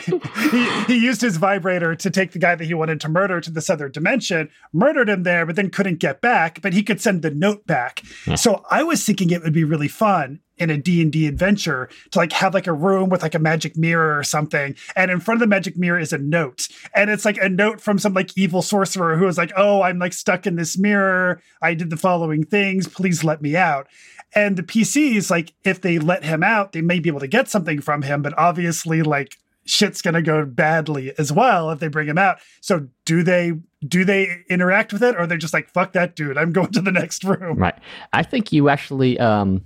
he, 0.51 0.93
he 0.93 1.03
used 1.03 1.21
his 1.21 1.38
vibrator 1.38 1.95
to 1.95 2.09
take 2.09 2.32
the 2.34 2.39
guy 2.39 2.55
that 2.55 2.65
he 2.65 2.74
wanted 2.74 3.01
to 3.01 3.09
murder 3.09 3.41
to 3.41 3.49
this 3.49 3.69
other 3.69 3.89
dimension, 3.89 4.49
murdered 4.71 5.09
him 5.09 5.24
there, 5.24 5.45
but 5.45 5.55
then 5.55 5.69
couldn't 5.69 5.99
get 5.99 6.21
back. 6.21 6.61
But 6.61 6.74
he 6.74 6.84
could 6.84 7.01
send 7.01 7.21
the 7.21 7.32
note 7.32 7.65
back. 7.65 8.03
So 8.36 8.63
I 8.69 8.84
was 8.84 9.03
thinking 9.03 9.32
it 9.32 9.43
would 9.43 9.53
be 9.53 9.63
really 9.63 9.88
fun 9.88 10.39
in 10.57 10.69
a 10.69 10.78
D&D 10.78 11.28
adventure 11.28 11.89
to 12.11 12.19
like 12.19 12.32
have 12.32 12.53
like 12.53 12.67
a 12.67 12.74
room 12.74 13.09
with 13.09 13.21
like 13.24 13.34
a 13.36 13.39
magic 13.39 13.76
mirror 13.76 14.17
or 14.17 14.24
something 14.24 14.76
and 14.95 15.09
in 15.09 15.19
front 15.19 15.38
of 15.38 15.39
the 15.39 15.47
magic 15.47 15.76
mirror 15.78 15.99
is 15.99 16.13
a 16.13 16.17
note 16.19 16.67
and 16.93 17.09
it's 17.09 17.26
like 17.26 17.38
a 17.38 17.49
note 17.49 17.82
from 17.82 17.97
some 17.97 18.13
like 18.13 18.38
evil 18.38 18.61
sorcerer 18.61 19.17
who 19.17 19.26
is 19.28 19.38
like 19.38 19.51
oh 19.57 19.82
I'm 19.82 19.97
like 19.97 20.13
stuck 20.13 20.45
in 20.45 20.55
this 20.55 20.78
mirror 20.78 21.41
I 21.61 21.74
did 21.74 21.89
the 21.89 21.97
following 21.97 22.43
things 22.45 22.88
please 22.88 23.24
let 23.24 23.41
me 23.41 23.55
out 23.55 23.88
and 24.36 24.57
the 24.57 24.63
PCs 24.63 25.29
like 25.29 25.53
if 25.63 25.81
they 25.81 25.99
let 25.99 26.23
him 26.23 26.43
out 26.43 26.71
they 26.71 26.81
may 26.81 26.99
be 26.99 27.09
able 27.09 27.19
to 27.19 27.27
get 27.27 27.47
something 27.49 27.81
from 27.81 28.01
him 28.01 28.21
but 28.21 28.34
obviously 28.38 29.01
like 29.03 29.38
shit's 29.65 30.01
going 30.01 30.13
to 30.13 30.21
go 30.21 30.45
badly 30.45 31.13
as 31.17 31.31
well 31.31 31.69
if 31.71 31.79
they 31.79 31.88
bring 31.88 32.07
him 32.07 32.17
out 32.17 32.38
so 32.59 32.88
do 33.05 33.23
they 33.23 33.53
do 33.88 34.03
they 34.03 34.43
interact 34.49 34.91
with 34.91 35.01
it 35.01 35.15
or 35.17 35.25
they're 35.25 35.38
just 35.38 35.53
like 35.53 35.69
fuck 35.69 35.93
that 35.93 36.15
dude 36.15 36.38
I'm 36.38 36.51
going 36.57 36.71
to 36.71 36.81
the 36.81 36.91
next 36.91 37.23
room 37.23 37.57
Right. 37.57 37.75
I 38.11 38.23
think 38.23 38.51
you 38.51 38.69
actually 38.69 39.17
um 39.19 39.63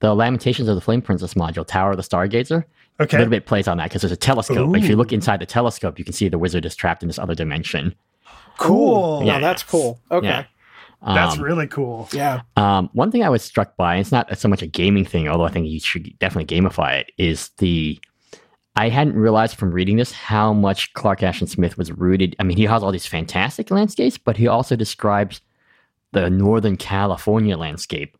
the 0.00 0.14
Lamentations 0.14 0.68
of 0.68 0.76
the 0.76 0.80
Flame 0.80 1.02
Princess 1.02 1.34
module, 1.34 1.66
Tower 1.66 1.90
of 1.90 1.96
the 1.96 2.02
Stargazer, 2.04 2.64
Okay. 3.00 3.16
a 3.16 3.18
little 3.18 3.30
bit 3.30 3.44
plays 3.44 3.66
on 3.66 3.76
that 3.78 3.88
because 3.90 4.02
there's 4.02 4.12
a 4.12 4.16
telescope. 4.16 4.76
If 4.76 4.88
you 4.88 4.94
look 4.94 5.12
inside 5.12 5.40
the 5.40 5.46
telescope, 5.46 5.98
you 5.98 6.04
can 6.04 6.14
see 6.14 6.28
the 6.28 6.38
wizard 6.38 6.64
is 6.64 6.76
trapped 6.76 7.02
in 7.02 7.08
this 7.08 7.18
other 7.18 7.34
dimension. 7.34 7.92
cool 8.58 9.22
Yeah. 9.24 9.34
now 9.34 9.40
that's 9.40 9.62
cool. 9.62 10.00
Okay. 10.10 10.28
Yeah. 10.28 10.44
That's 11.06 11.36
Um, 11.36 11.42
really 11.42 11.66
cool 11.66 12.08
Yeah. 12.12 12.40
Um, 12.56 12.88
one 12.92 13.10
thing 13.10 13.22
I 13.22 13.28
was 13.28 13.42
struck 13.42 13.76
by, 13.76 13.96
it's 13.96 14.12
not 14.12 14.36
so 14.38 14.48
much 14.48 14.62
a 14.62 14.66
gaming 14.66 15.04
thing, 15.04 15.28
although 15.28 15.44
I 15.44 15.50
think 15.50 15.66
you 15.68 15.80
should 15.80 16.18
definitely 16.18 16.56
gamify 16.56 17.00
it, 17.00 17.12
is 17.18 17.50
the. 17.58 17.98
I 18.76 18.88
hadn't 18.88 19.14
realized 19.14 19.56
from 19.56 19.70
reading 19.70 19.98
this 19.98 20.10
how 20.10 20.52
much 20.52 20.92
Clark 20.94 21.22
Ashton 21.22 21.46
Smith 21.46 21.78
was 21.78 21.92
rooted. 21.92 22.34
I 22.40 22.42
mean, 22.42 22.56
he 22.56 22.64
has 22.64 22.82
all 22.82 22.90
these 22.90 23.06
fantastic 23.06 23.70
landscapes, 23.70 24.18
but 24.18 24.36
he 24.36 24.48
also 24.48 24.74
describes 24.74 25.40
the 26.12 26.28
Northern 26.28 26.76
California 26.76 27.56
landscape 27.56 28.16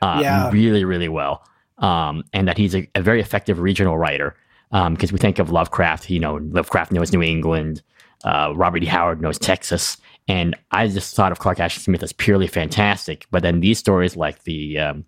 uh, 0.00 0.18
Yeah. 0.20 0.50
really, 0.50 0.84
really 0.84 1.08
well. 1.08 1.44
Um, 1.78 2.24
and 2.32 2.48
that 2.48 2.58
he's 2.58 2.74
a, 2.74 2.88
a 2.96 3.02
very 3.02 3.20
effective 3.20 3.60
regional 3.60 3.96
writer. 3.98 4.34
Because 4.72 5.12
we 5.12 5.18
think 5.18 5.38
of 5.38 5.50
Lovecraft, 5.50 6.08
you 6.08 6.18
know, 6.18 6.36
Lovecraft 6.50 6.92
knows 6.92 7.12
New 7.12 7.22
England, 7.22 7.82
uh, 8.24 8.52
Robert 8.56 8.82
E. 8.82 8.86
Howard 8.86 9.20
knows 9.20 9.38
Texas, 9.38 9.98
and 10.28 10.56
I 10.70 10.86
just 10.88 11.14
thought 11.16 11.32
of 11.32 11.38
Clark 11.38 11.60
Ashton 11.60 11.82
Smith 11.82 12.02
as 12.02 12.12
purely 12.12 12.46
fantastic. 12.46 13.26
But 13.30 13.42
then 13.42 13.60
these 13.60 13.78
stories, 13.78 14.16
like 14.16 14.42
the 14.44 14.78
um, 14.78 15.04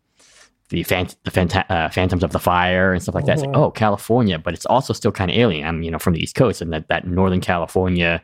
the 0.70 0.82
phant- 0.82 1.16
the 1.24 1.30
phanta- 1.30 1.70
uh, 1.70 1.88
Phantoms 1.90 2.24
of 2.24 2.32
the 2.32 2.38
Fire 2.40 2.92
and 2.92 3.02
stuff 3.02 3.14
like 3.14 3.26
that, 3.26 3.34
it's 3.34 3.42
like, 3.42 3.50
Mhm. 3.54 3.56
oh, 3.58 3.70
California, 3.70 4.38
but 4.38 4.54
it's 4.54 4.66
also 4.66 4.92
still 4.92 5.12
kind 5.12 5.30
of 5.30 5.36
alien. 5.36 5.66
I'm 5.66 5.82
you 5.82 5.90
know 5.90 5.98
from 5.98 6.14
the 6.14 6.22
East 6.22 6.34
Coast, 6.34 6.60
and 6.62 6.72
that 6.72 6.88
that 6.88 7.06
Northern 7.06 7.40
California 7.40 8.22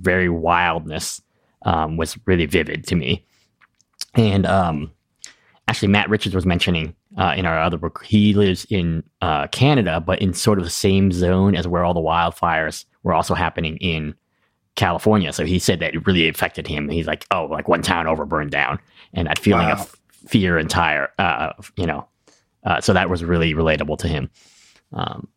very 0.00 0.28
wildness 0.28 1.20
um, 1.66 1.96
was 1.96 2.18
really 2.26 2.46
vivid 2.46 2.86
to 2.88 2.94
me. 2.96 3.24
And 4.16 4.44
um, 4.46 4.90
actually, 5.68 5.88
Matt 5.88 6.08
Richards 6.10 6.34
was 6.34 6.44
mentioning 6.46 6.94
uh, 7.16 7.34
in 7.36 7.46
our 7.46 7.58
other 7.60 7.78
book, 7.78 8.04
he 8.04 8.34
lives 8.34 8.66
in 8.70 9.02
uh, 9.20 9.46
Canada, 9.48 10.00
but 10.00 10.20
in 10.20 10.32
sort 10.34 10.58
of 10.58 10.64
the 10.64 10.70
same 10.70 11.12
zone 11.12 11.54
as 11.54 11.66
where 11.68 11.84
all 11.84 11.94
the 11.94 12.00
wildfires 12.00 12.84
were 13.04 13.14
also 13.14 13.34
happening 13.34 13.76
in 13.78 14.14
California. 14.76 15.32
So 15.32 15.44
he 15.44 15.58
said 15.58 15.80
that 15.80 15.94
it 15.94 16.06
really 16.06 16.28
affected 16.28 16.66
him. 16.66 16.88
He's 16.88 17.06
like, 17.06 17.26
oh, 17.30 17.46
like 17.46 17.68
one 17.68 17.82
town 17.82 18.06
over 18.06 18.24
burned 18.24 18.50
down, 18.50 18.78
and 19.12 19.28
that 19.28 19.38
feeling 19.38 19.68
Wow. 19.68 19.74
of 19.74 19.96
fear 20.26 20.58
and 20.58 20.68
tire, 20.68 21.10
uh, 21.18 21.52
you 21.76 21.86
know. 21.86 22.06
Uh, 22.64 22.80
so 22.80 22.92
that 22.92 23.10
was 23.10 23.22
really 23.22 23.52
relatable 23.54 23.98
to 23.98 24.08
him. 24.08 24.30
Um, 24.92 25.28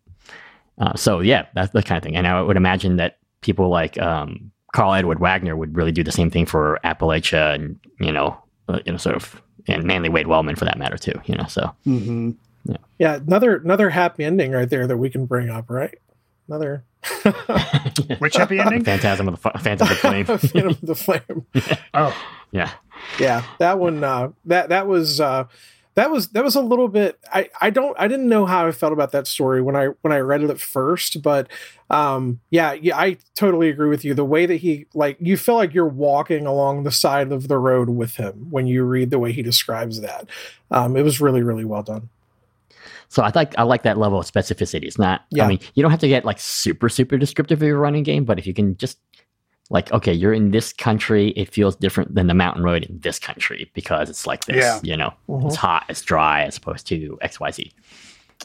uh, 0.80 0.96
so 0.96 1.20
yeah, 1.20 1.46
that's 1.56 1.72
the 1.74 1.84
kind 1.84 1.98
of 1.98 2.04
thing. 2.04 2.16
And 2.16 2.26
I 2.28 2.42
would 2.42 2.58
imagine 2.58 2.96
that 2.98 3.18
people 3.42 3.70
like 3.70 4.00
um, 4.00 4.52
Karl 4.74 4.94
Edward 4.94 5.20
Wagner 5.20 5.56
would 5.56 5.76
really 5.76 5.92
do 5.92 6.04
the 6.04 6.12
same 6.12 6.30
thing 6.32 6.46
for 6.46 6.80
Appalachia, 6.84 7.54
and 7.56 7.80
you 8.00 8.12
know, 8.12 8.38
uh, 8.70 8.80
you 8.86 8.92
know, 8.92 8.98
sort 8.98 9.16
of, 9.16 9.42
and 9.68 9.84
Manly 9.84 10.10
Wade 10.10 10.28
Wellman 10.28 10.56
for 10.56 10.66
that 10.66 10.78
matter 10.78 10.98
too. 10.98 11.20
You 11.26 11.36
know, 11.36 11.46
so 11.48 11.76
hmm 11.84 12.32
Yeah. 13.00 13.16
Another 13.16 13.58
another 13.58 13.90
happy 13.90 14.24
ending 14.24 14.52
right 14.52 14.70
there 14.70 14.88
that 14.88 14.98
we 14.98 15.10
can 15.10 15.26
bring 15.26 15.50
up, 15.50 15.70
right? 15.70 15.98
Another 16.48 16.84
Which 18.20 18.36
happy 18.36 18.60
ending? 18.60 18.84
Phantasm 18.84 19.28
of 19.28 19.42
the 19.42 19.50
F- 19.50 19.62
Phantom 19.62 19.88
of 19.88 19.90
the 19.90 19.96
Flame. 19.96 20.26
Phantom 20.26 20.68
of 20.68 20.82
the 20.82 20.96
Flame. 20.96 21.46
Oh, 21.94 22.16
yeah, 22.52 22.72
Yeah, 23.20 23.44
that 23.60 23.80
one. 23.80 24.04
Uh, 24.04 24.30
that 24.46 24.70
that 24.70 24.88
was 24.88 25.20
uh, 25.20 25.46
that 25.96 26.10
was 26.12 26.30
that 26.30 26.44
was 26.44 26.56
a 26.56 26.62
little 26.62 26.88
bit. 26.88 27.20
I 27.34 27.50
I 27.60 27.70
don't 27.70 27.96
I 28.00 28.08
didn't 28.08 28.30
know 28.30 28.46
how 28.46 28.68
I 28.68 28.72
felt 28.72 28.94
about 28.94 29.12
that 29.12 29.28
story 29.28 29.62
when 29.62 29.76
I 29.76 29.88
when 30.02 30.14
I 30.14 30.20
read 30.20 30.42
it 30.44 30.50
at 30.50 30.60
first, 30.60 31.22
but 31.22 31.50
um, 31.90 32.40
yeah, 32.50 32.74
yeah, 32.74 32.98
I 32.98 33.18
totally 33.36 33.70
agree 33.70 33.90
with 33.90 34.06
you. 34.06 34.14
The 34.14 34.26
way 34.26 34.46
that 34.46 34.58
he 34.58 34.86
like 34.94 35.18
you 35.20 35.38
feel 35.38 35.56
like 35.56 35.74
you're 35.74 35.88
walking 35.88 36.46
along 36.46 36.84
the 36.84 36.92
side 36.92 37.32
of 37.32 37.48
the 37.48 37.58
road 37.58 37.90
with 37.90 38.16
him 38.16 38.48
when 38.50 38.68
you 38.68 38.84
read 38.84 39.10
the 39.12 39.20
way 39.20 39.32
he 39.32 39.42
describes 39.42 40.02
that. 40.02 40.28
Um, 40.72 40.96
it 40.96 41.04
was 41.04 41.20
really 41.20 41.44
really 41.44 41.66
well 41.66 41.84
done. 41.84 42.10
So 43.10 43.24
I 43.24 43.32
like 43.36 43.58
I 43.58 43.64
like 43.64 43.84
that 43.84 43.98
level 43.98 44.20
of 44.20 44.26
specificity. 44.26 44.84
It's 44.84 44.98
not. 45.00 45.26
Yeah. 45.32 45.46
I 45.46 45.48
mean, 45.48 45.60
you 45.76 45.82
don't 45.82 45.92
have 45.92 46.00
to 46.02 46.08
get 46.08 46.26
like 46.26 46.40
super 46.40 46.90
super 46.90 47.18
descriptive 47.18 47.62
of 47.62 47.68
your 47.68 47.78
running 47.80 48.04
game, 48.04 48.26
but 48.26 48.38
if 48.40 48.46
you 48.48 48.54
can 48.54 48.76
just 48.78 48.98
like, 49.70 49.92
okay, 49.92 50.14
you're 50.14 50.34
in 50.34 50.52
this 50.52 50.72
country, 50.72 51.30
it 51.32 51.54
feels 51.54 51.76
different 51.76 52.16
than 52.16 52.28
the 52.28 52.34
mountain 52.34 52.64
road 52.64 52.86
in 52.86 53.00
this 53.00 53.20
country 53.20 53.70
because 53.74 54.10
it's 54.10 54.26
like 54.26 54.46
this. 54.46 54.58
Yeah. 54.64 54.80
You 54.82 54.96
know, 54.96 55.14
Mhm. 55.28 55.48
it's 55.48 55.56
hot, 55.58 55.84
it's 55.90 56.02
dry, 56.02 56.44
as 56.44 56.56
opposed 56.58 56.88
to 56.88 57.18
X 57.22 57.40
Y 57.40 57.52
Z. 57.52 57.72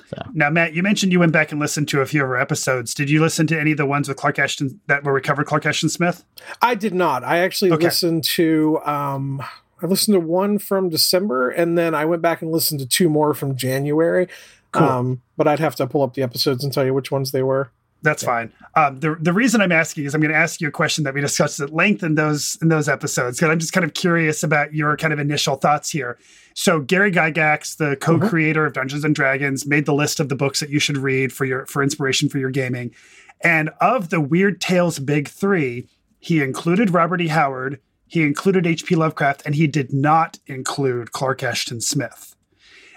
So. 0.06 0.16
Now 0.32 0.48
Matt, 0.48 0.72
you 0.74 0.82
mentioned 0.82 1.12
you 1.12 1.20
went 1.20 1.32
back 1.32 1.52
and 1.52 1.60
listened 1.60 1.86
to 1.88 2.00
a 2.00 2.06
few 2.06 2.22
of 2.24 2.28
our 2.30 2.38
episodes. 2.40 2.94
Did 2.94 3.10
you 3.10 3.20
listen 3.20 3.46
to 3.48 3.60
any 3.60 3.72
of 3.72 3.76
the 3.76 3.84
ones 3.86 4.08
with 4.08 4.16
Clark 4.16 4.38
Ashton 4.38 4.80
that 4.86 5.04
were 5.04 5.12
recovered 5.12 5.44
Clark 5.46 5.66
Ashton 5.66 5.90
Smith? 5.90 6.24
I 6.62 6.74
did 6.74 6.94
not. 6.94 7.22
I 7.24 7.38
actually 7.40 7.72
Okay. 7.72 7.84
listened 7.84 8.24
to 8.24 8.80
um 8.86 9.42
I 9.82 9.86
listened 9.86 10.14
to 10.14 10.20
one 10.20 10.58
from 10.58 10.88
December 10.88 11.50
and 11.50 11.76
then 11.76 11.94
I 11.94 12.04
went 12.04 12.22
back 12.22 12.42
and 12.42 12.52
listened 12.52 12.80
to 12.80 12.86
two 12.86 13.08
more 13.08 13.34
from 13.34 13.56
January. 13.56 14.28
Cool. 14.72 14.88
Um 14.88 15.22
but 15.36 15.48
I'd 15.48 15.58
have 15.60 15.74
to 15.76 15.86
pull 15.86 16.02
up 16.02 16.14
the 16.14 16.22
episodes 16.22 16.64
and 16.64 16.72
tell 16.72 16.84
you 16.84 16.94
which 16.94 17.10
ones 17.10 17.32
they 17.32 17.42
were. 17.42 17.70
That's 18.02 18.24
fine. 18.24 18.52
Um, 18.74 18.98
the 18.98 19.16
the 19.20 19.32
reason 19.32 19.60
I'm 19.60 19.70
asking 19.70 20.04
is 20.04 20.14
I'm 20.14 20.20
going 20.20 20.32
to 20.32 20.36
ask 20.36 20.60
you 20.60 20.66
a 20.66 20.72
question 20.72 21.04
that 21.04 21.14
we 21.14 21.20
discussed 21.20 21.60
at 21.60 21.72
length 21.72 22.02
in 22.02 22.16
those 22.16 22.58
in 22.60 22.68
those 22.68 22.88
episodes 22.88 23.38
because 23.38 23.50
I'm 23.50 23.60
just 23.60 23.72
kind 23.72 23.84
of 23.84 23.94
curious 23.94 24.42
about 24.42 24.74
your 24.74 24.96
kind 24.96 25.12
of 25.12 25.20
initial 25.20 25.54
thoughts 25.54 25.88
here. 25.88 26.18
So 26.54 26.80
Gary 26.80 27.12
Gygax, 27.12 27.76
the 27.76 27.96
co-creator 27.96 28.66
of 28.66 28.72
Dungeons 28.72 29.04
and 29.04 29.14
Dragons, 29.14 29.66
made 29.66 29.86
the 29.86 29.94
list 29.94 30.18
of 30.18 30.28
the 30.28 30.34
books 30.34 30.60
that 30.60 30.68
you 30.68 30.80
should 30.80 30.98
read 30.98 31.32
for 31.32 31.44
your 31.44 31.64
for 31.66 31.82
inspiration 31.82 32.28
for 32.28 32.38
your 32.38 32.50
gaming, 32.50 32.92
and 33.40 33.70
of 33.80 34.10
the 34.10 34.20
Weird 34.20 34.60
Tales 34.60 34.98
big 34.98 35.28
three, 35.28 35.88
he 36.18 36.42
included 36.42 36.90
Robert 36.90 37.20
E. 37.20 37.28
Howard, 37.28 37.80
he 38.12 38.24
included 38.24 38.66
H.P. 38.66 38.94
Lovecraft, 38.94 39.42
and 39.46 39.54
he 39.54 39.66
did 39.66 39.90
not 39.90 40.38
include 40.46 41.12
Clark 41.12 41.42
Ashton 41.42 41.80
Smith. 41.80 42.36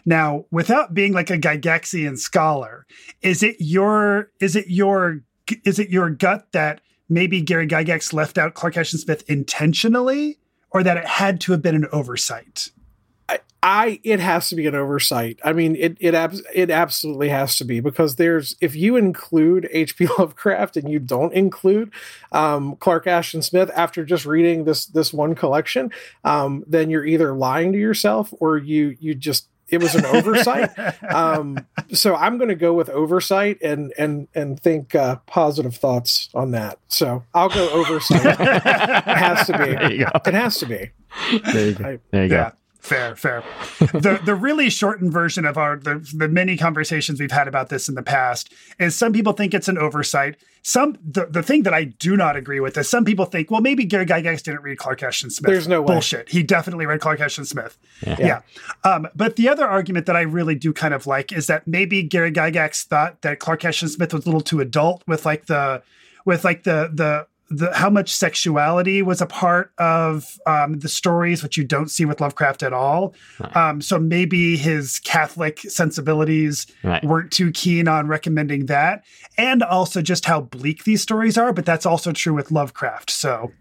Now, 0.06 0.44
without 0.52 0.94
being 0.94 1.14
like 1.14 1.30
a 1.30 1.38
Gygaxian 1.38 2.18
scholar, 2.18 2.86
is 3.22 3.42
it 3.42 3.56
your 3.58 4.30
is 4.42 4.58
it 4.58 4.68
your 4.68 5.22
is 5.64 5.80
it 5.80 5.90
your 5.90 6.10
gut 6.10 6.52
that 6.52 6.82
maybe 7.08 7.40
Gary 7.40 7.66
Gygax 7.66 8.12
left 8.12 8.38
out 8.38 8.56
Clark 8.56 8.76
Ashton 8.76 9.00
Smith 9.00 9.24
intentionally, 9.30 10.38
or 10.72 10.84
that 10.84 10.98
it 10.98 11.06
had 11.06 11.40
to 11.42 11.54
have 11.54 11.62
been 11.62 11.76
an 11.76 11.88
oversight? 11.94 12.72
I, 13.28 13.40
I 13.64 14.00
it 14.04 14.20
has 14.20 14.50
to 14.50 14.56
be 14.56 14.68
an 14.68 14.76
oversight. 14.76 15.40
I 15.44 15.54
mean, 15.54 15.76
it 15.76 15.98
it 16.00 16.14
abs- 16.14 16.44
it 16.54 16.70
absolutely 16.70 17.30
has 17.30 17.58
to 17.58 17.66
be 17.66 17.80
because 17.80 18.16
there's 18.18 18.56
if 18.62 18.76
you 18.76 18.96
include 18.98 19.68
H.P. 19.72 20.08
Lovecraft 20.20 20.78
and 20.78 20.90
you 20.90 21.00
don't 21.00 21.34
include 21.34 21.92
um, 22.32 22.76
Clark 22.76 23.08
Ashton 23.08 23.42
Smith 23.42 23.72
after 23.76 24.06
just 24.06 24.26
reading 24.26 24.66
this 24.66 24.86
this 24.86 25.12
one 25.14 25.34
collection, 25.36 25.92
um, 26.24 26.64
then 26.68 26.90
you're 26.90 27.06
either 27.06 27.34
lying 27.34 27.72
to 27.74 27.80
yourself 27.80 28.32
or 28.40 28.58
you 28.58 28.96
you 29.00 29.16
just 29.16 29.48
it 29.68 29.82
was 29.82 29.96
an 29.96 30.06
oversight. 30.06 30.70
um, 31.12 31.66
so 31.92 32.14
I'm 32.16 32.38
going 32.38 32.50
to 32.50 32.56
go 32.56 32.74
with 32.74 32.88
oversight 32.92 33.58
and 33.64 33.92
and 33.98 34.28
and 34.36 34.60
think 34.60 34.94
uh, 34.94 35.16
positive 35.26 35.76
thoughts 35.76 36.30
on 36.36 36.52
that. 36.52 36.78
So 36.88 37.24
I'll 37.34 37.50
go 37.50 37.68
oversight. 37.72 38.24
it 38.40 39.18
has 39.18 39.48
to 39.48 39.54
be. 39.58 39.66
There 39.74 39.92
you 39.92 40.06
go. 40.06 40.12
It 40.24 40.34
has 40.36 40.58
to 40.60 40.68
be. 40.68 40.92
There 41.52 41.66
you 41.70 41.74
go. 41.74 42.00
There 42.12 42.26
you 42.26 42.32
Yeah. 42.32 42.50
go. 42.52 42.56
Fair, 42.86 43.16
fair. 43.16 43.44
the 43.80 44.22
the 44.24 44.36
really 44.36 44.70
shortened 44.70 45.12
version 45.12 45.44
of 45.44 45.58
our 45.58 45.78
the, 45.78 46.08
the 46.16 46.28
many 46.28 46.56
conversations 46.56 47.20
we've 47.20 47.32
had 47.32 47.48
about 47.48 47.70
this 47.70 47.90
in 47.90 47.96
the 47.96 48.04
past 48.04 48.54
is 48.78 48.96
some 48.96 49.12
people 49.12 49.34
think 49.34 49.56
it's 49.56 49.68
an 49.68 49.80
oversight. 49.80 50.36
Some 50.62 50.96
the, 51.04 51.26
the 51.26 51.42
thing 51.42 51.64
that 51.64 51.74
I 51.74 51.86
do 51.86 52.16
not 52.16 52.36
agree 52.36 52.60
with 52.60 52.78
is 52.78 52.88
some 52.88 53.04
people 53.04 53.26
think, 53.26 53.50
well, 53.50 53.62
maybe 53.62 53.86
Gary 53.86 54.06
Gygax 54.06 54.44
didn't 54.44 54.62
read 54.62 54.78
Clark 54.78 55.02
Ashton 55.02 55.32
Smith. 55.32 55.52
There's 55.52 55.68
no 55.68 55.82
way. 55.82 55.96
bullshit. 55.96 56.30
He 56.30 56.44
definitely 56.44 56.86
read 56.86 57.00
Clark 57.02 57.22
Ashton 57.22 57.46
Smith. 57.46 57.76
Yeah. 58.06 58.18
Yeah. 58.20 58.42
Um, 58.84 59.08
but 59.16 59.36
the 59.36 59.50
other 59.50 59.66
argument 59.66 60.06
that 60.06 60.16
I 60.16 60.22
really 60.22 60.54
do 60.54 60.72
kind 60.72 60.94
of 60.94 61.08
like 61.08 61.32
is 61.32 61.48
that 61.48 61.66
maybe 61.66 62.04
Gary 62.04 62.32
Gygax 62.32 62.86
thought 62.86 63.24
that 63.24 63.40
Clark 63.40 63.66
Ashton 63.66 63.90
Smith 63.90 64.14
was 64.14 64.26
a 64.26 64.28
little 64.28 64.42
too 64.42 64.60
adult 64.60 65.04
with 65.08 65.26
like 65.26 65.48
the 65.48 65.82
with 66.24 66.44
like 66.44 66.66
the 66.66 66.92
the 66.94 67.26
the 67.50 67.72
how 67.74 67.90
much 67.90 68.14
sexuality 68.14 69.02
was 69.02 69.22
a 69.22 69.26
part 69.28 69.72
of 69.78 70.40
um, 70.48 70.80
the 70.80 70.90
stories, 70.90 71.44
which 71.44 71.58
you 71.58 71.64
don't 71.64 71.90
see 71.92 72.06
with 72.06 72.20
Lovecraft 72.20 72.64
at 72.64 72.74
all. 72.74 73.14
Um, 73.54 73.82
so 73.82 74.00
maybe 74.00 74.58
his 74.58 75.00
Catholic 75.00 75.60
sensibilities 75.60 76.66
Right. 76.84 77.04
weren't 77.04 77.32
too 77.32 77.52
keen 77.52 77.88
on 77.88 78.08
recommending 78.08 78.66
that, 78.68 79.04
and 79.38 79.62
also 79.64 80.02
just 80.02 80.26
how 80.26 80.42
bleak 80.42 80.84
these 80.86 81.02
stories 81.02 81.38
are. 81.38 81.54
But 81.54 81.66
that's 81.66 81.86
also 81.86 82.12
true 82.12 82.34
with 82.34 82.52
Lovecraft. 82.52 83.12
So 83.12 83.52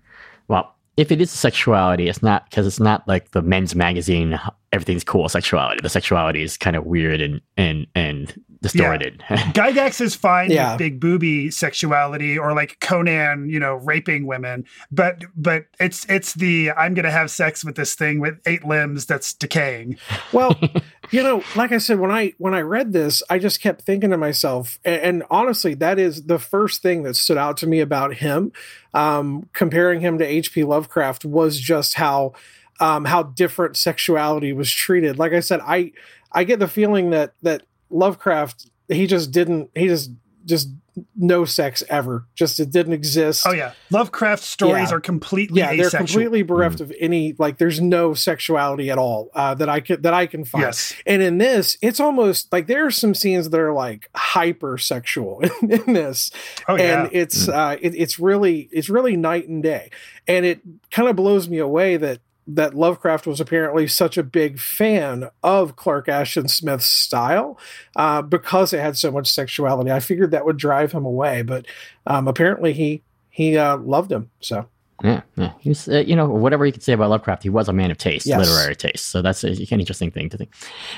Well, 0.48 0.74
if 0.96 1.10
it 1.10 1.20
is 1.20 1.30
sexuality, 1.30 2.08
it's 2.08 2.22
not 2.22 2.48
because 2.48 2.66
it's 2.66 2.78
not 2.80 3.06
like 3.08 3.32
the 3.32 3.42
men's 3.42 3.74
magazine. 3.74 4.38
Everything's 4.72 5.04
cool 5.04 5.28
sexuality. 5.28 5.80
The 5.82 5.88
sexuality 5.88 6.42
is 6.42 6.56
kind 6.56 6.76
of 6.76 6.84
weird 6.86 7.20
and 7.20 7.40
and 7.56 7.86
and 7.94 8.40
distorted. 8.72 9.22
Gygax 9.28 10.00
is 10.00 10.14
fine 10.14 10.50
Yeah. 10.50 10.72
with 10.72 10.78
big 10.78 11.00
booby 11.00 11.50
sexuality 11.50 12.36
or 12.38 12.52
like 12.54 12.80
Conan, 12.80 13.48
you 13.48 13.60
know, 13.60 13.74
raping 13.74 14.26
women, 14.26 14.64
but 14.90 15.22
but 15.36 15.66
it's 15.78 16.04
it's 16.08 16.34
the 16.34 16.72
I'm 16.72 16.94
gonna 16.94 17.10
have 17.10 17.30
sex 17.30 17.64
with 17.64 17.76
this 17.76 17.94
thing 17.94 18.20
with 18.20 18.38
eight 18.46 18.64
limbs 18.64 19.06
that's 19.06 19.32
decaying. 19.32 19.96
Well, 20.32 20.58
you 21.10 21.22
know, 21.22 21.42
like 21.54 21.72
I 21.72 21.78
said, 21.78 21.98
when 22.00 22.10
I 22.10 22.32
when 22.38 22.54
I 22.54 22.60
read 22.60 22.92
this, 22.92 23.22
I 23.30 23.38
just 23.38 23.60
kept 23.60 23.82
thinking 23.82 24.10
to 24.10 24.16
myself, 24.16 24.78
and, 24.84 25.00
and 25.02 25.22
honestly, 25.30 25.74
that 25.74 25.98
is 25.98 26.24
the 26.24 26.38
first 26.38 26.82
thing 26.82 27.02
that 27.04 27.16
stood 27.16 27.38
out 27.38 27.56
to 27.58 27.66
me 27.66 27.80
about 27.80 28.14
him. 28.14 28.52
Um, 28.92 29.48
comparing 29.52 30.00
him 30.00 30.18
to 30.18 30.24
H.P. 30.24 30.62
Lovecraft 30.64 31.24
was 31.24 31.58
just 31.58 31.94
how 31.94 32.32
um, 32.80 33.04
how 33.04 33.22
different 33.24 33.76
sexuality 33.76 34.52
was 34.52 34.70
treated. 34.70 35.18
Like 35.18 35.32
I 35.32 35.40
said, 35.40 35.60
I 35.64 35.92
I 36.32 36.44
get 36.44 36.58
the 36.58 36.68
feeling 36.68 37.10
that 37.10 37.34
that 37.42 37.62
Lovecraft 37.94 38.70
he 38.88 39.06
just 39.06 39.30
didn't 39.30 39.70
he 39.74 39.86
just 39.86 40.10
just 40.44 40.68
no 41.16 41.44
sex 41.44 41.82
ever. 41.88 42.24
Just 42.36 42.60
it 42.60 42.70
didn't 42.70 42.92
exist. 42.92 43.44
Oh 43.48 43.52
yeah, 43.52 43.72
Lovecraft 43.90 44.44
stories 44.44 44.90
Yeah. 44.90 44.96
are 44.96 45.00
completely 45.00 45.58
yeah, 45.60 45.74
they're 45.74 45.86
asexual. 45.86 46.06
completely 46.06 46.42
bereft 46.42 46.80
of 46.80 46.92
any 47.00 47.34
like. 47.36 47.58
There's 47.58 47.80
no 47.80 48.14
sexuality 48.14 48.90
at 48.90 48.98
all 48.98 49.30
uh, 49.34 49.54
that 49.56 49.68
I 49.68 49.80
could 49.80 50.04
that 50.04 50.14
I 50.14 50.26
can 50.26 50.44
find. 50.44 50.62
Yes. 50.62 50.92
And 51.04 51.20
in 51.20 51.38
this, 51.38 51.78
it's 51.82 51.98
almost 51.98 52.52
like 52.52 52.68
there 52.68 52.86
are 52.86 52.92
some 52.92 53.12
scenes 53.14 53.50
that 53.50 53.58
are 53.58 53.72
like 53.72 54.08
hypersexual 54.14 55.62
in, 55.62 55.70
in 55.86 55.92
this, 55.94 56.30
Oh 56.68 56.76
yeah. 56.76 57.04
and 57.04 57.10
it's 57.12 57.48
uh, 57.48 57.76
it, 57.80 57.94
it's 57.94 58.18
really 58.18 58.68
it's 58.70 58.88
really 58.88 59.16
night 59.16 59.48
and 59.48 59.62
day, 59.62 59.90
and 60.28 60.44
it 60.46 60.60
kind 60.90 61.08
of 61.08 61.16
blows 61.16 61.48
me 61.48 61.58
away 61.58 61.96
that 61.96 62.20
that 62.46 62.74
Lovecraft 62.74 63.26
was 63.26 63.40
apparently 63.40 63.86
such 63.88 64.18
a 64.18 64.22
big 64.22 64.58
fan 64.58 65.30
of 65.42 65.76
Clark 65.76 66.08
Ashton 66.08 66.48
Smith's 66.48 66.84
style 66.86 67.58
uh, 67.96 68.20
because 68.22 68.72
it 68.72 68.80
had 68.80 68.96
so 68.98 69.10
much 69.10 69.30
sexuality. 69.30 69.90
I 69.90 70.00
figured 70.00 70.30
that 70.32 70.44
would 70.44 70.58
drive 70.58 70.92
him 70.92 71.04
away, 71.06 71.42
but 71.42 71.66
um, 72.06 72.28
apparently 72.28 72.72
he 72.72 73.02
he 73.30 73.56
uh, 73.56 73.78
loved 73.78 74.12
him. 74.12 74.30
So 74.40 74.66
Yeah, 75.02 75.22
yeah. 75.36 75.52
He 75.58 75.70
was, 75.70 75.88
uh, 75.88 76.04
you 76.06 76.14
know, 76.14 76.26
whatever 76.28 76.64
you 76.66 76.72
could 76.72 76.82
say 76.82 76.92
about 76.92 77.10
Lovecraft, 77.10 77.42
he 77.42 77.48
was 77.48 77.68
a 77.68 77.72
man 77.72 77.90
of 77.90 77.98
taste, 77.98 78.26
Yes. 78.26 78.38
literary 78.38 78.76
taste. 78.76 79.08
So 79.08 79.22
that's 79.22 79.42
a, 79.42 79.48
an 79.48 79.80
interesting 79.80 80.10
thing 80.10 80.28
to 80.28 80.36
think. 80.36 80.52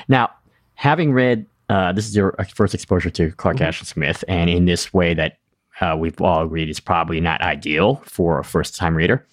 Now, 0.07 0.29
having 0.75 1.13
read, 1.13 1.45
uh, 1.69 1.93
this 1.93 2.07
is 2.07 2.15
your 2.15 2.35
first 2.53 2.73
exposure 2.75 3.09
to 3.09 3.31
Clark 3.31 3.55
Mm-hmm. 3.57 3.65
Ashton 3.65 3.87
Smith, 3.87 4.23
and 4.27 4.49
in 4.49 4.65
this 4.65 4.93
way 4.93 5.13
that 5.13 5.39
uh, 5.81 5.95
we've 5.97 6.19
all 6.21 6.43
agreed 6.43 6.69
is 6.69 6.79
probably 6.79 7.19
not 7.21 7.41
ideal 7.41 8.01
for 8.05 8.39
a 8.39 8.43
first-time 8.43 8.95
reader. 8.95 9.25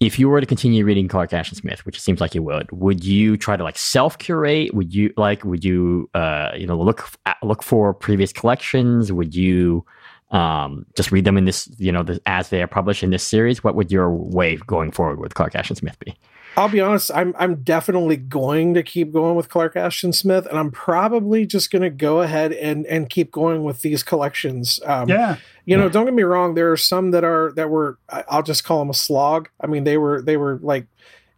If 0.00 0.18
you 0.18 0.30
were 0.30 0.40
to 0.40 0.46
continue 0.46 0.84
reading 0.84 1.08
Clark 1.08 1.32
Ashton 1.34 1.56
Smith, 1.58 1.84
which 1.84 1.98
it 1.98 2.00
seems 2.00 2.20
like 2.20 2.34
you 2.34 2.42
would, 2.42 2.72
would 2.72 3.04
you 3.04 3.36
try 3.36 3.56
to 3.56 3.62
like 3.62 3.76
self 3.76 4.16
curate? 4.16 4.72
Would 4.74 4.94
you 4.94 5.12
like? 5.18 5.44
Would 5.44 5.62
you, 5.62 6.08
uh, 6.14 6.52
you 6.56 6.66
know, 6.66 6.78
look 6.78 7.10
look 7.42 7.62
for 7.62 7.92
previous 7.92 8.32
collections? 8.32 9.12
Would 9.12 9.34
you 9.34 9.84
um, 10.30 10.86
just 10.96 11.10
read 11.10 11.24
them 11.24 11.36
in 11.36 11.44
this, 11.44 11.68
you 11.78 11.92
know, 11.92 12.02
the, 12.02 12.20
as 12.26 12.50
they 12.50 12.62
are 12.62 12.68
published 12.68 13.02
in 13.02 13.10
this 13.10 13.22
series. 13.22 13.64
What 13.64 13.74
would 13.74 13.90
your 13.90 14.10
way 14.10 14.56
going 14.56 14.92
forward 14.92 15.18
with 15.18 15.34
Clark 15.34 15.54
Ashton 15.54 15.76
Smith 15.76 15.98
be? 15.98 16.16
I'll 16.56 16.68
be 16.68 16.80
honest, 16.80 17.10
I'm 17.14 17.34
I'm 17.38 17.62
definitely 17.62 18.16
going 18.16 18.74
to 18.74 18.82
keep 18.82 19.12
going 19.12 19.36
with 19.36 19.48
Clark 19.48 19.76
Ashton 19.76 20.12
Smith, 20.12 20.46
and 20.46 20.58
I'm 20.58 20.70
probably 20.70 21.46
just 21.46 21.70
going 21.70 21.82
to 21.82 21.90
go 21.90 22.20
ahead 22.20 22.52
and 22.52 22.86
and 22.86 23.08
keep 23.08 23.30
going 23.30 23.62
with 23.62 23.82
these 23.82 24.02
collections. 24.02 24.80
Um, 24.84 25.08
yeah. 25.08 25.36
you 25.64 25.76
know, 25.76 25.88
don't 25.88 26.04
get 26.04 26.14
me 26.14 26.22
wrong. 26.22 26.54
There 26.54 26.72
are 26.72 26.76
some 26.76 27.12
that 27.12 27.24
are 27.24 27.52
that 27.56 27.70
were 27.70 27.98
I- 28.08 28.24
I'll 28.28 28.42
just 28.42 28.64
call 28.64 28.80
them 28.80 28.90
a 28.90 28.94
slog. 28.94 29.48
I 29.60 29.66
mean, 29.66 29.84
they 29.84 29.96
were 29.96 30.22
they 30.22 30.36
were 30.36 30.58
like, 30.62 30.86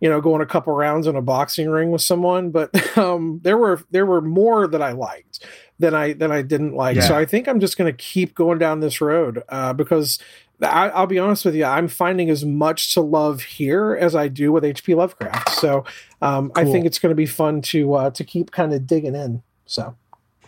you 0.00 0.08
know, 0.08 0.20
going 0.20 0.40
a 0.40 0.46
couple 0.46 0.72
rounds 0.74 1.06
in 1.06 1.14
a 1.14 1.22
boxing 1.22 1.68
ring 1.68 1.90
with 1.90 2.02
someone, 2.02 2.50
but 2.50 2.96
um, 2.98 3.40
there 3.42 3.58
were 3.58 3.82
there 3.90 4.06
were 4.06 4.22
more 4.22 4.66
that 4.66 4.82
I 4.82 4.92
liked 4.92 5.44
than 5.78 5.94
I 5.94 6.14
than 6.14 6.32
I 6.32 6.42
didn't 6.42 6.74
like. 6.74 6.96
So 7.02 7.16
I 7.16 7.26
think 7.26 7.48
I'm 7.48 7.60
just 7.60 7.76
going 7.76 7.92
to 7.92 7.96
keep 7.96 8.34
going 8.34 8.58
down 8.58 8.80
this 8.80 9.00
road 9.00 9.42
uh, 9.48 9.72
because. 9.72 10.18
I, 10.62 10.88
I'll 10.88 11.06
be 11.06 11.18
honest 11.18 11.44
with 11.44 11.54
you. 11.54 11.64
I'm 11.64 11.88
finding 11.88 12.30
as 12.30 12.44
much 12.44 12.94
to 12.94 13.00
love 13.00 13.42
here 13.42 13.96
as 14.00 14.14
I 14.14 14.28
do 14.28 14.52
with 14.52 14.64
H.P. 14.64 14.94
Lovecraft. 14.94 15.50
So 15.50 15.84
um, 16.20 16.52
I 16.54 16.64
think 16.64 16.86
it's 16.86 16.98
going 16.98 17.10
to 17.10 17.16
be 17.16 17.26
fun 17.26 17.62
to 17.62 17.94
uh, 17.94 18.10
to 18.10 18.24
keep 18.24 18.50
kind 18.50 18.72
of 18.72 18.86
digging 18.86 19.14
in. 19.14 19.42
So 19.66 19.96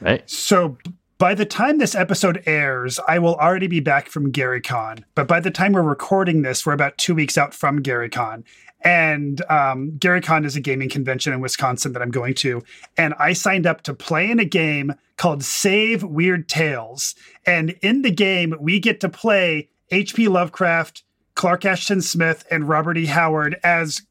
Right? 0.00 0.28
So 0.28 0.76
by 1.18 1.34
the 1.34 1.46
time 1.46 1.78
this 1.78 1.94
episode 1.94 2.42
airs, 2.46 3.00
I 3.08 3.18
will 3.18 3.36
already 3.36 3.66
be 3.66 3.80
back 3.80 4.08
from 4.08 4.32
GaryCon. 4.32 5.04
But 5.14 5.28
by 5.28 5.40
the 5.40 5.50
time 5.50 5.72
we're 5.72 5.82
recording 5.82 6.42
this, 6.42 6.66
we're 6.66 6.72
about 6.72 6.98
two 6.98 7.14
weeks 7.14 7.38
out 7.38 7.54
from 7.54 7.82
GaryCon. 7.82 8.44
And 8.82 9.40
um, 9.50 9.92
GaryCon 9.92 10.44
is 10.44 10.56
a 10.56 10.60
gaming 10.60 10.90
convention 10.90 11.32
in 11.32 11.40
Wisconsin 11.40 11.94
that 11.94 12.02
I'm 12.02 12.10
going 12.10 12.34
to. 12.34 12.62
And 12.98 13.14
I 13.18 13.32
signed 13.32 13.66
up 13.66 13.82
to 13.82 13.94
play 13.94 14.30
in 14.30 14.38
a 14.38 14.44
game 14.44 14.92
called 15.16 15.42
Save 15.42 16.02
Weird 16.02 16.48
Tales. 16.48 17.14
And 17.46 17.70
in 17.80 18.02
the 18.02 18.10
game, 18.10 18.54
we 18.60 18.78
get 18.78 19.00
to 19.00 19.08
play 19.08 19.70
H.P. 19.94 20.28
Lovecraft, 20.28 21.04
Clark 21.36 21.64
Ashton 21.64 22.02
Smith, 22.02 22.44
and 22.50 22.68
Robert 22.68 22.98
E. 22.98 23.06
Howard 23.06 23.58
as 23.62 24.02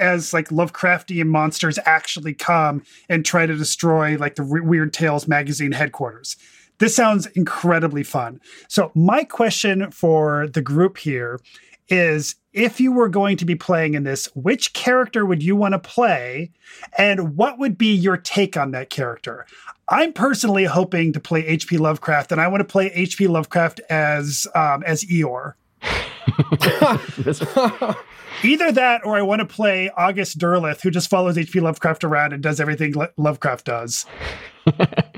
as 0.00 0.32
like 0.32 0.48
Lovecraftian 0.48 1.26
monsters 1.26 1.78
actually 1.84 2.34
come 2.34 2.82
and 3.08 3.24
try 3.24 3.46
to 3.46 3.54
destroy 3.54 4.16
like 4.16 4.36
the 4.36 4.44
Weird 4.44 4.92
Tales 4.92 5.28
magazine 5.28 5.72
headquarters. 5.72 6.36
This 6.78 6.94
sounds 6.94 7.26
incredibly 7.28 8.02
fun. 8.02 8.40
So 8.68 8.92
my 8.94 9.24
question 9.24 9.90
for 9.90 10.48
the 10.48 10.62
group 10.62 10.98
here 10.98 11.40
is 11.88 12.36
if 12.56 12.80
you 12.80 12.90
were 12.90 13.10
going 13.10 13.36
to 13.36 13.44
be 13.44 13.54
playing 13.54 13.94
in 13.94 14.04
this, 14.04 14.26
which 14.34 14.72
character 14.72 15.26
would 15.26 15.42
you 15.42 15.54
want 15.54 15.72
to 15.72 15.78
play 15.78 16.50
and 16.96 17.36
what 17.36 17.58
would 17.58 17.76
be 17.76 17.94
your 17.94 18.16
take 18.16 18.56
on 18.56 18.70
that 18.70 18.88
character? 18.88 19.44
I'm 19.88 20.14
personally 20.14 20.64
hoping 20.64 21.12
to 21.12 21.20
play 21.20 21.46
H.P. 21.46 21.76
Lovecraft 21.76 22.32
and 22.32 22.40
I 22.40 22.48
want 22.48 22.62
to 22.62 22.64
play 22.64 22.86
H.P. 22.86 23.28
Lovecraft 23.28 23.80
as 23.90 24.46
um, 24.54 24.82
as 24.84 25.04
Eeyore. 25.04 25.52
Either 28.42 28.72
that 28.72 29.04
or 29.04 29.16
I 29.16 29.22
want 29.22 29.40
to 29.40 29.46
play 29.46 29.90
August 29.90 30.38
Derleth, 30.38 30.80
who 30.80 30.90
just 30.90 31.10
follows 31.10 31.36
H.P. 31.36 31.60
Lovecraft 31.60 32.04
around 32.04 32.32
and 32.32 32.42
does 32.42 32.58
everything 32.58 32.94
Lovecraft 33.18 33.66
does. 33.66 34.06
but 34.64 35.14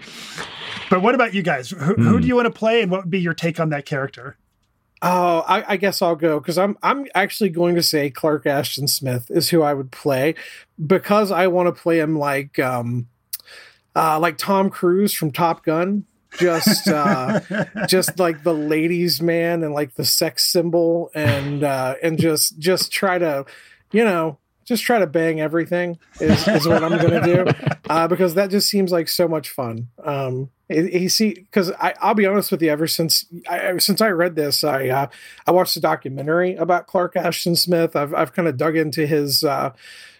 what 0.90 1.14
about 1.14 1.34
you 1.34 1.42
guys? 1.42 1.70
Who, 1.70 1.94
who 1.94 2.20
do 2.20 2.26
you 2.26 2.34
want 2.34 2.46
to 2.46 2.50
play 2.50 2.82
and 2.82 2.90
what 2.90 3.02
would 3.02 3.10
be 3.10 3.20
your 3.20 3.34
take 3.34 3.60
on 3.60 3.68
that 3.70 3.86
character? 3.86 4.36
Oh, 5.00 5.44
I, 5.46 5.74
I 5.74 5.76
guess 5.76 6.02
I'll 6.02 6.16
go 6.16 6.40
because 6.40 6.58
I'm 6.58 6.76
I'm 6.82 7.06
actually 7.14 7.50
going 7.50 7.76
to 7.76 7.82
say 7.82 8.10
Clark 8.10 8.46
Ashton 8.46 8.88
Smith 8.88 9.30
is 9.30 9.48
who 9.48 9.62
I 9.62 9.72
would 9.72 9.92
play 9.92 10.34
because 10.84 11.30
I 11.30 11.46
want 11.46 11.74
to 11.74 11.80
play 11.80 12.00
him 12.00 12.18
like 12.18 12.58
um 12.58 13.08
uh 13.94 14.18
like 14.18 14.38
Tom 14.38 14.70
Cruise 14.70 15.12
from 15.12 15.30
Top 15.30 15.64
Gun. 15.64 16.04
just 16.38 16.88
uh 16.88 17.40
just 17.86 18.18
like 18.18 18.42
the 18.42 18.54
ladies 18.54 19.22
man 19.22 19.62
and 19.62 19.72
like 19.72 19.94
the 19.94 20.04
sex 20.04 20.44
symbol 20.44 21.10
and 21.14 21.62
uh 21.62 21.94
and 22.02 22.18
just 22.18 22.58
just 22.58 22.90
try 22.90 23.18
to 23.18 23.46
you 23.92 24.04
know 24.04 24.38
just 24.68 24.84
try 24.84 24.98
to 24.98 25.06
bang 25.06 25.40
everything 25.40 25.98
is, 26.20 26.46
is 26.46 26.68
what 26.68 26.84
i'm 26.84 26.96
gonna 26.96 27.22
do. 27.22 27.46
Uh 27.88 28.06
because 28.06 28.34
that 28.34 28.50
just 28.50 28.68
seems 28.68 28.92
like 28.92 29.08
so 29.08 29.26
much 29.26 29.48
fun. 29.48 29.88
Um 30.04 30.50
he 30.68 31.08
see 31.08 31.32
because 31.32 31.72
i'll 31.80 32.12
be 32.12 32.26
honest 32.26 32.50
with 32.52 32.60
you 32.60 32.68
ever 32.68 32.86
since 32.86 33.24
i 33.48 33.78
since 33.78 34.02
i 34.02 34.08
read 34.08 34.36
this 34.36 34.62
i 34.62 34.88
uh 34.88 35.06
i 35.46 35.50
watched 35.50 35.74
a 35.76 35.80
documentary 35.80 36.54
about 36.56 36.86
clark 36.86 37.16
ashton 37.16 37.56
smith. 37.56 37.96
I've, 37.96 38.12
I've 38.12 38.34
kind 38.34 38.46
of 38.46 38.58
dug 38.58 38.76
into 38.76 39.06
his 39.06 39.42
uh 39.42 39.72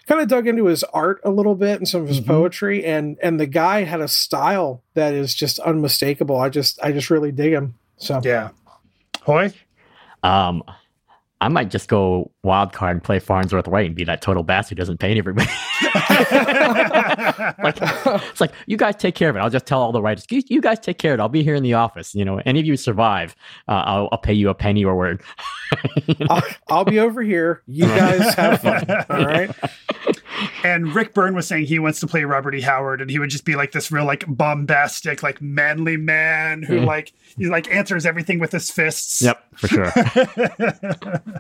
kind 0.07 0.23
of 0.23 0.29
dug 0.29 0.49
into 0.49 0.65
his 0.65 0.83
art 0.85 1.21
a 1.23 1.31
little 1.31 1.55
bit 1.55 1.77
and 1.79 1.87
some 1.87 2.01
of 2.01 2.09
his 2.09 2.21
mm-hmm. 2.21 2.31
poetry 2.31 2.85
and 2.85 3.19
and 3.23 3.39
the 3.39 3.47
guy 3.47 3.83
had 3.83 4.01
a 4.01 4.09
style 4.09 4.83
that 4.95 5.13
is 5.13 5.35
just 5.35 5.59
unmistakable. 5.59 6.39
I 6.39 6.49
just 6.49 6.83
i 6.83 6.91
just 6.91 7.11
really 7.11 7.31
dig 7.31 7.53
him 7.53 7.75
so. 7.99 8.23
Yeah. 8.25 8.49
Hoy? 9.23 9.53
Um 10.23 10.65
I 11.41 11.49
might 11.49 11.71
just 11.71 11.89
go 11.89 12.33
wild 12.43 12.73
card 12.73 12.97
and 12.97 13.05
play 13.05 13.21
Farnsworth 13.21 13.69
Wright 13.69 13.87
and 13.87 13.95
be 13.95 14.03
that 14.05 14.21
total 14.21 14.43
bastard 14.43 14.77
who 14.77 14.81
doesn't 14.81 14.99
pay 14.99 15.17
everybody. 15.17 15.47
like, 17.63 17.79
it's 18.31 18.41
like 18.41 18.51
you 18.67 18.77
guys 18.77 18.97
take 18.97 19.15
care 19.15 19.31
of 19.31 19.37
it. 19.37 19.39
I'll 19.39 19.51
just 19.51 19.65
tell 19.65 19.81
all 19.81 19.93
the 19.93 20.03
writers, 20.03 20.27
you, 20.31 20.43
you 20.49 20.61
guys 20.61 20.81
take 20.81 20.99
care 20.99 21.15
of 21.15 21.21
it. 21.21 21.23
I'll 21.23 21.29
be 21.29 21.45
here 21.45 21.55
in 21.55 21.63
the 21.63 21.75
office. 21.75 22.13
You 22.13 22.25
know, 22.25 22.41
any 22.45 22.59
of 22.59 22.67
you 22.67 22.77
survive, 22.77 23.37
uh, 23.69 23.83
I'll, 23.87 24.09
I'll, 24.11 24.19
pay 24.19 24.33
you 24.33 24.49
a 24.49 24.55
penny 24.55 24.85
or 24.85 24.97
word. 24.97 25.23
you 26.07 26.17
know? 26.21 26.27
I'll, 26.29 26.43
I'll, 26.69 26.85
be 26.85 26.99
over 26.99 27.23
here. 27.23 27.63
You 27.69 27.85
guys 27.85 28.35
have 28.35 28.61
fun. 28.61 28.85
All 29.09 29.25
right. 29.25 29.51
And 30.65 30.95
Rick 30.95 31.15
Byrne 31.15 31.35
was 31.35 31.47
saying 31.47 31.67
he 31.67 31.79
wants 31.79 32.01
to 32.01 32.07
play 32.07 32.25
Robert 32.25 32.55
E. 32.55 32.61
Howard, 32.61 33.01
and 33.01 33.11
he 33.11 33.19
would 33.19 33.31
just 33.31 33.45
be 33.45 33.57
like 33.57 33.73
this 33.73 33.91
real 33.91 34.05
like 34.05 34.25
bombastic, 34.27 35.23
like 35.23 35.41
manly 35.41 35.97
man 35.97 36.63
who 36.63 36.81
mm. 36.81 36.87
like 36.87 37.13
he 37.37 37.47
like 37.47 37.73
answers 37.73 38.07
everything 38.07 38.39
with 38.39 38.53
his 38.53 38.71
fists. 38.71 39.23
Yep, 39.23 39.45
for 39.55 39.69
sure. 39.69 39.93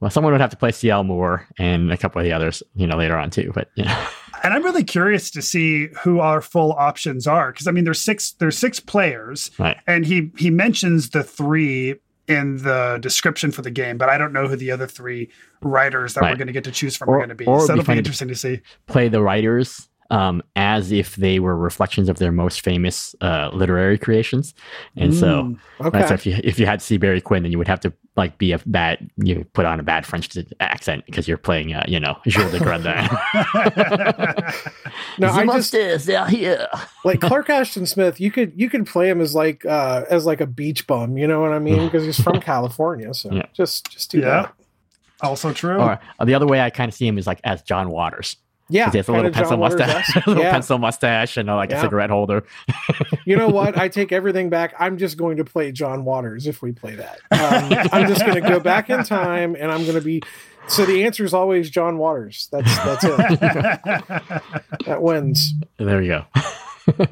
well, 0.00 0.10
someone 0.10 0.32
would 0.32 0.40
have 0.40 0.50
to 0.50 0.56
play 0.56 0.72
CL 0.72 1.04
Moore 1.04 1.46
and 1.58 1.92
a 1.92 1.96
couple 1.96 2.20
of 2.20 2.24
the 2.24 2.32
others, 2.32 2.62
you 2.74 2.86
know, 2.86 2.96
later 2.96 3.16
on 3.16 3.30
too. 3.30 3.52
But 3.54 3.70
yeah. 3.74 4.08
And 4.42 4.54
I'm 4.54 4.62
really 4.62 4.84
curious 4.84 5.30
to 5.32 5.42
see 5.42 5.88
who 6.02 6.20
our 6.20 6.40
full 6.40 6.72
options 6.72 7.26
are 7.26 7.52
because 7.52 7.66
I 7.66 7.72
mean 7.72 7.84
there's 7.84 8.00
six 8.00 8.32
there's 8.32 8.56
six 8.56 8.80
players, 8.80 9.50
right. 9.58 9.76
and 9.86 10.06
he 10.06 10.30
he 10.36 10.50
mentions 10.50 11.10
the 11.10 11.22
three 11.22 11.96
in 12.28 12.58
the 12.58 12.98
description 13.00 13.50
for 13.50 13.62
the 13.62 13.70
game, 13.70 13.96
but 13.98 14.08
I 14.08 14.18
don't 14.18 14.32
know 14.32 14.46
who 14.46 14.56
the 14.56 14.70
other 14.70 14.86
three 14.86 15.30
writers 15.62 16.14
that 16.14 16.20
right. 16.20 16.30
we're 16.30 16.36
going 16.36 16.46
to 16.48 16.52
get 16.52 16.64
to 16.64 16.70
choose 16.70 16.96
from 16.96 17.08
or, 17.08 17.16
are 17.16 17.18
going 17.18 17.30
to 17.30 17.34
be. 17.34 17.44
So 17.44 17.72
it'll 17.72 17.84
be 17.84 17.98
interesting 17.98 18.28
to 18.28 18.34
see. 18.34 18.60
Play 18.86 19.08
the 19.08 19.22
writers 19.22 19.87
um, 20.10 20.42
as 20.56 20.90
if 20.90 21.16
they 21.16 21.38
were 21.38 21.56
reflections 21.56 22.08
of 22.08 22.18
their 22.18 22.32
most 22.32 22.62
famous 22.62 23.14
uh, 23.20 23.50
literary 23.52 23.98
creations. 23.98 24.54
And 24.96 25.12
mm, 25.12 25.18
so, 25.18 25.56
okay. 25.86 26.06
so 26.06 26.14
if 26.14 26.24
you 26.24 26.38
if 26.42 26.58
you 26.58 26.66
had 26.66 26.80
Seabury 26.80 27.20
Quinn, 27.20 27.42
then 27.42 27.52
you 27.52 27.58
would 27.58 27.68
have 27.68 27.80
to 27.80 27.92
like 28.16 28.38
be 28.38 28.52
a 28.52 28.58
bad 28.66 29.10
you 29.16 29.44
put 29.52 29.66
on 29.66 29.78
a 29.78 29.82
bad 29.82 30.06
French 30.06 30.36
accent 30.60 31.04
because 31.06 31.28
you're 31.28 31.36
playing 31.36 31.74
uh, 31.74 31.84
you 31.86 32.00
know 32.00 32.18
Jules 32.26 32.52
de 32.52 32.58
Grandin. 32.58 32.94
no, 35.18 35.28
I 35.28 35.46
just 35.46 35.74
is 35.74 36.06
here. 36.06 36.68
like 37.04 37.20
Clark 37.20 37.50
Ashton 37.50 37.86
Smith, 37.86 38.18
you 38.18 38.30
could 38.30 38.52
you 38.56 38.70
could 38.70 38.86
play 38.86 39.10
him 39.10 39.20
as 39.20 39.34
like 39.34 39.64
uh, 39.66 40.04
as 40.08 40.24
like 40.24 40.40
a 40.40 40.46
beach 40.46 40.86
bum. 40.86 41.18
You 41.18 41.26
know 41.26 41.40
what 41.40 41.52
I 41.52 41.58
mean? 41.58 41.84
Because 41.84 42.04
he's 42.04 42.20
from 42.20 42.40
California, 42.40 43.12
so 43.12 43.30
yeah. 43.30 43.46
just 43.52 43.90
just 43.90 44.10
do 44.10 44.20
yeah. 44.20 44.24
that. 44.26 44.54
Also 45.20 45.52
true. 45.52 45.78
Or 45.78 46.00
uh, 46.18 46.24
the 46.24 46.34
other 46.34 46.46
way 46.46 46.60
I 46.60 46.70
kind 46.70 46.88
of 46.88 46.94
see 46.94 47.06
him 47.06 47.18
is 47.18 47.26
like 47.26 47.40
as 47.44 47.62
John 47.62 47.90
Waters. 47.90 48.36
Yeah, 48.70 48.90
he 48.90 48.98
has 48.98 49.08
a 49.08 49.12
little 49.12 49.30
pencil 49.30 49.56
mustache, 49.56 50.14
a 50.16 50.22
little 50.26 50.42
yeah. 50.42 50.50
pencil 50.50 50.78
mustache, 50.78 51.36
and 51.36 51.48
uh, 51.48 51.56
like 51.56 51.70
yeah. 51.70 51.78
a 51.78 51.80
cigarette 51.80 52.10
holder. 52.10 52.44
you 53.24 53.36
know 53.36 53.48
what? 53.48 53.78
I 53.78 53.88
take 53.88 54.12
everything 54.12 54.50
back. 54.50 54.74
I'm 54.78 54.98
just 54.98 55.16
going 55.16 55.38
to 55.38 55.44
play 55.44 55.72
John 55.72 56.04
Waters 56.04 56.46
if 56.46 56.60
we 56.60 56.72
play 56.72 56.96
that. 56.96 57.18
Um, 57.30 57.88
I'm 57.92 58.08
just 58.08 58.20
going 58.20 58.42
to 58.42 58.48
go 58.48 58.60
back 58.60 58.90
in 58.90 59.04
time, 59.04 59.56
and 59.58 59.72
I'm 59.72 59.82
going 59.82 59.94
to 59.94 60.02
be. 60.02 60.22
So 60.68 60.84
the 60.84 61.04
answer 61.04 61.24
is 61.24 61.32
always 61.32 61.70
John 61.70 61.96
Waters. 61.96 62.48
That's 62.52 62.76
that's 62.84 63.04
it. 63.04 63.40
that 63.40 64.98
wins. 65.00 65.54
There 65.78 66.02
you 66.02 66.24
go. 66.88 67.06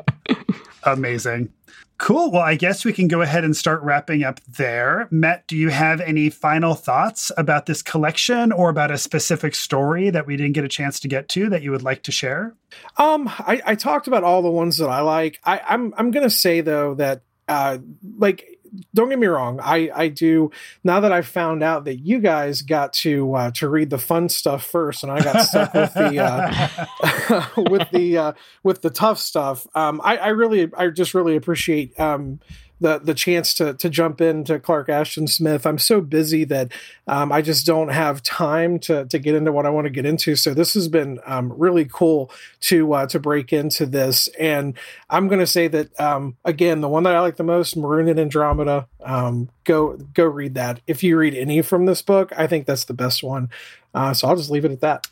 Amazing. 0.84 1.52
Cool. 1.98 2.30
Well, 2.30 2.42
I 2.42 2.56
guess 2.56 2.84
we 2.84 2.92
can 2.92 3.08
go 3.08 3.22
ahead 3.22 3.44
and 3.44 3.56
start 3.56 3.82
wrapping 3.82 4.22
up 4.22 4.40
there. 4.46 5.08
Matt, 5.10 5.46
do 5.46 5.56
you 5.56 5.70
have 5.70 6.00
any 6.00 6.28
final 6.28 6.74
thoughts 6.74 7.32
about 7.38 7.64
this 7.64 7.80
collection 7.80 8.52
or 8.52 8.68
about 8.68 8.90
a 8.90 8.98
specific 8.98 9.54
story 9.54 10.10
that 10.10 10.26
we 10.26 10.36
didn't 10.36 10.52
get 10.52 10.64
a 10.64 10.68
chance 10.68 11.00
to 11.00 11.08
get 11.08 11.28
to 11.30 11.48
that 11.48 11.62
you 11.62 11.70
would 11.70 11.82
like 11.82 12.02
to 12.02 12.12
share? 12.12 12.54
Um, 12.98 13.28
I, 13.28 13.62
I 13.64 13.74
talked 13.76 14.08
about 14.08 14.24
all 14.24 14.42
the 14.42 14.50
ones 14.50 14.76
that 14.76 14.88
I 14.88 15.00
like. 15.00 15.40
I, 15.42 15.60
I'm 15.66 15.94
I'm 15.96 16.10
gonna 16.10 16.28
say 16.28 16.60
though 16.60 16.94
that 16.96 17.22
uh 17.48 17.78
like 18.18 18.55
don't 18.94 19.08
get 19.08 19.18
me 19.18 19.26
wrong. 19.26 19.60
I 19.62 19.90
I 19.94 20.08
do 20.08 20.50
now 20.84 21.00
that 21.00 21.12
I've 21.12 21.26
found 21.26 21.62
out 21.62 21.84
that 21.84 21.96
you 21.96 22.20
guys 22.20 22.62
got 22.62 22.92
to 22.94 23.34
uh, 23.34 23.50
to 23.52 23.68
read 23.68 23.90
the 23.90 23.98
fun 23.98 24.28
stuff 24.28 24.64
first, 24.64 25.02
and 25.02 25.12
I 25.12 25.22
got 25.22 25.42
stuck 25.42 25.74
with 25.74 25.94
the 25.94 26.20
uh, 26.20 27.46
with 27.70 27.90
the 27.90 28.18
uh, 28.18 28.32
with 28.62 28.82
the 28.82 28.90
tough 28.90 29.18
stuff. 29.18 29.66
Um, 29.74 30.00
I, 30.02 30.16
I 30.16 30.28
really 30.28 30.70
I 30.76 30.88
just 30.88 31.14
really 31.14 31.36
appreciate 31.36 31.98
um, 31.98 32.40
the 32.80 32.98
the 32.98 33.14
chance 33.14 33.54
to 33.54 33.74
to 33.74 33.88
jump 33.88 34.20
into 34.20 34.58
Clark 34.58 34.88
Ashton 34.88 35.26
Smith. 35.26 35.66
I'm 35.66 35.78
so 35.78 36.00
busy 36.00 36.44
that 36.44 36.72
um, 37.06 37.32
I 37.32 37.42
just 37.42 37.66
don't 37.66 37.88
have 37.88 38.22
time 38.22 38.78
to 38.80 39.06
to 39.06 39.18
get 39.18 39.34
into 39.34 39.52
what 39.52 39.66
I 39.66 39.70
want 39.70 39.86
to 39.86 39.90
get 39.90 40.06
into. 40.06 40.36
So 40.36 40.54
this 40.54 40.74
has 40.74 40.88
been 40.88 41.18
um, 41.24 41.52
really 41.56 41.86
cool 41.86 42.30
to 42.62 42.92
uh, 42.92 43.06
to 43.06 43.18
break 43.20 43.52
into 43.52 43.86
this. 43.86 44.28
And 44.38 44.74
I'm 45.08 45.28
going 45.28 45.40
to 45.40 45.46
say 45.46 45.68
that 45.68 45.98
um, 45.98 46.36
again, 46.44 46.80
the 46.80 46.88
one 46.88 47.04
that 47.04 47.14
I 47.14 47.20
like 47.20 47.36
the 47.36 47.44
most, 47.44 47.76
Maroon 47.76 48.08
and 48.08 48.20
Andromeda. 48.20 48.86
Um, 49.02 49.48
go 49.64 49.96
go 50.14 50.24
read 50.24 50.54
that. 50.54 50.80
If 50.86 51.02
you 51.02 51.16
read 51.16 51.34
any 51.34 51.62
from 51.62 51.86
this 51.86 52.02
book, 52.02 52.32
I 52.36 52.46
think 52.46 52.66
that's 52.66 52.84
the 52.84 52.94
best 52.94 53.22
one. 53.22 53.50
Uh, 53.94 54.12
so 54.12 54.28
I'll 54.28 54.36
just 54.36 54.50
leave 54.50 54.64
it 54.64 54.72
at 54.72 54.80
that. 54.80 55.06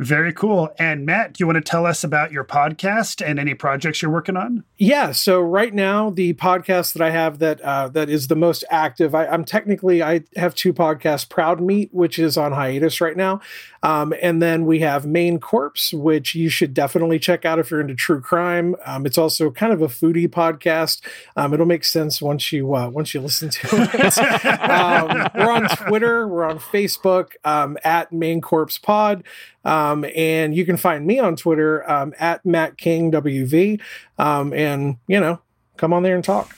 Very 0.00 0.32
cool. 0.32 0.70
And 0.78 1.04
Matt, 1.04 1.34
do 1.34 1.42
you 1.42 1.46
want 1.46 1.58
to 1.58 1.60
tell 1.60 1.84
us 1.84 2.02
about 2.02 2.32
your 2.32 2.42
podcast 2.42 3.22
and 3.22 3.38
any 3.38 3.52
projects 3.52 4.00
you're 4.00 4.10
working 4.10 4.34
on? 4.34 4.64
Yeah. 4.78 5.12
So 5.12 5.42
right 5.42 5.74
now, 5.74 6.08
the 6.08 6.32
podcast 6.32 6.94
that 6.94 7.02
I 7.02 7.10
have 7.10 7.38
that 7.40 7.60
uh, 7.60 7.88
that 7.88 8.08
is 8.08 8.28
the 8.28 8.34
most 8.34 8.64
active, 8.70 9.14
I, 9.14 9.26
am 9.26 9.44
technically 9.44 10.02
I 10.02 10.22
have 10.36 10.54
two 10.54 10.72
podcasts: 10.72 11.28
Proud 11.28 11.60
Meat, 11.60 11.90
which 11.92 12.18
is 12.18 12.38
on 12.38 12.52
hiatus 12.52 13.02
right 13.02 13.14
now, 13.14 13.42
um, 13.82 14.14
and 14.20 14.42
then 14.42 14.66
we 14.66 14.80
have 14.80 15.06
Main 15.06 15.40
Corpse, 15.40 15.92
which 15.92 16.34
you 16.34 16.48
should 16.48 16.74
definitely 16.74 17.18
check 17.18 17.44
out 17.44 17.58
if 17.58 17.70
you're 17.70 17.80
into 17.80 17.94
true 17.94 18.20
crime. 18.20 18.76
Um, 18.84 19.06
it's 19.06 19.16
also 19.18 19.50
kind 19.50 19.72
of 19.72 19.80
a 19.80 19.88
foodie 19.88 20.28
podcast. 20.28 21.00
Um, 21.36 21.54
it'll 21.54 21.66
make 21.66 21.84
sense 21.84 22.20
once 22.20 22.52
you 22.52 22.74
uh, 22.74 22.88
once 22.88 23.14
you 23.14 23.20
listen 23.20 23.50
to 23.50 23.68
it. 23.72 24.50
Um, 24.70 25.28
we're 25.34 25.50
on 25.50 25.68
Twitter, 25.68 26.28
we're 26.28 26.44
on 26.44 26.58
Facebook 26.58 27.32
um, 27.44 27.76
at 27.84 28.12
Main 28.12 28.40
Corpse 28.40 28.78
Pod. 28.78 29.24
Um, 29.64 30.04
and 30.14 30.54
you 30.54 30.64
can 30.64 30.76
find 30.76 31.06
me 31.06 31.18
on 31.18 31.36
Twitter 31.36 31.88
um, 31.90 32.14
at 32.18 32.44
Matt 32.44 32.76
King 32.76 33.10
WV. 33.10 33.80
Um, 34.18 34.52
and 34.52 34.96
you 35.06 35.20
know, 35.20 35.40
come 35.76 35.92
on 35.92 36.02
there 36.02 36.14
and 36.14 36.24
talk. 36.24 36.54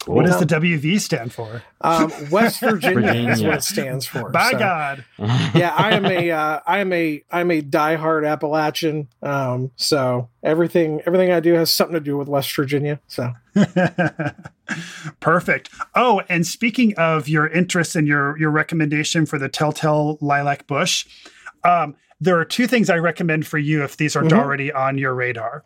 Cool. 0.00 0.14
What 0.14 0.26
does 0.26 0.40
the 0.40 0.46
WV 0.46 0.98
stand 0.98 1.30
for? 1.30 1.62
Um, 1.82 2.10
West 2.30 2.60
Virginia, 2.60 2.94
Virginia, 3.00 3.30
is 3.32 3.42
what 3.42 3.56
it 3.56 3.62
stands 3.62 4.06
for. 4.06 4.30
By 4.30 4.52
so. 4.52 4.58
God, 4.58 5.04
yeah, 5.18 5.74
I 5.76 5.92
am 5.92 6.06
a, 6.06 6.30
uh, 6.30 6.60
I 6.66 6.78
am 6.78 6.90
a, 6.94 7.22
I'm 7.30 7.50
a 7.50 7.60
diehard 7.60 8.26
Appalachian. 8.26 9.08
Um, 9.22 9.72
so 9.76 10.30
everything, 10.42 11.02
everything 11.04 11.32
I 11.32 11.40
do 11.40 11.52
has 11.52 11.70
something 11.70 11.94
to 11.94 12.00
do 12.00 12.16
with 12.16 12.28
West 12.28 12.56
Virginia. 12.56 12.98
So 13.08 13.34
perfect. 15.20 15.68
Oh, 15.94 16.22
and 16.30 16.46
speaking 16.46 16.94
of 16.96 17.28
your 17.28 17.48
interest 17.48 17.94
and 17.94 18.08
your 18.08 18.38
your 18.38 18.50
recommendation 18.50 19.26
for 19.26 19.38
the 19.38 19.50
Telltale 19.50 20.16
Lilac 20.22 20.66
Bush, 20.66 21.06
um, 21.62 21.94
there 22.20 22.38
are 22.38 22.44
two 22.44 22.66
things 22.66 22.90
I 22.90 22.96
recommend 22.98 23.46
for 23.46 23.58
you 23.58 23.82
if 23.82 23.96
these 23.96 24.16
aren't 24.16 24.30
mm-hmm. 24.30 24.40
already 24.40 24.72
on 24.72 24.98
your 24.98 25.14
radar. 25.14 25.64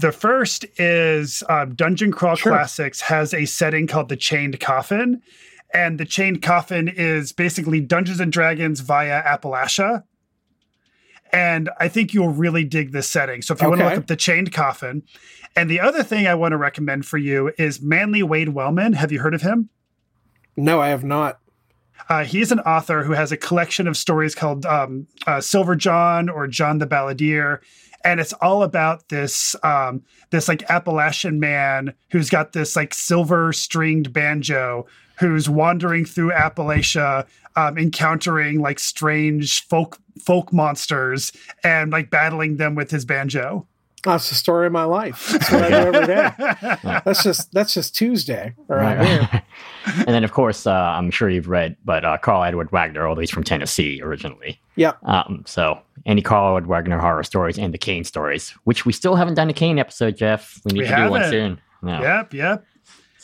The 0.00 0.12
first 0.12 0.64
is 0.78 1.42
um, 1.50 1.74
Dungeon 1.74 2.10
Crawl 2.10 2.34
sure. 2.34 2.52
Classics 2.52 3.02
has 3.02 3.34
a 3.34 3.44
setting 3.44 3.86
called 3.86 4.08
the 4.08 4.16
Chained 4.16 4.58
Coffin. 4.58 5.20
And 5.74 6.00
the 6.00 6.06
Chained 6.06 6.40
Coffin 6.40 6.88
is 6.88 7.32
basically 7.32 7.82
Dungeons 7.82 8.18
and 8.18 8.32
Dragons 8.32 8.80
via 8.80 9.22
Appalachia. 9.22 10.04
And 11.34 11.68
I 11.78 11.88
think 11.88 12.14
you'll 12.14 12.32
really 12.32 12.64
dig 12.64 12.92
this 12.92 13.08
setting. 13.08 13.42
So 13.42 13.52
if 13.52 13.60
you 13.60 13.66
okay. 13.66 13.70
want 13.70 13.80
to 13.80 13.88
look 13.90 13.98
up 13.98 14.06
the 14.06 14.16
Chained 14.16 14.54
Coffin. 14.54 15.02
And 15.54 15.70
the 15.70 15.80
other 15.80 16.02
thing 16.02 16.26
I 16.26 16.34
want 16.34 16.52
to 16.52 16.56
recommend 16.56 17.04
for 17.04 17.18
you 17.18 17.52
is 17.58 17.82
Manly 17.82 18.22
Wade 18.22 18.48
Wellman. 18.48 18.94
Have 18.94 19.12
you 19.12 19.20
heard 19.20 19.34
of 19.34 19.42
him? 19.42 19.68
No, 20.56 20.80
I 20.80 20.88
have 20.88 21.04
not. 21.04 21.40
Uh, 22.08 22.24
he's 22.24 22.50
an 22.50 22.60
author 22.60 23.04
who 23.04 23.12
has 23.12 23.30
a 23.32 23.36
collection 23.36 23.86
of 23.86 23.98
stories 23.98 24.34
called 24.34 24.64
um, 24.64 25.06
uh, 25.26 25.42
Silver 25.42 25.76
John 25.76 26.30
or 26.30 26.46
John 26.46 26.78
the 26.78 26.86
Balladeer, 26.86 27.60
and 28.04 28.20
it's 28.20 28.32
all 28.34 28.62
about 28.62 29.08
this 29.08 29.56
um, 29.62 30.02
this 30.30 30.48
like 30.48 30.68
Appalachian 30.70 31.40
man 31.40 31.94
who's 32.10 32.30
got 32.30 32.52
this 32.52 32.76
like 32.76 32.94
silver 32.94 33.52
stringed 33.52 34.12
banjo 34.12 34.86
who's 35.20 35.50
wandering 35.50 36.06
through 36.06 36.30
Appalachia, 36.30 37.26
um, 37.54 37.76
encountering 37.76 38.60
like 38.60 38.78
strange 38.78 39.66
folk 39.66 39.98
folk 40.18 40.52
monsters 40.52 41.32
and 41.62 41.92
like 41.92 42.10
battling 42.10 42.56
them 42.56 42.74
with 42.74 42.90
his 42.90 43.04
banjo. 43.04 43.66
That's 44.02 44.30
the 44.30 44.34
story 44.34 44.66
of 44.66 44.72
my 44.72 44.84
life. 44.84 45.28
That's 45.30 45.52
what 45.52 45.62
I 45.62 45.68
do 45.68 45.74
every 45.74 46.06
day. 46.06 46.30
That's 47.04 47.22
just 47.22 47.52
that's 47.52 47.74
just 47.74 47.94
Tuesday. 47.94 48.54
Right. 48.66 49.42
Right. 49.86 49.96
and 49.98 50.08
then, 50.08 50.24
of 50.24 50.32
course, 50.32 50.66
uh, 50.66 50.72
I'm 50.72 51.10
sure 51.10 51.28
you've 51.28 51.48
read, 51.48 51.76
but 51.84 52.04
uh, 52.04 52.18
Karl 52.18 52.44
Edward 52.44 52.70
Wagner, 52.70 53.06
although 53.06 53.20
he's 53.20 53.30
from 53.30 53.44
Tennessee 53.44 54.00
originally. 54.02 54.60
Yep. 54.76 54.98
Um, 55.04 55.44
so 55.46 55.80
any 56.06 56.22
Karl 56.22 56.56
Edward 56.56 56.68
Wagner 56.68 56.98
horror 56.98 57.22
stories 57.22 57.58
and 57.58 57.74
the 57.74 57.78
Kane 57.78 58.04
stories, 58.04 58.50
which 58.64 58.86
we 58.86 58.92
still 58.92 59.16
haven't 59.16 59.34
done 59.34 59.50
a 59.50 59.52
Kane 59.52 59.78
episode, 59.78 60.16
Jeff. 60.16 60.60
We 60.64 60.72
need 60.72 60.80
We 60.80 60.88
to 60.88 60.96
do 60.96 61.10
one 61.10 61.30
soon. 61.30 61.60
No. 61.82 62.00
Yep, 62.00 62.34
yep. 62.34 62.64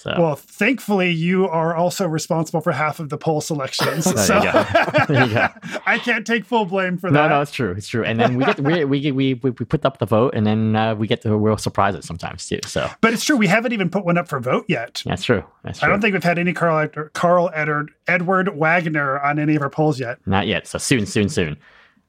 So 0.07 0.15
Well, 0.23 0.37
thankfully, 0.37 1.11
you 1.11 1.49
are 1.49 1.75
also 1.75 2.07
responsible 2.07 2.61
for 2.61 2.73
half 2.73 3.01
of 3.01 3.09
the 3.09 3.19
poll 3.19 3.41
selections. 3.41 4.07
So 4.27 4.37
you 4.39 4.53
go. 4.53 4.65
There 5.09 5.27
you 5.27 5.35
go. 5.35 5.49
I 5.85 5.99
can't 5.99 6.27
take 6.27 6.45
full 6.45 6.65
blame 6.65 6.97
for 6.97 7.11
no, 7.11 7.23
that. 7.23 7.29
no, 7.29 7.41
it's 7.41 7.51
true. 7.53 7.73
It's 7.73 7.89
true. 7.89 8.05
And 8.05 8.19
then 8.21 8.37
we 8.37 8.45
get 8.45 8.61
we 8.61 8.85
we 8.85 9.11
we, 9.13 9.35
we, 9.35 9.51
we 9.51 9.51
put 9.65 9.85
up 9.85 9.99
the 9.99 10.07
vote, 10.07 10.35
and 10.35 10.47
then 10.47 10.75
uh, 10.77 10.95
we 10.95 11.07
get 11.07 11.23
the 11.23 11.37
real 11.37 11.57
surprises 11.59 12.05
sometimes 12.07 12.47
too. 12.47 12.61
So 12.67 12.89
But 13.01 13.13
it's 13.13 13.25
true. 13.25 13.37
We 13.37 13.47
haven't 13.49 13.73
even 13.73 13.91
put 13.91 14.05
one 14.05 14.17
up 14.19 14.29
for 14.29 14.39
vote 14.41 14.65
yet. 14.69 15.03
that's 15.05 15.25
true. 15.25 15.45
That's 15.65 15.81
true. 15.81 15.87
I 15.87 15.91
don't 15.91 16.01
think 16.01 16.13
we've 16.15 16.23
had 16.25 16.39
any 16.39 16.53
Karl 16.53 16.89
Karl 17.13 17.51
Edward 17.55 17.91
Edward 18.07 18.57
Wagner 18.57 19.21
on 19.21 19.39
any 19.39 19.57
of 19.57 19.63
our 19.63 19.71
polls 19.71 19.99
yet. 20.01 20.19
Not 20.27 20.47
yet. 20.47 20.67
So 20.67 20.79
soon, 20.79 21.07
soon, 21.07 21.29
soon. 21.29 21.57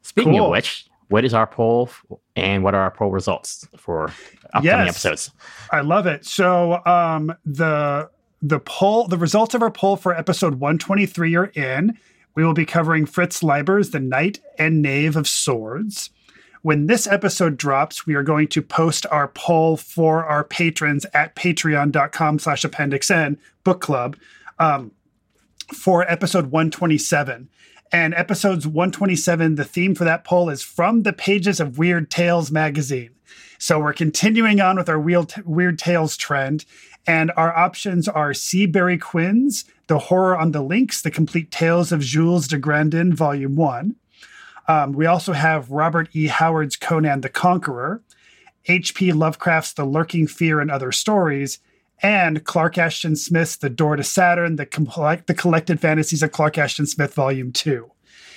Speaking 0.03 0.33
Cool. 0.33 0.45
of 0.45 0.51
which, 0.51 0.85
what 1.09 1.23
is 1.25 1.33
our 1.33 1.47
poll 1.47 1.89
and 2.35 2.63
what 2.63 2.73
are 2.75 2.81
our 2.81 2.91
poll 2.91 3.11
results 3.11 3.67
for 3.77 4.05
upcoming 4.53 4.63
Yes. 4.65 4.89
episodes? 4.89 5.31
I 5.71 5.81
love 5.81 6.05
it. 6.07 6.25
So 6.25 6.85
um 6.85 7.33
the 7.45 8.09
the 8.41 8.59
poll 8.59 9.07
the 9.07 9.17
results 9.17 9.53
of 9.55 9.61
our 9.61 9.71
poll 9.71 9.95
for 9.97 10.13
episode 10.15 10.55
123 10.55 11.35
are 11.35 11.45
in. 11.45 11.97
We 12.35 12.45
will 12.45 12.53
be 12.53 12.65
covering 12.65 13.05
Fritz 13.07 13.41
Leiber's 13.41 13.89
The 13.89 13.99
Knight 13.99 14.39
and 14.59 14.81
Knave 14.81 15.15
of 15.15 15.27
Swords. 15.27 16.11
When 16.61 16.85
this 16.87 17.07
episode 17.07 17.55
drops, 17.57 18.05
we 18.05 18.13
are 18.15 18.23
going 18.23 18.47
to 18.49 18.61
post 18.61 19.05
our 19.09 19.29
poll 19.29 19.77
for 19.77 20.23
our 20.25 20.43
patrons 20.43 21.05
at 21.13 21.35
patreon.com 21.35 22.39
slash 22.39 22.63
appendix 22.63 23.09
N 23.09 23.39
book 23.63 23.79
club 23.81 24.17
um, 24.59 24.91
for 25.73 26.03
episode 26.11 26.51
127. 26.51 27.49
And 27.91 28.13
episodes 28.15 28.67
127, 28.67 29.55
the 29.55 29.63
theme 29.63 29.95
for 29.95 30.03
that 30.03 30.23
poll 30.23 30.49
is 30.49 30.61
from 30.61 31.03
the 31.03 31.13
pages 31.13 31.59
of 31.59 31.77
Weird 31.77 32.11
Tales 32.11 32.51
magazine. 32.51 33.11
So 33.59 33.79
we're 33.79 33.93
continuing 33.93 34.59
on 34.59 34.77
with 34.77 34.89
our 34.89 34.99
Weird, 34.99 35.33
Weird 35.45 35.79
Tales 35.79 36.17
trend. 36.17 36.65
And 37.05 37.31
our 37.37 37.55
options 37.55 38.07
are 38.09 38.33
Seabury 38.33 38.97
Quinns, 38.97 39.63
The 39.87 39.97
Horror 39.97 40.37
on 40.37 40.51
the 40.51 40.61
Links, 40.61 41.01
The 41.01 41.11
Complete 41.11 41.51
Tales 41.51 41.93
of 41.93 42.01
Jules 42.01 42.47
de 42.47 42.57
Grandin, 42.57 43.15
Volume 43.15 43.55
1. 43.55 43.95
Um, 44.67 44.91
we 44.91 45.05
also 45.05 45.31
have 45.31 45.71
Robert 45.71 46.09
E. 46.13 46.27
Howard's 46.27 46.75
Conan 46.75 47.21
the 47.21 47.29
Conqueror, 47.29 48.01
H.P. 48.65 49.13
Lovecraft's 49.13 49.71
The 49.71 49.85
Lurking 49.85 50.27
Fear 50.27 50.59
and 50.59 50.69
Other 50.69 50.91
Stories, 50.91 51.59
and 52.01 52.43
Clark 52.43 52.77
Ashton 52.77 53.15
Smith's 53.15 53.57
The 53.57 53.69
Door 53.69 53.97
to 53.97 54.03
Saturn, 54.03 54.55
the, 54.55 54.65
compl- 54.65 55.25
the 55.25 55.33
Collected 55.33 55.79
Fantasies 55.79 56.21
of 56.23 56.31
Clark 56.31 56.57
Ashton 56.57 56.85
Smith, 56.85 57.13
Volume 57.13 57.51
2. 57.51 57.89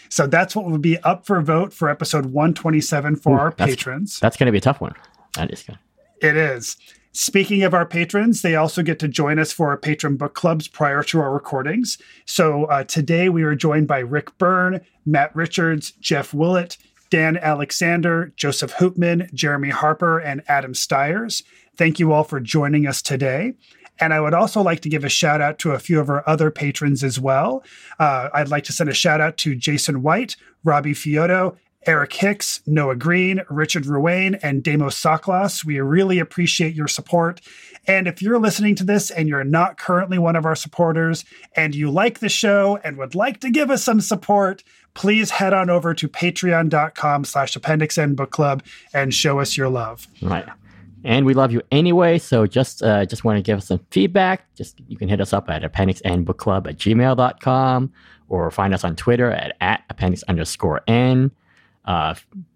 So 0.08 0.26
that's 0.26 0.56
what 0.56 0.66
will 0.66 0.78
be 0.78 0.98
up 0.98 1.26
for 1.26 1.40
vote 1.40 1.72
for 1.72 1.88
episode 1.88 2.26
127 2.26 3.16
for 3.16 3.36
Ooh, 3.36 3.40
our 3.40 3.50
that's- 3.50 3.68
patrons. 3.76 4.18
That's 4.20 4.36
going 4.36 4.46
to 4.46 4.52
be 4.52 4.58
a 4.58 4.62
tough 4.62 4.80
one. 4.80 4.94
That 5.34 5.52
is 5.52 5.62
good. 5.62 5.78
It 6.20 6.36
is. 6.36 6.76
Speaking 7.12 7.64
of 7.64 7.74
our 7.74 7.86
patrons, 7.86 8.42
they 8.42 8.54
also 8.54 8.82
get 8.82 8.98
to 9.00 9.08
join 9.08 9.38
us 9.40 9.52
for 9.52 9.70
our 9.70 9.76
patron 9.76 10.16
book 10.16 10.34
clubs 10.34 10.68
prior 10.68 11.02
to 11.04 11.20
our 11.20 11.32
recordings. 11.32 11.98
So 12.24 12.66
uh, 12.66 12.84
today 12.84 13.28
we 13.28 13.42
are 13.42 13.56
joined 13.56 13.88
by 13.88 13.98
Rick 13.98 14.38
Byrne, 14.38 14.80
Matt 15.06 15.34
Richards, 15.34 15.90
Jeff 16.00 16.32
Willett, 16.32 16.76
Dan 17.10 17.36
Alexander, 17.36 18.32
Joseph 18.36 18.74
Hoopman, 18.74 19.32
Jeremy 19.34 19.70
Harper, 19.70 20.18
and 20.18 20.42
Adam 20.48 20.74
Stiers. 20.74 21.42
Thank 21.76 21.98
you 21.98 22.12
all 22.12 22.24
for 22.24 22.40
joining 22.40 22.86
us 22.86 23.02
today. 23.02 23.54
And 23.98 24.14
I 24.14 24.20
would 24.20 24.34
also 24.34 24.62
like 24.62 24.80
to 24.80 24.88
give 24.88 25.04
a 25.04 25.10
shout 25.10 25.40
out 25.42 25.58
to 25.60 25.72
a 25.72 25.78
few 25.78 26.00
of 26.00 26.08
our 26.08 26.26
other 26.26 26.50
patrons 26.50 27.04
as 27.04 27.20
well. 27.20 27.62
Uh, 27.98 28.30
I'd 28.32 28.48
like 28.48 28.64
to 28.64 28.72
send 28.72 28.88
a 28.88 28.94
shout 28.94 29.20
out 29.20 29.36
to 29.38 29.54
Jason 29.54 30.02
White, 30.02 30.36
Robbie 30.64 30.94
Fioto, 30.94 31.56
Eric 31.86 32.12
Hicks, 32.12 32.60
Noah 32.66 32.96
Green, 32.96 33.40
Richard 33.48 33.84
Ruane, 33.84 34.38
and 34.42 34.62
Demos 34.62 34.94
Saklas. 34.94 35.64
We 35.64 35.80
really 35.80 36.18
appreciate 36.18 36.74
your 36.74 36.88
support. 36.88 37.40
And 37.86 38.06
if 38.06 38.20
you're 38.20 38.38
listening 38.38 38.74
to 38.76 38.84
this 38.84 39.10
and 39.10 39.28
you're 39.28 39.44
not 39.44 39.78
currently 39.78 40.18
one 40.18 40.36
of 40.36 40.44
our 40.44 40.54
supporters 40.54 41.24
and 41.56 41.74
you 41.74 41.90
like 41.90 42.18
the 42.18 42.28
show 42.28 42.78
and 42.84 42.98
would 42.98 43.14
like 43.14 43.40
to 43.40 43.50
give 43.50 43.70
us 43.70 43.82
some 43.82 44.02
support, 44.02 44.62
please 44.94 45.30
head 45.30 45.52
on 45.52 45.70
over 45.70 45.94
to 45.94 46.08
patreon.com 46.08 47.24
slash 47.24 47.56
appendix 47.56 47.98
N 47.98 48.14
book 48.14 48.30
club 48.30 48.62
and 48.92 49.14
show 49.14 49.38
us 49.40 49.56
your 49.56 49.68
love. 49.68 50.06
Right. 50.22 50.46
And 51.02 51.24
we 51.24 51.32
love 51.32 51.50
you 51.52 51.62
anyway. 51.70 52.18
So 52.18 52.46
just 52.46 52.82
uh, 52.82 53.06
just 53.06 53.24
want 53.24 53.38
to 53.38 53.42
give 53.42 53.58
us 53.58 53.66
some 53.66 53.80
feedback. 53.90 54.54
Just 54.54 54.80
you 54.88 54.98
can 54.98 55.08
hit 55.08 55.20
us 55.20 55.32
up 55.32 55.48
at 55.48 55.62
appendixnbookclub 55.62 56.68
at 56.68 56.76
gmail.com 56.76 57.92
or 58.28 58.50
find 58.50 58.74
us 58.74 58.84
on 58.84 58.96
Twitter 58.96 59.30
at, 59.30 59.56
at 59.60 59.82
appendix 59.88 60.22
underscore 60.24 60.82
n. 60.86 61.30
Uh, 61.84 62.14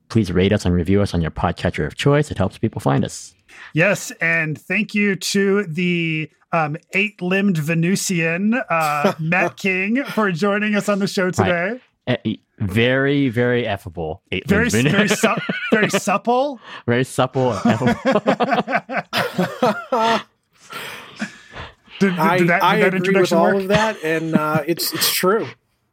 please 0.09 0.31
rate 0.31 0.53
us 0.53 0.65
and 0.65 0.75
review 0.75 1.01
us 1.01 1.15
on 1.15 1.23
your 1.23 1.31
podcatcher 1.31 1.87
of 1.87 1.97
choice. 1.97 2.31
It 2.31 2.39
helps 2.39 2.59
people 2.59 2.81
find 2.81 3.05
us. 3.05 3.35
Yes, 3.73 4.11
and 4.21 4.61
thank 4.61 4.95
you 4.95 5.17
to 5.17 5.65
the 5.65 6.31
um, 6.53 6.77
eight-limbed 6.93 7.57
Venusian, 7.59 8.55
uh, 8.55 9.15
Matt 9.21 9.57
King, 9.57 10.05
for 10.05 10.31
joining 10.31 10.75
us 10.77 10.89
on 10.89 10.99
the 11.01 11.07
show 11.09 11.31
today. 11.31 11.73
Eh, 11.75 11.79
Very, 12.59 13.29
very 13.31 13.67
affable. 13.67 14.23
Eight 14.31 14.47
Very, 14.49 14.69
very, 14.69 15.09
su- 15.23 15.35
very 15.73 15.91
supple. 15.91 16.61
very 16.87 17.05
supple. 17.05 17.53
and 17.53 17.67
affable. 17.67 17.95
Did, 22.01 22.11
did 22.11 22.19
I, 22.19 22.43
that, 22.45 22.63
I 22.63 22.79
that 22.81 22.87
agree 22.89 22.99
with 22.99 23.07
introduction 23.07 23.39
all 23.39 23.45
work? 23.47 23.57
of 23.57 23.69
that, 23.69 23.97
and 24.05 24.35
uh, 24.35 24.63
it's 24.67 24.93
it's 24.93 25.13
true. 25.15 25.47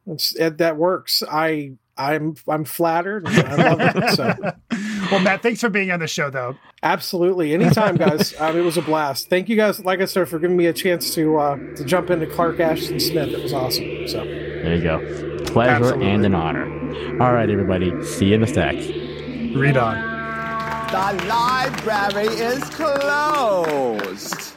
It's 0.08 0.36
it, 0.36 0.58
that 0.58 0.76
works. 0.78 1.22
I 1.30 1.74
I'm 1.98 2.36
I'm 2.48 2.66
flattered. 2.66 3.28
I 3.28 3.56
love 3.56 3.80
it. 3.82 4.16
So 4.16 4.36
Well, 5.12 5.20
Matt, 5.20 5.42
thanks 5.44 5.60
for 5.60 5.70
being 5.70 5.92
on 5.92 6.00
the 6.00 6.08
show, 6.08 6.30
though. 6.30 6.56
absolutely, 6.84 7.54
anytime, 7.54 7.98
guys. 7.98 8.34
Um, 8.42 8.58
it 8.58 8.62
was 8.62 8.78
a 8.78 8.82
blast. 8.82 9.30
Thank 9.30 9.50
you 9.50 9.56
guys, 9.56 9.84
like 9.84 10.00
I 10.02 10.06
said, 10.06 10.28
for 10.30 10.40
giving 10.40 10.56
me 10.58 10.66
a 10.68 10.74
chance 10.74 11.14
to 11.16 11.38
uh, 11.38 11.58
to 11.76 11.84
jump 11.86 12.10
into 12.10 12.26
Clark 12.28 12.60
Ashton 12.60 13.00
Smith. 13.00 13.30
It 13.30 13.44
was 13.44 13.54
awesome. 13.54 14.08
So 14.08 14.24
there 14.26 14.76
you 14.76 14.82
go. 14.82 15.00
Pleasure 15.46 15.72
Absolutely. 15.72 16.10
and 16.10 16.26
an 16.26 16.34
honor. 16.34 16.66
All 17.22 17.34
right, 17.34 17.50
everybody. 17.50 18.04
See 18.04 18.28
you 18.28 18.36
in 18.36 18.42
the 18.42 18.48
stacks. 18.48 18.88
Read 19.56 19.78
on. 19.78 19.96
The 20.92 21.26
library 21.28 22.28
is 22.28 22.64
closed. 22.72 24.51